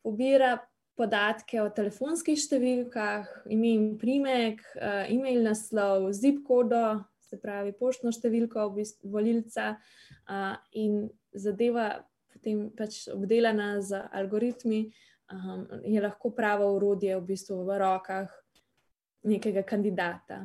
Pobira 0.04 0.58
podatke 0.98 1.62
o 1.64 1.70
telefonskih 1.74 2.38
številkah, 2.38 3.30
ime 3.50 3.74
in 3.74 3.90
primek, 3.98 4.62
uh, 4.78 5.04
e-mail 5.10 5.42
naslov, 5.46 6.12
zip 6.14 6.44
kodo, 6.46 7.02
se 7.24 7.40
pravi 7.42 7.74
poštno 7.74 8.12
številko 8.14 8.68
volilca 9.10 9.74
uh, 9.74 10.58
in 10.78 11.08
zadeva 11.34 12.04
potem 12.34 12.68
pač 12.76 13.08
obdelana 13.14 13.78
z 13.80 14.04
algoritmi, 14.12 14.84
um, 15.32 15.64
je 15.88 16.02
lahko 16.04 16.34
pravo 16.36 16.68
urodje 16.76 17.16
v 17.16 17.24
bistvu 17.24 17.62
v 17.64 17.78
rokah 17.80 18.28
nekega 19.24 19.64
kandidata. 19.64 20.44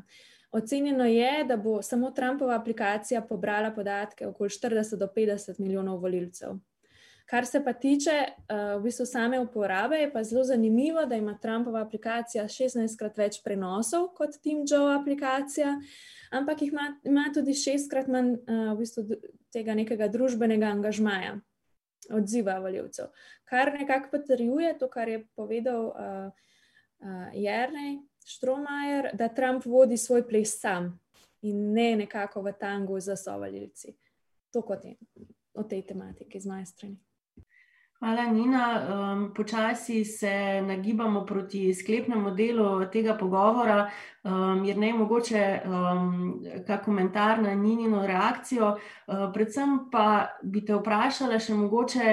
Ocenjeno 0.52 1.04
je, 1.04 1.44
da 1.44 1.56
bo 1.56 1.82
samo 1.82 2.10
Trumpova 2.10 2.56
aplikacija 2.56 3.22
pobrala 3.22 3.70
podatke 3.70 4.26
okoli 4.26 4.48
40 4.48 4.96
do 4.96 5.08
50 5.16 5.60
milijonov 5.60 6.00
volilcev. 6.00 6.56
Kar 7.26 7.46
se 7.46 7.64
pa 7.64 7.72
tiče 7.72 8.10
uh, 8.24 8.80
v 8.80 8.82
bistvu 8.82 9.06
same 9.06 9.40
uporabe, 9.40 9.96
je 9.96 10.12
pa 10.12 10.22
zelo 10.24 10.44
zanimivo, 10.44 11.04
da 11.06 11.16
ima 11.16 11.38
Trumpova 11.38 11.82
aplikacija 11.84 12.44
16krat 12.44 13.18
več 13.20 13.42
prenosov 13.44 14.08
kot 14.16 14.38
Team 14.42 14.64
Joe 14.64 14.94
aplikacija, 14.96 15.74
ampak 16.30 16.62
ima, 16.62 16.86
ima 17.04 17.26
tudi 17.34 17.52
šestkrat 17.54 18.08
manj 18.08 18.32
uh, 18.32 18.72
v 18.72 18.78
bistvu 18.80 19.04
tega 19.52 19.76
nekega 19.76 20.08
družbenega 20.08 20.72
angažmaja, 20.72 21.36
odziva 22.16 22.56
voljivcev. 22.64 23.12
Kar 23.44 23.74
nekako 23.76 24.16
potrjuje 24.16 24.78
to, 24.80 24.88
kar 24.88 25.12
je 25.12 25.26
povedal 25.36 25.90
uh, 25.92 26.48
uh, 27.04 27.28
Jrnej 27.36 27.98
Štromajer, 28.28 29.10
da 29.12 29.28
Trump 29.28 29.64
vodi 29.64 29.96
svoj 29.96 30.26
ples 30.28 30.60
sam 30.60 31.00
in 31.42 31.72
ne 31.72 31.96
nekako 31.96 32.42
v 32.42 32.52
tangu 32.60 33.00
za 33.00 33.16
sovoljivci. 33.16 33.94
To 34.52 34.62
kot 34.62 34.84
je 34.84 34.96
o 35.54 35.62
tej 35.62 35.86
tematiki 35.86 36.40
z 36.40 36.46
moje 36.46 36.66
strani. 36.66 36.98
Hvala, 38.00 38.26
Nina. 38.30 38.86
Um, 39.12 39.34
počasi 39.34 40.04
se 40.04 40.62
nagibamo 40.62 41.24
proti 41.26 41.74
sklepnemu 41.74 42.30
delu 42.30 42.84
tega 42.92 43.16
pogovora, 43.18 43.90
um, 44.22 44.64
jer 44.64 44.78
ne 44.78 44.92
mogoče 44.94 45.60
um, 45.66 46.44
kak 46.66 46.84
komentar 46.84 47.42
na 47.42 47.54
Ninino 47.54 48.06
reakcijo. 48.06 48.68
Uh, 49.06 49.32
predvsem 49.34 49.90
pa 49.90 50.28
bi 50.42 50.62
te 50.64 50.78
vprašala 50.78 51.40
še 51.42 51.58
mogoče, 51.58 52.06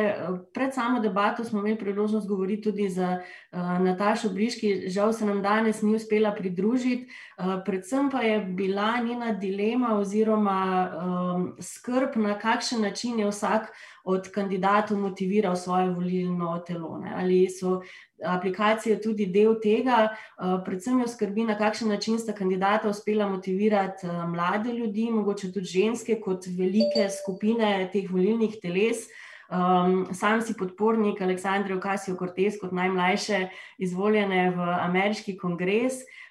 pred 0.53 0.73
samo 0.73 0.99
debato 1.05 1.45
smo 1.45 1.61
imeli 1.61 1.77
priložnost 1.77 2.27
govoriti 2.27 2.71
tudi 2.71 2.89
z 2.89 3.05
uh, 3.05 3.77
Natašo 3.85 4.33
Briški, 4.33 4.89
žal 4.89 5.13
se 5.13 5.25
nam 5.25 5.43
danes 5.45 5.83
ni 5.85 5.93
uspela 5.95 6.33
pridružiti. 6.33 7.13
Uh, 7.37 7.59
predvsem 7.65 8.09
pa 8.09 8.25
je 8.25 8.39
bila 8.41 8.95
njena 9.05 9.35
dilema 9.37 9.99
oziroma 9.99 10.61
um, 10.89 11.51
skrb, 11.61 12.17
na 12.17 12.39
kakšen 12.39 12.81
način 12.81 13.19
je 13.19 13.29
vsak 13.29 13.69
od 14.05 14.29
kandidatov 14.31 14.97
motiviral 15.01 15.55
svoje 15.55 15.89
volilno 15.89 16.59
telo. 16.67 16.97
Ne? 16.97 17.13
Ali 17.17 17.49
so 17.49 17.81
aplikacije 18.23 19.01
tudi 19.01 19.25
del 19.25 19.57
tega, 19.63 20.07
uh, 20.07 20.61
predvsem 20.65 20.99
jo 21.01 21.07
skrbi, 21.07 21.43
na 21.43 21.57
kakšen 21.57 21.89
način 21.89 22.19
sta 22.19 22.33
kandidata 22.33 22.89
uspela 22.89 23.27
motivirati 23.29 24.07
uh, 24.07 24.23
mlade 24.29 24.73
ljudi, 24.73 25.09
mogoče 25.11 25.51
tudi 25.51 25.65
ženske, 25.65 26.19
kot 26.21 26.47
velike 26.57 27.09
skupine 27.21 27.89
teh 27.93 28.11
volilnih 28.11 28.59
teles. 28.61 29.07
Um, 29.45 30.07
sam 30.13 30.41
si 30.41 30.55
podpornik 30.57 31.21
Aleksandra 31.21 31.75
Ocasio-Cortez 31.75 32.57
kot 32.61 32.71
najmlajše 32.73 33.47
izvoljene 33.77 34.49
v 34.49 34.69
ameriški 34.87 35.37
kongres. 35.37 36.01
Eh, 36.01 36.24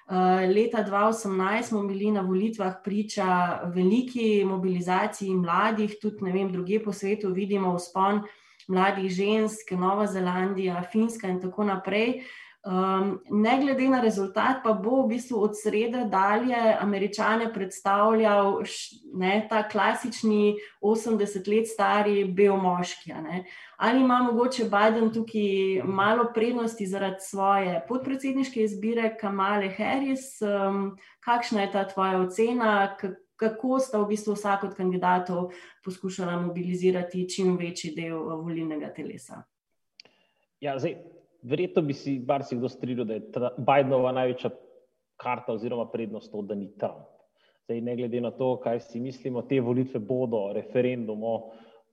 leta 0.55 0.83
2018 0.83 1.61
smo 1.63 1.83
bili 1.83 2.11
na 2.11 2.21
volitvah 2.21 2.73
priča 2.83 3.59
veliki 3.73 4.45
mobilizaciji 4.45 5.35
mladih, 5.35 5.95
tudi 6.01 6.31
vem, 6.31 6.51
druge 6.51 6.83
po 6.83 6.93
svetu 6.93 7.33
vidimo 7.33 7.75
vzpon 7.75 8.21
mladih 8.67 9.11
žensk, 9.11 9.71
Nova 9.71 10.07
Zelandija, 10.07 10.83
Finska 10.91 11.27
in 11.27 11.41
tako 11.41 11.63
naprej. 11.63 12.21
Um, 12.65 13.21
ne 13.29 13.59
glede 13.61 13.89
na 13.89 13.99
rezultat, 14.01 14.63
pa 14.63 14.71
bo 14.73 15.03
v 15.03 15.07
bistvu 15.13 15.37
od 15.37 15.53
sreda 15.53 16.03
dalje 16.09 16.57
američane 16.79 17.51
predstavljal 17.53 18.63
ne, 19.13 19.47
ta 19.49 19.67
klasični 19.69 20.55
80 20.81 21.45
let 21.45 21.69
stari 21.69 22.23
bel 22.25 22.57
moški. 22.57 23.13
Ali 23.77 24.01
ima 24.01 24.23
mogoče 24.23 24.63
Biden 24.63 25.13
tukaj 25.13 25.83
malo 25.83 26.31
prednosti 26.33 26.85
zaradi 26.87 27.19
svoje 27.19 27.85
podpredsedniške 27.87 28.63
izbire, 28.63 29.17
Kamale 29.19 29.69
Harris? 29.69 30.41
Um, 30.41 30.97
kakšna 31.19 31.61
je 31.61 31.71
ta 31.71 31.87
tvoja 31.87 32.21
ocena? 32.21 32.95
Kako 33.35 33.79
sta 33.79 33.99
v 33.99 34.07
bistvu 34.07 34.33
vsak 34.33 34.63
od 34.63 34.75
kandidatov 34.75 35.51
poskušala 35.83 36.39
mobilizirati 36.41 37.27
čim 37.29 37.57
večji 37.57 37.91
del 37.95 38.15
uh, 38.15 38.39
volilnega 38.39 38.93
telesa? 38.95 39.43
Ja, 40.59 40.79
zdaj, 40.79 40.95
verjetno 41.43 41.81
bi 41.81 41.93
si 41.93 42.21
marsikdo 42.27 42.69
strinjal, 42.69 43.05
da 43.05 43.13
je 43.19 43.51
Bidenova 43.57 44.15
največja 44.15 44.49
karta 45.19 45.53
oziroma 45.53 45.89
prednost 45.91 46.31
to, 46.31 46.41
da 46.41 46.55
ni 46.55 46.71
Trump. 46.79 47.11
Zdaj, 47.65 47.81
ne 47.81 47.95
glede 47.95 48.21
na 48.21 48.31
to, 48.31 48.55
kaj 48.63 48.79
si 48.79 48.99
mislimo, 48.99 49.41
te 49.41 49.59
volitve 49.61 49.99
bodo 49.99 50.51
referendum 50.53 51.23
o 51.23 51.35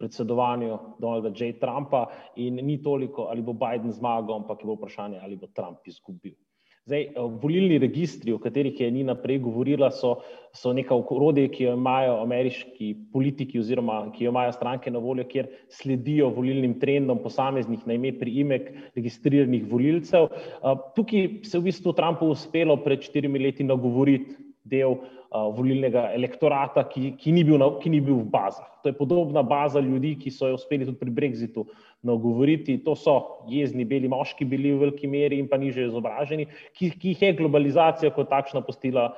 predsedovanju 0.03 0.79
Donalda 0.99 1.31
J. 1.31 1.53
Trumpa 1.63 2.07
in 2.37 2.59
ni 2.67 2.81
toliko, 2.83 3.31
ali 3.31 3.43
bo 3.43 3.55
Biden 3.55 3.95
zmagal, 3.95 4.43
ampak 4.43 4.65
je 4.65 4.67
bo 4.67 4.81
vprašanje, 4.81 5.23
ali 5.23 5.39
bo 5.39 5.47
Trump 5.55 5.87
izgubil. 5.87 6.35
Zdaj, 6.83 7.03
eh, 7.03 7.13
volilni 7.43 7.77
registri, 7.79 8.33
o 8.35 8.41
katerih 8.43 8.81
je 8.81 8.91
Nina 8.91 9.15
prej 9.15 9.39
govorila, 9.39 9.93
so, 9.95 10.17
so 10.51 10.73
neka 10.75 10.97
orodje, 10.99 11.45
ki 11.55 11.69
jo 11.69 11.75
imajo 11.79 12.17
ameriški 12.25 12.89
politiki 13.13 13.61
oziroma 13.61 14.01
ki 14.17 14.25
jo 14.25 14.33
imajo 14.35 14.57
stranke 14.57 14.91
na 14.91 14.99
voljo, 14.99 15.23
kjer 15.31 15.47
sledijo 15.71 16.33
volilnim 16.35 16.75
trendom 16.81 17.23
posameznih 17.23 17.87
na 17.87 17.95
ime 17.95 18.11
priimek 18.19 18.73
registriranih 18.99 19.71
volilcev. 19.71 20.27
Eh, 20.35 20.83
tukaj 20.97 21.29
se 21.47 21.61
v 21.61 21.69
bistvu 21.71 21.95
Trumpu 21.95 22.33
uspelo 22.35 22.77
pred 22.83 23.07
štirimi 23.07 23.39
leti 23.47 23.63
nagovoriti 23.63 24.42
del 24.65 24.99
volilnega 25.33 26.11
elektorata, 26.13 26.85
ki, 26.91 27.15
ki, 27.19 27.33
ni 27.33 27.43
na, 27.45 27.69
ki 27.81 27.91
ni 27.91 28.01
bil 28.05 28.21
v 28.21 28.29
bazah. 28.31 28.69
To 28.83 28.91
je 28.91 28.97
podobna 28.99 29.43
baza 29.43 29.81
ljudi, 29.81 30.15
ki 30.21 30.31
so 30.31 30.51
jo 30.51 30.59
uspeli 30.59 30.85
tudi 30.85 30.99
pri 31.01 31.11
Brexitu 31.11 31.65
nagovoriti. 32.03 32.79
To 32.85 32.95
so 32.95 33.17
jezni 33.49 33.87
beli 33.89 34.11
moški, 34.13 34.45
bili 34.45 34.75
v 34.75 34.83
veliki 34.85 35.09
meri 35.09 35.39
in 35.41 35.49
pa 35.49 35.57
niže 35.57 35.89
izobraženi, 35.89 36.47
ki, 36.77 36.93
ki 36.99 37.15
jih 37.15 37.23
je 37.23 37.33
globalizacija 37.41 38.13
kot 38.15 38.31
takšna 38.31 38.63
postila, 38.67 39.13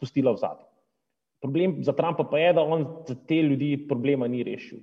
postila 0.00 0.32
v 0.32 0.42
zadnji. 0.42 0.66
Problem 1.44 1.78
za 1.86 1.94
Trumpa 1.94 2.24
pa 2.26 2.38
je, 2.40 2.52
da 2.56 2.64
on 2.66 2.86
za 3.06 3.14
te 3.14 3.42
ljudi 3.42 3.76
problema 3.88 4.26
ni 4.26 4.42
rešil 4.42 4.80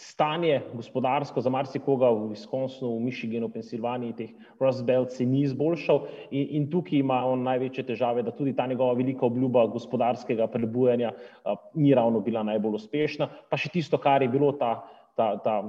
stanje 0.00 0.60
gospodarsko 0.72 1.40
za 1.40 1.50
marsikoga 1.52 2.08
v 2.10 2.30
Wisconsinu, 2.32 2.96
v 2.96 3.04
Michiganu, 3.04 3.50
v 3.50 3.60
Pensilvaniji, 3.60 4.16
teh 4.16 4.30
Rust 4.60 4.84
Belt 4.88 5.12
se 5.12 5.26
ni 5.28 5.44
izboljšal 5.44 6.06
in, 6.30 6.46
in 6.56 6.70
tukaj 6.72 6.98
ima 7.02 7.20
on 7.28 7.44
največje 7.44 7.84
težave, 7.92 8.24
da 8.24 8.32
tudi 8.32 8.54
ta 8.56 8.66
njegova 8.66 8.96
velika 8.96 9.26
obljuba 9.26 9.66
gospodarskega 9.66 10.48
prebujanja 10.48 11.12
a, 11.44 11.56
ni 11.74 11.94
ravno 11.94 12.20
bila 12.20 12.42
najbolj 12.42 12.80
uspešna, 12.80 13.28
pa 13.50 13.60
še 13.60 13.68
tisto, 13.76 14.00
kar 14.00 14.24
je 14.24 14.32
bilo 14.32 14.52
ta, 14.56 14.80
ta, 15.16 15.34
ta 15.44 15.60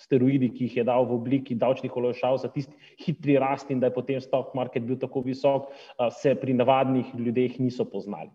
steroidi, 0.00 0.50
ki 0.52 0.68
jih 0.68 0.76
je 0.80 0.84
dal 0.88 1.08
v 1.08 1.16
obliki 1.16 1.56
davčnih 1.58 1.96
olajšav 1.96 2.38
za 2.44 2.52
tisti 2.52 2.76
hitri 3.04 3.38
rast 3.40 3.70
in 3.70 3.80
da 3.80 3.88
je 3.88 3.96
potem 3.96 4.20
stock 4.20 4.54
market 4.54 4.84
bil 4.84 5.00
tako 5.00 5.24
visok, 5.24 5.72
se 6.20 6.34
pri 6.36 6.56
navadnih 6.56 7.14
ljudeh 7.16 7.58
niso 7.60 7.84
poznali. 7.84 8.30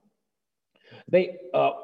Zdaj, 1.08 1.28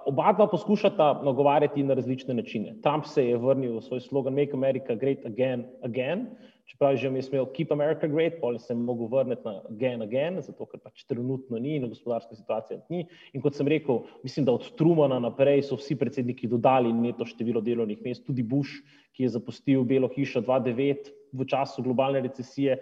oba 0.05 0.33
dva 0.33 0.47
poskušata 0.47 1.21
nagovarjati 1.25 1.83
na 1.83 1.93
različne 1.93 2.33
načine. 2.33 2.75
Trump 2.83 3.05
se 3.05 3.25
je 3.27 3.37
vrnil 3.37 3.77
v 3.77 3.81
svoj 3.81 4.01
slogan 4.01 4.33
Make 4.33 4.53
America 4.53 4.95
Great 4.95 5.25
Again, 5.25 5.65
again 5.83 6.27
čeprav 6.71 6.95
že 6.95 7.11
je 7.11 7.21
smel 7.21 7.45
Keep 7.51 7.71
America 7.71 8.07
Great, 8.07 8.39
pol 8.39 8.55
sem 8.59 8.79
mogel 8.79 9.11
vrniti 9.11 9.43
na 9.43 9.59
Again, 9.69 10.01
again, 10.01 10.39
zato 10.41 10.65
ker 10.65 10.79
pač 10.79 11.03
trenutno 11.03 11.59
ni 11.59 11.75
in 11.75 11.89
gospodarska 11.89 12.35
situacija 12.35 12.79
ni. 12.89 13.03
In 13.35 13.43
kot 13.43 13.57
sem 13.57 13.67
rekel, 13.67 14.05
mislim, 14.23 14.47
da 14.47 14.55
od 14.55 14.69
Trumana 14.79 15.19
naprej 15.19 15.65
so 15.67 15.75
vsi 15.75 15.97
predsedniki 15.99 16.47
dodali 16.47 16.93
neto 16.93 17.27
število 17.27 17.61
delovnih 17.61 17.99
mest, 18.05 18.23
tudi 18.25 18.43
Bush, 18.43 18.79
ki 19.11 19.27
je 19.27 19.33
zapustil 19.35 19.83
Belo 19.83 20.07
hišo 20.11 20.43
2009 20.47 21.11
v 21.35 21.47
času 21.47 21.83
globalne 21.83 22.23
recesije, 22.23 22.79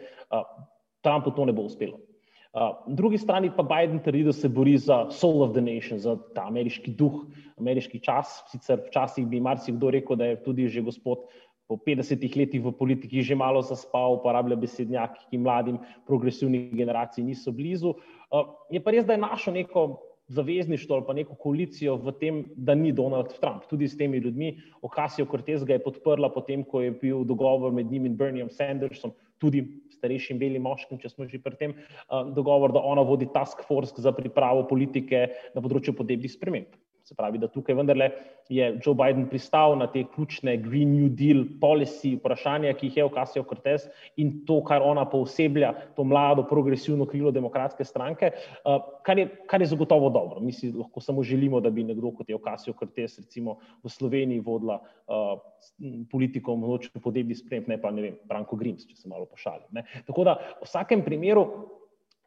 Trumpu 1.02 1.34
to 1.34 1.46
ne 1.46 1.56
bo 1.56 1.66
uspelo. 1.66 1.98
Uh, 2.50 2.74
drugi 2.88 3.18
strani 3.18 3.52
pa 3.54 3.62
Biden 3.64 4.00
trdi, 4.02 4.24
da 4.26 4.34
se 4.34 4.50
bori 4.50 4.78
za 4.78 5.04
soul 5.14 5.44
of 5.46 5.52
the 5.54 5.62
nation, 5.62 6.00
za 6.02 6.16
ta 6.34 6.48
ameriški 6.50 6.96
duh, 6.98 7.22
ameriški 7.62 8.00
čas. 8.02 8.40
Sicer 8.50 8.82
včasih 8.88 9.28
bi 9.30 9.42
marsikdo 9.42 9.92
rekel, 9.94 10.18
da 10.18 10.32
je 10.32 10.40
tudi 10.44 10.66
že 10.68 10.82
gospod 10.82 11.28
po 11.70 11.78
50 11.78 12.26
letih 12.34 12.64
v 12.66 12.74
politiki 12.74 13.22
že 13.22 13.38
malo 13.38 13.62
zaspal, 13.62 14.18
uporablja 14.18 14.58
besednjaki, 14.58 15.28
ki 15.30 15.38
mladim 15.38 15.78
progresivnih 16.10 16.74
generacij 16.74 17.24
niso 17.24 17.54
blizu. 17.54 17.94
Uh, 18.34 18.50
je 18.74 18.82
pa 18.82 18.98
res, 18.98 19.06
da 19.06 19.14
je 19.14 19.22
našel 19.22 19.54
neko 19.54 20.02
zavezništvo 20.30 20.96
ali 20.96 21.06
pa 21.06 21.14
neko 21.14 21.36
koalicijo 21.36 21.96
v 22.02 22.12
tem, 22.18 22.44
da 22.56 22.74
ni 22.76 22.92
Donald 22.92 23.30
Trump. 23.38 23.70
Tudi 23.70 23.88
s 23.88 23.98
temi 23.98 24.18
ljudmi, 24.18 24.58
Ocasio 24.82 25.26
Cortez 25.26 25.64
ga 25.64 25.78
je 25.78 25.84
podprla 25.86 26.34
potem, 26.34 26.64
ko 26.64 26.82
je 26.82 26.92
bil 26.92 27.24
dogovor 27.24 27.72
med 27.72 27.92
njim 27.92 28.06
in 28.06 28.18
Bernieom 28.18 28.50
Sandersom, 28.50 29.14
tudi 29.40 29.64
starejšim 30.00 30.40
belim 30.40 30.64
moškim, 30.68 31.00
če 31.02 31.12
smo 31.12 31.28
že 31.28 31.42
pri 31.44 31.58
tem, 31.60 31.74
dogovor, 32.36 32.74
da 32.76 32.84
ona 32.84 33.04
vodi 33.06 33.28
task 33.34 33.64
force 33.68 34.00
za 34.02 34.14
pripravo 34.16 34.66
politike 34.70 35.28
na 35.56 35.64
področju 35.64 35.96
podnebnih 35.98 36.32
sprememb. 36.32 36.78
Se 37.10 37.16
pravi, 37.18 37.40
da 37.42 37.48
tukaj 37.50 37.74
vendarle 37.74 38.12
je 38.54 38.66
Joe 38.86 38.94
Biden 38.94 39.24
pristal 39.30 39.74
na 39.78 39.88
te 39.90 40.04
ključne 40.14 40.58
Green 40.62 40.92
New 40.94 41.08
Deal 41.18 41.42
policy 41.62 42.12
vprašanja, 42.20 42.76
ki 42.78 42.86
jih 42.86 42.98
je 43.00 43.06
Ocasio 43.08 43.44
Cortez 43.50 43.88
in 44.22 44.44
to, 44.46 44.60
kar 44.66 44.86
ona 44.86 45.08
pooseblja, 45.10 45.72
to 45.98 46.06
mlado, 46.06 46.46
progresivno 46.50 47.08
krilo 47.10 47.32
demokratske 47.34 47.86
stranke, 47.86 48.30
kar 49.06 49.22
je, 49.22 49.26
kar 49.50 49.66
je 49.66 49.72
zagotovo 49.72 50.12
dobro. 50.14 50.42
Mi 50.42 50.54
si 50.54 50.70
lahko 50.70 51.02
samo 51.02 51.26
želimo, 51.26 51.62
da 51.66 51.74
bi 51.74 51.88
nekdo 51.88 52.14
kot 52.20 52.30
je 52.30 52.38
Ocasio 52.38 52.78
Cortez 52.78 53.18
recimo 53.24 53.58
v 53.84 53.90
Sloveniji 53.90 54.46
vodila 54.46 54.78
politiko 56.14 56.54
v 56.54 56.62
področju 56.62 57.02
podnebnih 57.02 57.42
sprememb, 57.42 57.74
ne 57.74 57.82
pa 57.82 57.90
ne 57.90 58.06
vem, 58.06 58.22
Branko 58.30 58.58
Grims, 58.60 58.86
če 58.86 59.02
se 59.02 59.10
malo 59.10 59.26
pošalim. 59.26 59.82
Tako 60.06 60.30
da 60.30 60.38
v 60.62 60.70
vsakem 60.70 61.02
primeru 61.06 61.48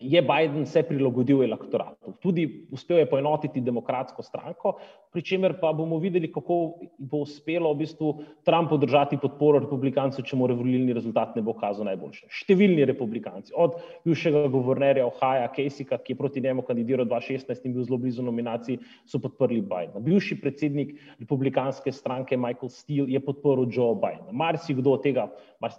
je 0.02 0.22
Biden 0.22 0.66
se 0.66 0.82
prilagodil 0.82 1.42
elektoratu. 1.42 2.12
Tudi 2.22 2.66
uspel 2.70 2.98
je 2.98 3.06
poenotiti 3.10 3.60
demokratsko 3.60 4.22
stranko, 4.22 4.74
pri 5.12 5.22
čemer 5.22 5.54
pa 5.60 5.72
bomo 5.76 5.98
videli, 6.00 6.30
kako 6.32 6.56
bo 6.98 7.22
uspelo 7.26 7.72
v 7.72 7.82
bistvu 7.84 8.12
Trumpu 8.44 8.78
držati 8.80 9.18
podporo 9.22 9.60
republikancev, 9.62 10.24
če 10.24 10.36
mu 10.36 10.48
volilni 10.48 10.94
rezultat 10.96 11.36
ne 11.36 11.42
bo 11.44 11.54
kazal 11.58 11.86
najboljše. 11.90 12.28
Številni 12.42 12.86
republikanci, 12.88 13.52
od 13.54 13.76
bivšega 14.06 14.46
guvernerja 14.52 15.06
Ohio 15.06 15.48
Caseyka, 15.56 16.00
ki 16.02 16.14
je 16.14 16.18
proti 16.18 16.42
njemu 16.44 16.64
kandidiral 16.66 17.06
2016 17.06 17.66
in 17.68 17.76
bil 17.76 17.86
zelo 17.86 18.00
blizu 18.02 18.24
nominaciji, 18.24 18.80
so 19.06 19.20
podprli 19.22 19.60
Bidena. 19.60 20.02
Bivši 20.02 20.40
predsednik 20.40 20.94
republikanske 21.20 21.92
stranke 21.92 22.36
Michael 22.36 22.72
Steele 22.72 23.10
je 23.12 23.20
podporil 23.20 23.68
Joe 23.70 23.94
Bidena. 23.94 24.32
Marsikdo 24.32 24.96
tega, 25.04 25.28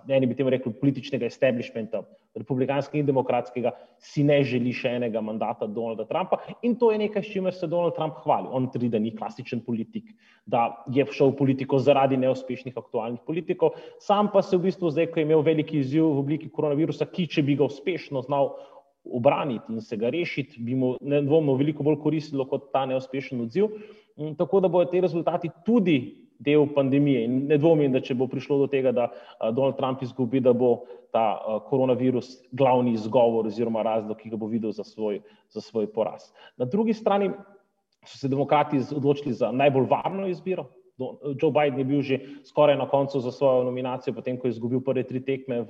eni 0.07 0.29
bi 0.29 0.37
temu 0.37 0.53
rekel, 0.53 0.75
političnega 0.79 1.27
establishmenta, 1.27 2.03
republikanskega 2.35 2.99
in 3.01 3.07
demokratskega, 3.07 3.71
si 4.01 4.23
ne 4.25 4.39
želi 4.47 4.73
še 4.73 4.95
enega 4.97 5.21
mandata 5.21 5.67
Donalda 5.69 6.05
Trumpa 6.09 6.39
in 6.65 6.75
to 6.81 6.91
je 6.91 6.99
nekaj, 7.03 7.23
s 7.23 7.33
čimer 7.35 7.53
se 7.53 7.69
Donald 7.69 7.95
Trump 7.97 8.17
hvali. 8.23 8.49
On 8.51 8.67
trdi, 8.73 8.89
da 8.89 8.99
ni 8.99 9.13
klasičen 9.15 9.61
politik, 9.65 10.09
da 10.45 10.83
je 10.91 11.05
šel 11.11 11.33
v 11.33 11.39
politiko 11.43 11.79
zaradi 11.79 12.17
neuspešnih 12.17 12.77
aktualnih 12.77 13.21
politikov, 13.27 13.77
sam 14.01 14.31
pa 14.33 14.41
se 14.41 14.57
v 14.57 14.67
bistvu 14.69 14.91
zdaj, 14.93 15.11
ko 15.13 15.21
je 15.21 15.27
imel 15.29 15.45
veliki 15.45 15.79
izziv 15.83 16.07
v 16.09 16.23
obliki 16.25 16.49
koronavirusa, 16.49 17.09
ki 17.11 17.27
če 17.37 17.45
bi 17.45 17.57
ga 17.59 17.69
uspešno 17.69 18.25
znal 18.25 18.55
obraniti 19.03 19.73
in 19.73 19.81
se 19.81 19.97
ga 19.99 20.09
rešiti, 20.09 20.61
bi 20.63 20.75
mu 20.79 20.95
nedvomno 21.01 21.57
veliko 21.59 21.83
bolj 21.83 21.99
koristilo 22.01 22.47
kot 22.49 22.71
ta 22.73 22.85
neuspešen 22.89 23.41
odziv. 23.43 23.69
Tako 24.37 24.61
da 24.61 24.69
bodo 24.69 24.91
te 24.91 25.01
rezultati 25.01 25.49
tudi 25.65 26.22
del 26.43 26.67
pandemije. 26.75 27.23
In 27.25 27.39
ne 27.47 27.57
dvomim, 27.57 27.91
da 27.93 28.01
če 28.03 28.17
bo 28.19 28.27
prišlo 28.27 28.59
do 28.63 28.67
tega, 28.71 28.91
da 28.91 29.09
Donald 29.51 29.79
Trump 29.79 30.03
izgubi, 30.03 30.43
da 30.43 30.53
bo 30.53 30.75
ta 31.13 31.37
koronavirus 31.69 32.35
glavni 32.51 32.95
izgovor 32.97 33.47
oziroma 33.47 33.83
razlog, 33.85 34.17
ki 34.17 34.31
ga 34.33 34.39
bo 34.39 34.49
videl 34.49 34.73
za 34.73 34.83
svoj, 34.83 35.21
za 35.53 35.61
svoj 35.61 35.91
poraz. 35.93 36.31
Na 36.57 36.65
drugi 36.65 36.93
strani 36.97 37.29
so 38.03 38.17
se 38.17 38.27
demokrati 38.27 38.81
odločili 38.95 39.33
za 39.33 39.51
najbolj 39.51 39.85
varno 39.91 40.27
izbiro. 40.27 40.67
Joe 41.41 41.51
Biden 41.51 41.79
je 41.79 41.85
bil 41.85 42.01
že 42.01 42.19
skoraj 42.45 42.77
na 42.77 42.85
koncu 42.89 43.19
za 43.19 43.31
svojo 43.31 43.63
nominacijo, 43.63 44.13
potem 44.13 44.37
ko 44.37 44.47
je 44.47 44.53
izgubil 44.53 44.81
prve 44.81 45.03
tri 45.03 45.23
tekme 45.25 45.65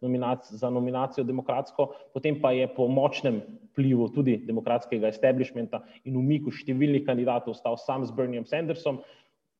nominac 0.00 0.52
za 0.52 0.70
nominacijo 0.70 1.24
demokratsko, 1.24 1.88
potem 2.12 2.40
pa 2.40 2.52
je 2.52 2.68
po 2.68 2.88
močnem 2.88 3.40
vplivu 3.72 4.08
tudi 4.12 4.36
demokratskega 4.36 5.08
establishmenta 5.08 5.80
in 6.04 6.16
umiku 6.16 6.52
številnih 6.52 7.06
kandidatov 7.06 7.56
ostal 7.56 7.80
sam 7.80 8.04
z 8.04 8.12
Berniem 8.12 8.44
Sandersom. 8.44 9.00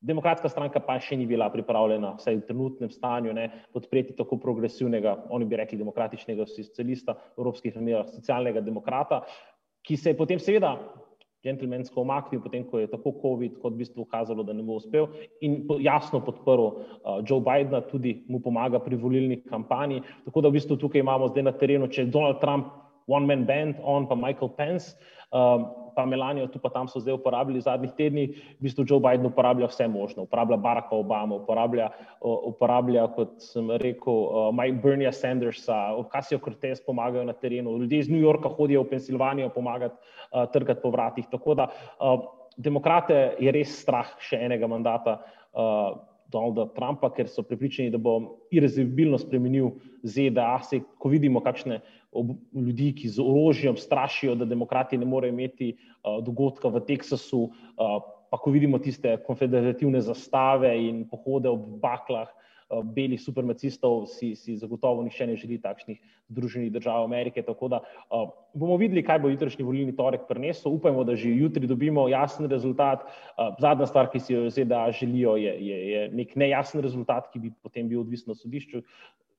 Demokratska 0.04 0.48
stranka 0.52 0.80
pa 0.84 0.98
še 1.00 1.16
ni 1.16 1.24
bila 1.26 1.48
pripravljena, 1.50 2.12
vsaj 2.18 2.36
v 2.36 2.44
trenutnem 2.50 2.90
stanju, 2.92 3.32
ne, 3.32 3.46
podpreti 3.72 4.12
tako 4.16 4.36
progresivnega, 4.42 5.16
oni 5.32 5.48
bi 5.48 5.56
rekli 5.56 5.78
demokratičnega 5.80 6.44
socialista, 6.50 7.16
v 7.34 7.40
evropskih 7.40 7.74
razmerah 7.74 8.12
socialnega 8.12 8.60
demokrata, 8.60 9.22
ki 9.86 9.96
se 9.96 10.12
je 10.12 10.18
potem 10.18 10.42
seveda 10.42 10.76
džentlmensko 11.46 12.00
omaknil, 12.02 12.42
potem 12.42 12.64
ko 12.66 12.82
je 12.82 12.90
tako 12.90 13.14
COVID 13.22 13.60
kot 13.62 13.72
v 13.72 13.84
bistvu 13.84 14.04
kazalo, 14.10 14.44
da 14.44 14.52
ne 14.56 14.64
bo 14.66 14.80
uspel 14.80 15.06
in 15.46 15.62
jasno 15.80 16.20
podprl 16.24 16.66
uh, 16.66 17.20
Joe 17.22 17.40
Bidena, 17.40 17.80
tudi 17.86 18.18
mu 18.28 18.40
pomaga 18.42 18.80
pri 18.82 18.98
volilni 18.98 19.40
kampanji. 19.46 20.02
Tako 20.26 20.42
da 20.42 20.50
v 20.50 20.58
bistvu 20.58 20.76
tukaj 20.82 21.04
imamo 21.04 21.30
zdaj 21.30 21.46
na 21.46 21.54
terenu, 21.54 21.88
če 21.88 22.04
je 22.06 22.12
Donald 22.12 22.42
Trump 22.42 22.72
one 23.06 23.26
man 23.30 23.46
band, 23.46 23.78
on 23.82 24.08
pa 24.10 24.18
Michael 24.18 24.50
Pence. 24.58 24.96
Um, 25.30 25.70
pa 25.96 26.04
Melanijo, 26.04 26.46
tu 26.52 26.60
pa 26.60 26.68
tam 26.68 26.88
so 26.92 27.00
zdaj 27.00 27.16
uporabili 27.16 27.58
v 27.58 27.64
zadnjih 27.64 27.92
tednih, 27.96 28.36
v 28.60 28.68
bistvu 28.68 28.84
Joe 28.84 29.00
Biden 29.00 29.26
uporablja 29.26 29.70
vse 29.72 29.88
možno, 29.88 30.28
uporablja 30.28 30.60
Baracka 30.60 30.92
Obama, 30.96 31.40
uporablja, 31.40 31.88
uporablja 32.20 33.06
kot 33.16 33.40
sem 33.40 33.72
rekel, 33.80 34.52
Mike 34.52 34.82
Bernie 34.84 35.12
Sandersa, 35.12 35.96
Ocasio 35.96 36.38
Cortez 36.44 36.84
pomagajo 36.84 37.24
na 37.24 37.32
terenu, 37.32 37.78
ljudje 37.80 38.04
iz 38.04 38.10
New 38.12 38.20
Yorka 38.20 38.52
hodijo 38.52 38.84
v 38.84 38.92
Pensilvanijo 38.92 39.48
pomagati 39.54 39.96
trgati 40.52 40.82
po 40.82 40.92
vratih. 40.92 41.24
Tako 41.32 41.54
da 41.56 41.70
demokrate 42.56 43.36
je 43.40 43.52
res 43.52 43.72
strah 43.80 44.12
še 44.20 44.40
enega 44.44 44.68
mandata. 44.68 45.20
Donalda 46.32 46.66
Trumpa, 46.74 47.10
ker 47.14 47.28
so 47.30 47.44
pripričani, 47.46 47.92
da 47.94 47.98
bo 48.02 48.16
irrezibilno 48.50 49.18
spremenil 49.18 49.76
ZDA. 50.02 50.58
Se, 50.66 50.80
ko 50.98 51.12
vidimo, 51.12 51.42
kakšne 51.44 51.80
ljudi, 52.54 52.90
ki 52.96 53.12
z 53.12 53.22
orožjem 53.22 53.76
strašijo, 53.78 54.34
da 54.34 54.48
demokrati 54.48 54.98
ne 54.98 55.06
morejo 55.06 55.34
imeti 55.34 55.74
uh, 55.76 56.18
dogodka 56.24 56.72
v 56.72 56.82
Teksasu, 56.88 57.46
uh, 57.46 57.98
pa 58.30 58.40
ko 58.42 58.50
vidimo 58.50 58.80
tiste 58.82 59.14
konfederativne 59.26 60.00
zastave 60.02 60.72
in 60.88 61.04
pohode 61.10 61.52
ob 61.52 61.68
baklah, 61.82 62.26
uh, 62.26 62.45
belih 62.68 63.20
supermacistov 63.20 64.06
si, 64.10 64.34
si 64.34 64.56
zagotovo 64.58 65.04
nišče 65.06 65.26
ne 65.26 65.36
želi 65.38 65.58
takšnih 65.62 65.98
združenih 66.28 66.72
držav 66.72 67.04
Amerike. 67.04 67.42
Tako 67.42 67.68
da 67.68 67.80
uh, 67.82 68.30
bomo 68.54 68.76
videli, 68.76 69.04
kaj 69.06 69.20
bo 69.22 69.30
jutrišnji 69.30 69.64
volilni 69.64 69.94
torek 69.96 70.26
prinesel. 70.28 70.74
Upajmo, 70.74 71.04
da 71.06 71.16
že 71.16 71.30
jutri 71.30 71.66
dobimo 71.66 72.08
jasen 72.08 72.50
rezultat. 72.50 73.06
Uh, 73.36 73.54
zadnja 73.62 73.86
stvar, 73.86 74.10
ki 74.10 74.20
si 74.20 74.34
jo 74.34 74.50
ZDA 74.50 74.90
želijo, 74.90 75.36
je, 75.36 75.52
je, 75.66 75.78
je 75.90 76.08
nek 76.12 76.34
nejasen 76.36 76.82
rezultat, 76.82 77.30
ki 77.32 77.44
bi 77.44 77.52
potem 77.62 77.88
bil 77.88 78.02
odvisen 78.02 78.34
od 78.34 78.40
sodišča. 78.40 78.82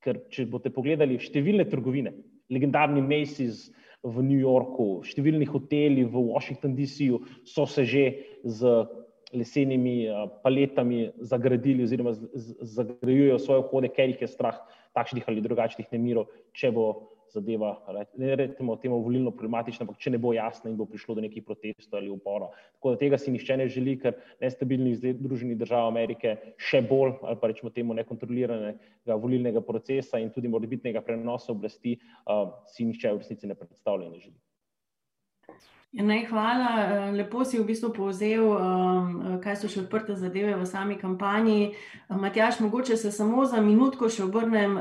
Ker 0.03 0.21
če 0.31 0.45
boste 0.47 0.71
pogledali 0.71 1.17
številne 1.19 1.65
trgovine, 1.67 2.13
legendarni 2.53 3.01
Macy's 3.03 3.67
v 4.05 4.23
New 4.23 4.39
Yorku, 4.39 5.01
številni 5.03 5.47
hoteli 5.49 6.05
v 6.05 6.21
Washington 6.29 6.77
DC-ju 6.77 7.19
so 7.43 7.65
se 7.65 7.83
že 7.83 8.05
z 8.45 8.87
lesenimi 9.33 10.05
eh, 10.07 10.23
paletami 10.43 11.11
zagradili 11.19 11.83
oziroma 11.83 12.13
zagrajujejo 12.61 13.39
svoje 13.39 13.67
vhode, 13.67 13.91
ker 13.93 14.09
jih 14.09 14.21
je 14.21 14.31
strah 14.31 14.59
takšnih 14.95 15.27
ali 15.27 15.43
drugačnih 15.43 15.87
nemirov, 15.91 16.31
če 16.53 16.71
bo 16.71 16.87
zadeva, 17.33 17.73
ne 18.17 18.35
rečemo 18.35 18.75
temu 18.79 19.01
volilno 19.03 19.31
problematična, 19.35 19.83
ampak 19.83 19.99
če 20.01 20.13
ne 20.13 20.19
bo 20.21 20.31
jasna 20.33 20.71
in 20.71 20.77
bo 20.79 20.87
prišlo 20.87 21.17
do 21.17 21.23
nekih 21.25 21.43
protestov 21.45 21.99
ali 21.99 22.09
upora. 22.09 22.47
Tako 22.77 22.93
da 22.93 23.01
tega 23.01 23.19
si 23.19 23.33
nišče 23.35 23.57
ne 23.59 23.67
želi, 23.71 23.97
ker 23.99 24.15
nestabilnih 24.41 24.95
združenih 25.01 25.59
držav 25.59 25.89
Amerike 25.89 26.37
še 26.69 26.81
bolj 26.87 27.17
ali 27.27 27.41
pa 27.41 27.51
rečemo 27.51 27.73
temu 27.75 27.97
nekontroliranega 27.99 29.19
volilnega 29.19 29.61
procesa 29.61 30.21
in 30.23 30.31
tudi 30.33 30.51
morebitnega 30.51 31.03
prenosa 31.03 31.51
oblasti 31.51 31.97
uh, 31.99 32.47
si 32.71 32.87
nišče 32.87 33.13
v 33.13 33.23
resnici 33.23 33.51
ne 33.51 33.59
predstavlja 33.59 34.07
in 34.07 34.15
ne 34.15 34.23
želi. 34.23 34.37
Naj, 35.91 36.25
hvala. 36.29 36.69
Eh, 36.79 37.11
lepo 37.11 37.45
si 37.45 37.57
v 37.59 37.63
bistvu 37.65 37.93
povzel, 37.95 38.43
um, 38.43 39.39
kaj 39.39 39.55
so 39.55 39.69
še 39.71 39.85
odprte 39.85 40.17
zadeve 40.19 40.51
v 40.59 40.65
sami 40.67 40.97
kampanji. 40.99 41.71
Eh, 41.71 42.15
Matjaš, 42.15 42.59
mogoče 42.59 42.97
se 42.97 43.11
samo 43.11 43.45
za 43.45 43.61
minutko 43.61 44.09
še 44.09 44.25
obrnem 44.27 44.75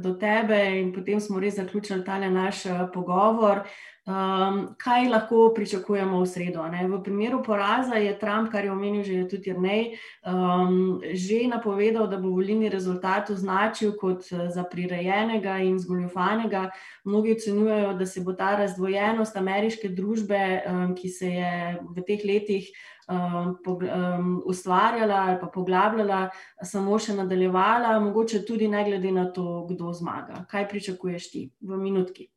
do 0.00 0.14
tebe 0.16 0.56
in 0.80 0.92
potem 0.92 1.20
smo 1.20 1.40
res 1.40 1.60
zaključili 1.60 2.04
tale 2.04 2.30
naš 2.30 2.64
pogovor. 2.94 3.68
Um, 4.08 4.74
kaj 4.80 5.08
lahko 5.08 5.50
pričakujemo 5.52 6.22
v 6.22 6.26
sredo? 6.26 6.62
Ne? 6.72 6.86
V 6.88 7.02
primeru 7.04 7.42
poraza 7.44 8.00
je 8.00 8.14
Trump, 8.18 8.48
kar 8.48 8.64
je 8.64 8.72
omenil 8.72 9.02
že 9.04 9.28
tudi 9.28 9.50
Jrnej, 9.52 9.98
um, 10.24 10.96
že 11.12 11.44
napovedal, 11.44 12.08
da 12.08 12.16
bo 12.16 12.32
volilni 12.32 12.72
rezultat 12.72 13.28
označil 13.28 13.92
kot 14.00 14.24
eh, 14.32 14.48
za 14.48 14.64
prirejenega 14.64 15.58
in 15.60 15.76
zgoljofanega. 15.76 16.70
Mnogi 17.04 17.36
ocenjujejo, 17.36 17.92
da 18.00 18.06
se 18.06 18.24
bo 18.24 18.32
ta 18.32 18.56
razdvojenost 18.56 19.36
ameriške 19.36 19.92
družbe, 19.92 20.62
um, 20.64 20.96
ki 20.96 21.08
se 21.08 21.28
je 21.28 21.52
v 21.76 22.06
teh 22.08 22.24
letih 22.24 22.72
um, 23.12 23.60
um, 23.60 24.42
ustvarjala 24.48 25.20
ali 25.28 25.36
pa 25.40 25.52
poglabljala, 25.52 26.30
samo 26.64 26.96
še 26.96 27.12
nadaljevala, 27.12 28.00
mogoče 28.00 28.40
tudi 28.48 28.72
ne 28.72 28.88
glede 28.88 29.12
na 29.12 29.28
to, 29.28 29.68
kdo 29.68 29.92
zmaga. 29.92 30.46
Kaj 30.48 30.68
pričakuješ 30.72 31.30
ti 31.30 31.46
v 31.60 31.76
minutki? 31.76 32.30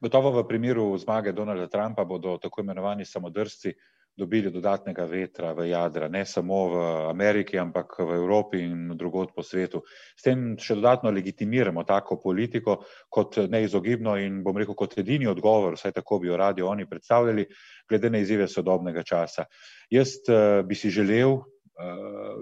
Gotovo 0.00 0.30
v 0.30 0.46
primeru 0.48 0.98
zmage 0.98 1.32
Donalda 1.32 1.68
Trumpa 1.68 2.04
bodo 2.04 2.38
tako 2.38 2.60
imenovani 2.60 3.04
samodržci 3.04 3.74
dobili 4.16 4.50
dodatnega 4.50 5.04
vetra 5.04 5.52
v 5.52 5.68
jadra, 5.68 6.08
ne 6.08 6.22
samo 6.26 6.58
v 6.70 6.82
Ameriki, 7.10 7.58
ampak 7.58 7.98
v 7.98 8.14
Evropi 8.14 8.62
in 8.62 8.94
drugod 8.94 9.34
po 9.34 9.42
svetu. 9.42 9.82
S 10.14 10.22
tem 10.22 10.54
še 10.54 10.76
dodatno 10.78 11.10
legitimiramo 11.10 11.82
tako 11.84 12.20
politiko 12.22 12.78
kot 13.10 13.42
neizogibno 13.50 14.14
in 14.22 14.42
bom 14.46 14.56
rekel 14.56 14.78
kot 14.78 14.94
edini 15.02 15.26
odgovor, 15.26 15.74
vsaj 15.74 15.96
tako 15.98 16.20
bi 16.22 16.30
jo 16.30 16.38
radi 16.38 16.62
oni 16.62 16.86
predstavljali, 16.86 17.48
glede 17.90 18.10
na 18.10 18.22
izzive 18.22 18.46
sodobnega 18.48 19.02
časa. 19.02 19.48
Jaz 19.90 20.20
uh, 20.30 20.62
bi 20.62 20.78
si 20.78 20.94
želel, 20.94 21.34
uh, 21.34 21.44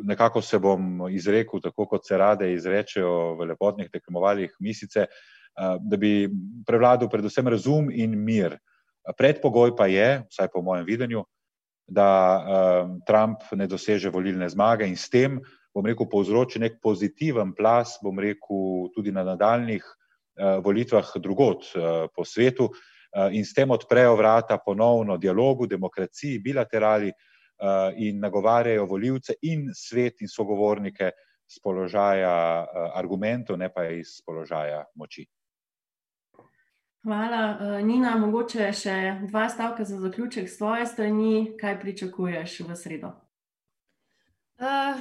nekako 0.04 0.44
se 0.44 0.60
bom 0.60 1.08
izrekel, 1.08 1.64
tako 1.64 1.88
kot 1.88 2.04
se 2.06 2.20
rade 2.20 2.52
izrečejo 2.52 3.38
v 3.40 3.54
lepotnih 3.54 3.88
tekmovalih 3.88 4.52
misice, 4.60 5.08
Eh, 5.08 5.41
da 5.56 5.96
bi 5.96 6.28
prevladal 6.66 7.10
predvsem 7.10 7.48
razum 7.48 7.90
in 7.90 8.16
mir. 8.24 8.56
Predpogoj 9.18 9.76
pa 9.76 9.86
je, 9.86 10.22
vsaj 10.30 10.48
po 10.52 10.62
mojem 10.62 10.86
videnju, 10.86 11.24
da 11.86 12.08
eh, 12.38 12.98
Trump 13.06 13.42
ne 13.52 13.66
doseže 13.66 14.10
volilne 14.10 14.48
zmage 14.48 14.86
in 14.86 14.96
s 14.96 15.10
tem, 15.10 15.40
bom 15.74 15.86
rekel, 15.86 16.06
povzroči 16.08 16.60
nek 16.62 16.78
pozitiven 16.82 17.54
plas, 17.56 17.96
bom 18.02 18.18
rekel, 18.18 18.88
tudi 18.94 19.12
na 19.12 19.24
nadaljnih 19.26 19.82
eh, 19.82 20.58
volitvah 20.64 21.12
drugot 21.18 21.68
po 22.14 22.24
svetu 22.24 22.70
in 23.12 23.44
s 23.44 23.52
tem 23.52 23.68
odprejo 23.68 24.14
vrata 24.16 24.56
ponovno 24.56 25.18
dialogu, 25.20 25.66
demokraciji, 25.68 26.38
bilaterali 26.40 27.10
in 28.00 28.22
nagovarjajo 28.24 28.86
voljivce 28.88 29.34
in 29.42 29.66
svet 29.76 30.22
in 30.24 30.32
sogovornike 30.32 31.10
z 31.44 31.60
položaja 31.60 32.32
argumentov, 32.96 33.58
ne 33.60 33.68
pa 33.68 33.84
iz 33.92 34.16
položaja 34.24 34.80
moči. 34.96 35.26
Hvala. 37.02 37.58
Eh, 37.60 37.82
Nina, 37.82 38.12
mogoče 38.14 38.68
še 38.78 38.96
dva 39.26 39.48
stavka 39.50 39.84
za 39.84 39.96
zaključek 39.98 40.46
s 40.48 40.60
tvoje 40.60 40.86
strani. 40.86 41.56
Kaj 41.58 41.80
pričakuješ 41.80 42.60
v 42.68 42.76
sredo? 42.78 43.10
Uh, 44.62 45.00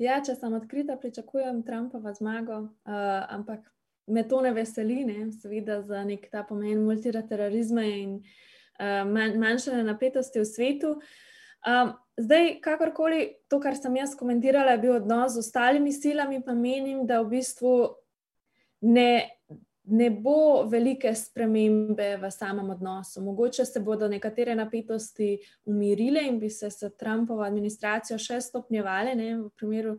ja, 0.00 0.16
če 0.24 0.32
sem 0.38 0.56
odkrita, 0.56 0.96
pričakujem 0.96 1.60
Trumpova 1.66 2.14
zmago, 2.16 2.62
uh, 2.88 3.20
ampak 3.28 3.68
me 4.08 4.24
to 4.24 4.40
ne 4.40 4.54
veseli, 4.56 5.02
ne? 5.04 5.28
seveda 5.36 5.82
za 5.84 6.00
nek 6.08 6.24
ta 6.32 6.46
pomen 6.48 6.80
multilateralizma 6.88 7.84
in 7.84 8.16
uh, 8.16 9.04
manj, 9.04 9.36
manjšanje 9.36 9.84
napetosti 9.84 10.40
v 10.40 10.48
svetu. 10.48 10.96
Um, 11.68 11.92
zdaj, 12.16 12.54
kakorkoli 12.64 13.26
to, 13.52 13.60
kar 13.60 13.76
sem 13.76 14.00
jaz 14.00 14.16
komentirala, 14.16 14.78
je 14.78 14.86
bil 14.86 14.96
odnos 15.02 15.36
z 15.36 15.44
ostalimi 15.44 15.92
silami, 15.92 16.40
pa 16.40 16.56
menim, 16.56 17.04
da 17.04 17.20
v 17.20 17.34
bistvu 17.36 17.74
ne 18.88 19.37
ne 19.90 20.10
bo 20.10 20.64
velike 20.68 21.14
spremembe 21.14 22.16
v 22.16 22.30
samem 22.30 22.70
odnosu. 22.70 23.20
Mogoče 23.24 23.64
se 23.64 23.80
bodo 23.80 24.08
nekatere 24.08 24.54
napetosti 24.54 25.38
umirile 25.64 26.26
in 26.28 26.38
bi 26.38 26.50
se 26.50 26.70
s 26.70 26.90
Trumpovo 26.98 27.42
administracijo 27.42 28.18
še 28.18 28.40
stopnjevale, 28.40 29.14
ne, 29.14 29.30
v 29.36 29.50
primeru, 29.56 29.96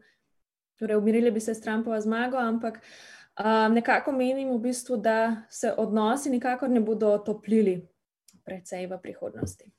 torej 0.79 0.99
umirile 1.01 1.31
bi 1.31 1.41
se 1.41 1.55
s 1.55 1.61
Trumpovo 1.61 1.99
zmago, 2.01 2.37
ampak 2.37 2.81
um, 2.81 3.73
nekako 3.73 4.11
menim 4.11 4.53
v 4.53 4.59
bistvu, 4.69 4.97
da 4.97 5.45
se 5.49 5.73
odnosi 5.77 6.29
nikakor 6.29 6.69
ne 6.69 6.79
bodo 6.79 7.13
otoplili 7.13 7.79
precej 8.45 8.87
v 8.87 9.01
prihodnosti. 9.01 9.71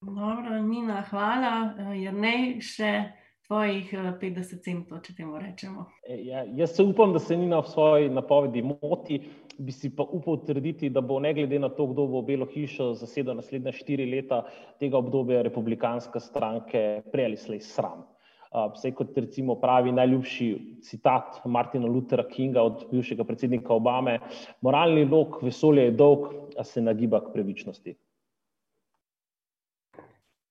Dobro, 0.00 0.62
Nina, 0.62 1.02
hvala. 1.10 1.74
Je 1.92 2.12
ne 2.12 2.60
še 2.64 3.19
tvojih 3.50 3.94
50 4.22 4.38
eh, 4.38 4.58
centov, 4.62 5.00
če 5.02 5.16
temu 5.18 5.38
rečemo. 5.42 5.88
E, 6.06 6.20
ja, 6.28 6.44
jaz 6.54 6.76
se 6.76 6.84
upam, 6.86 7.10
da 7.16 7.18
se 7.18 7.34
ni 7.36 7.48
na 7.50 7.58
svoji 7.66 8.06
napovedi 8.14 8.62
moti, 8.62 9.18
bi 9.58 9.74
si 9.74 9.90
pa 9.96 10.06
upal 10.06 10.38
trditi, 10.46 10.90
da 10.94 11.02
bo 11.02 11.18
ne 11.18 11.32
glede 11.34 11.58
na 11.58 11.68
to, 11.74 11.88
kdo 11.90 12.06
bo 12.12 12.22
Belo 12.22 12.46
hišo 12.46 12.92
zasedal 13.00 13.40
naslednja 13.40 13.72
štiri 13.74 14.06
leta 14.06 14.44
tega 14.78 15.00
obdobja 15.02 15.42
republikanske 15.42 16.22
stranke 16.22 17.02
prej 17.10 17.26
ali 17.32 17.40
slej 17.40 17.64
sram. 17.66 18.06
Vse 18.50 18.90
kot 18.98 19.18
recimo 19.18 19.54
pravi 19.62 19.92
najljubši 19.94 20.46
citat 20.86 21.42
Martina 21.44 21.90
Luthera 21.90 22.24
Kinga 22.30 22.62
od 22.66 22.86
bivšega 22.90 23.26
predsednika 23.26 23.74
Obame, 23.74 24.16
moralni 24.62 25.04
lok 25.10 25.42
vesolja 25.42 25.88
je 25.88 25.96
dolg, 25.98 26.30
a 26.58 26.64
se 26.66 26.82
nagiba 26.82 27.20
k 27.22 27.34
pravičnosti. 27.34 27.94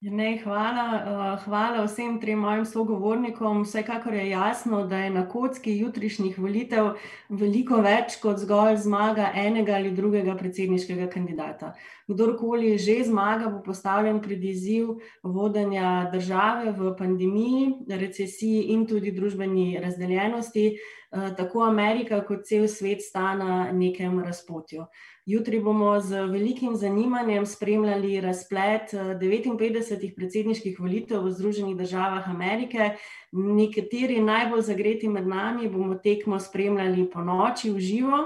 Ne, 0.01 0.39
hvala. 0.43 0.83
Eh, 0.95 1.39
hvala 1.43 1.81
vsem 1.83 2.21
trem 2.21 2.39
mojim 2.39 2.65
sogovornikom. 2.65 3.63
Vsekakor 3.63 4.13
je 4.13 4.29
jasno, 4.29 4.85
da 4.87 4.97
je 4.97 5.09
na 5.09 5.25
kocki 5.29 5.73
jutrišnjih 5.77 6.37
volitev 6.39 6.93
veliko 7.29 7.81
več 7.83 8.15
kot 8.21 8.39
zgolj 8.39 8.77
zmaga 8.79 9.33
enega 9.35 9.75
ali 9.75 9.91
drugega 9.91 10.37
predsedniškega 10.39 11.09
kandidata. 11.11 11.73
Kdorkoli 12.07 12.77
že 12.77 13.03
zmaga, 13.09 13.49
bo 13.51 13.59
postavljen 13.65 14.21
pred 14.21 14.43
izziv 14.43 14.95
vodenja 15.23 16.09
države 16.13 16.71
v 16.71 16.95
pandemiji, 16.95 17.67
recesiji 17.89 18.69
in 18.71 18.87
tudi 18.87 19.11
družbeni 19.11 19.81
razdeljenosti. 19.83 20.65
Eh, 21.11 21.29
tako 21.37 21.63
Amerika 21.65 22.21
kot 22.21 22.43
cel 22.45 22.67
svet 22.67 23.01
sta 23.01 23.35
na 23.35 23.71
nekem 23.71 24.19
razpotju. 24.23 24.85
Jutri 25.29 25.59
bomo 25.59 25.99
z 25.99 26.25
velikim 26.25 26.75
zanimanjem 26.75 27.45
spremljali 27.45 28.21
razplet 28.21 28.93
59 28.93 30.05
eh, 30.05 30.13
predsedniških 30.15 30.79
volitev 30.79 31.21
v 31.21 31.31
Združenih 31.31 31.75
državah 31.77 32.29
Amerike. 32.29 32.95
Nekateri 33.31 34.23
najbolj 34.25 34.63
zagreti 34.71 35.09
med 35.09 35.27
nami 35.29 35.69
bomo 35.69 35.99
tekmo 36.01 36.39
spremljali 36.39 37.05
po 37.13 37.21
noči 37.21 37.69
v 37.69 37.79
živo. 37.79 38.23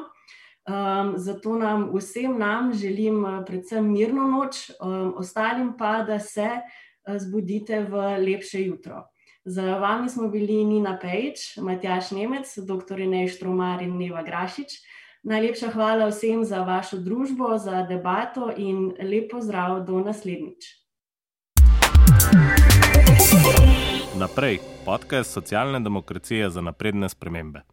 Um, 0.63 1.11
zato 1.19 1.57
nam 1.59 1.89
vsem 1.91 2.39
nam 2.39 2.71
želim 2.73 3.25
eh, 3.25 3.43
predvsem 3.45 3.91
mirno 3.91 4.29
noč, 4.31 4.69
um, 4.79 5.13
ostalim 5.17 5.73
pa, 5.77 6.05
da 6.07 6.19
se 6.19 6.47
uh, 6.47 7.17
zbudite 7.19 7.83
v 7.83 8.07
lepše 8.23 8.63
jutro. 8.63 9.03
Z 9.45 9.59
vami 9.59 10.09
smo 10.09 10.31
bili 10.31 10.63
Nina 10.63 10.95
Pejč, 11.01 11.57
Matjaš 11.59 12.11
Nemec, 12.15 12.47
dr. 12.57 12.99
Inej 12.99 13.27
Štromar 13.35 13.83
in 13.83 13.97
Neva 13.99 14.23
Grašič. 14.23 14.79
Najlepša 15.23 15.69
hvala 15.71 16.09
vsem 16.11 16.41
za 16.43 16.65
vašo 16.67 16.97
družbo, 16.99 17.57
za 17.57 17.85
debato 17.87 18.49
in 18.57 18.91
lepo 18.99 19.39
zdrav 19.41 19.85
do 19.87 20.01
naslednjič. 20.03 20.65
Naprej, 24.19 24.59
podcast 24.85 25.31
socialne 25.31 25.79
demokracije 25.79 26.49
za 26.49 26.61
napredne 26.61 27.09
spremembe. 27.09 27.63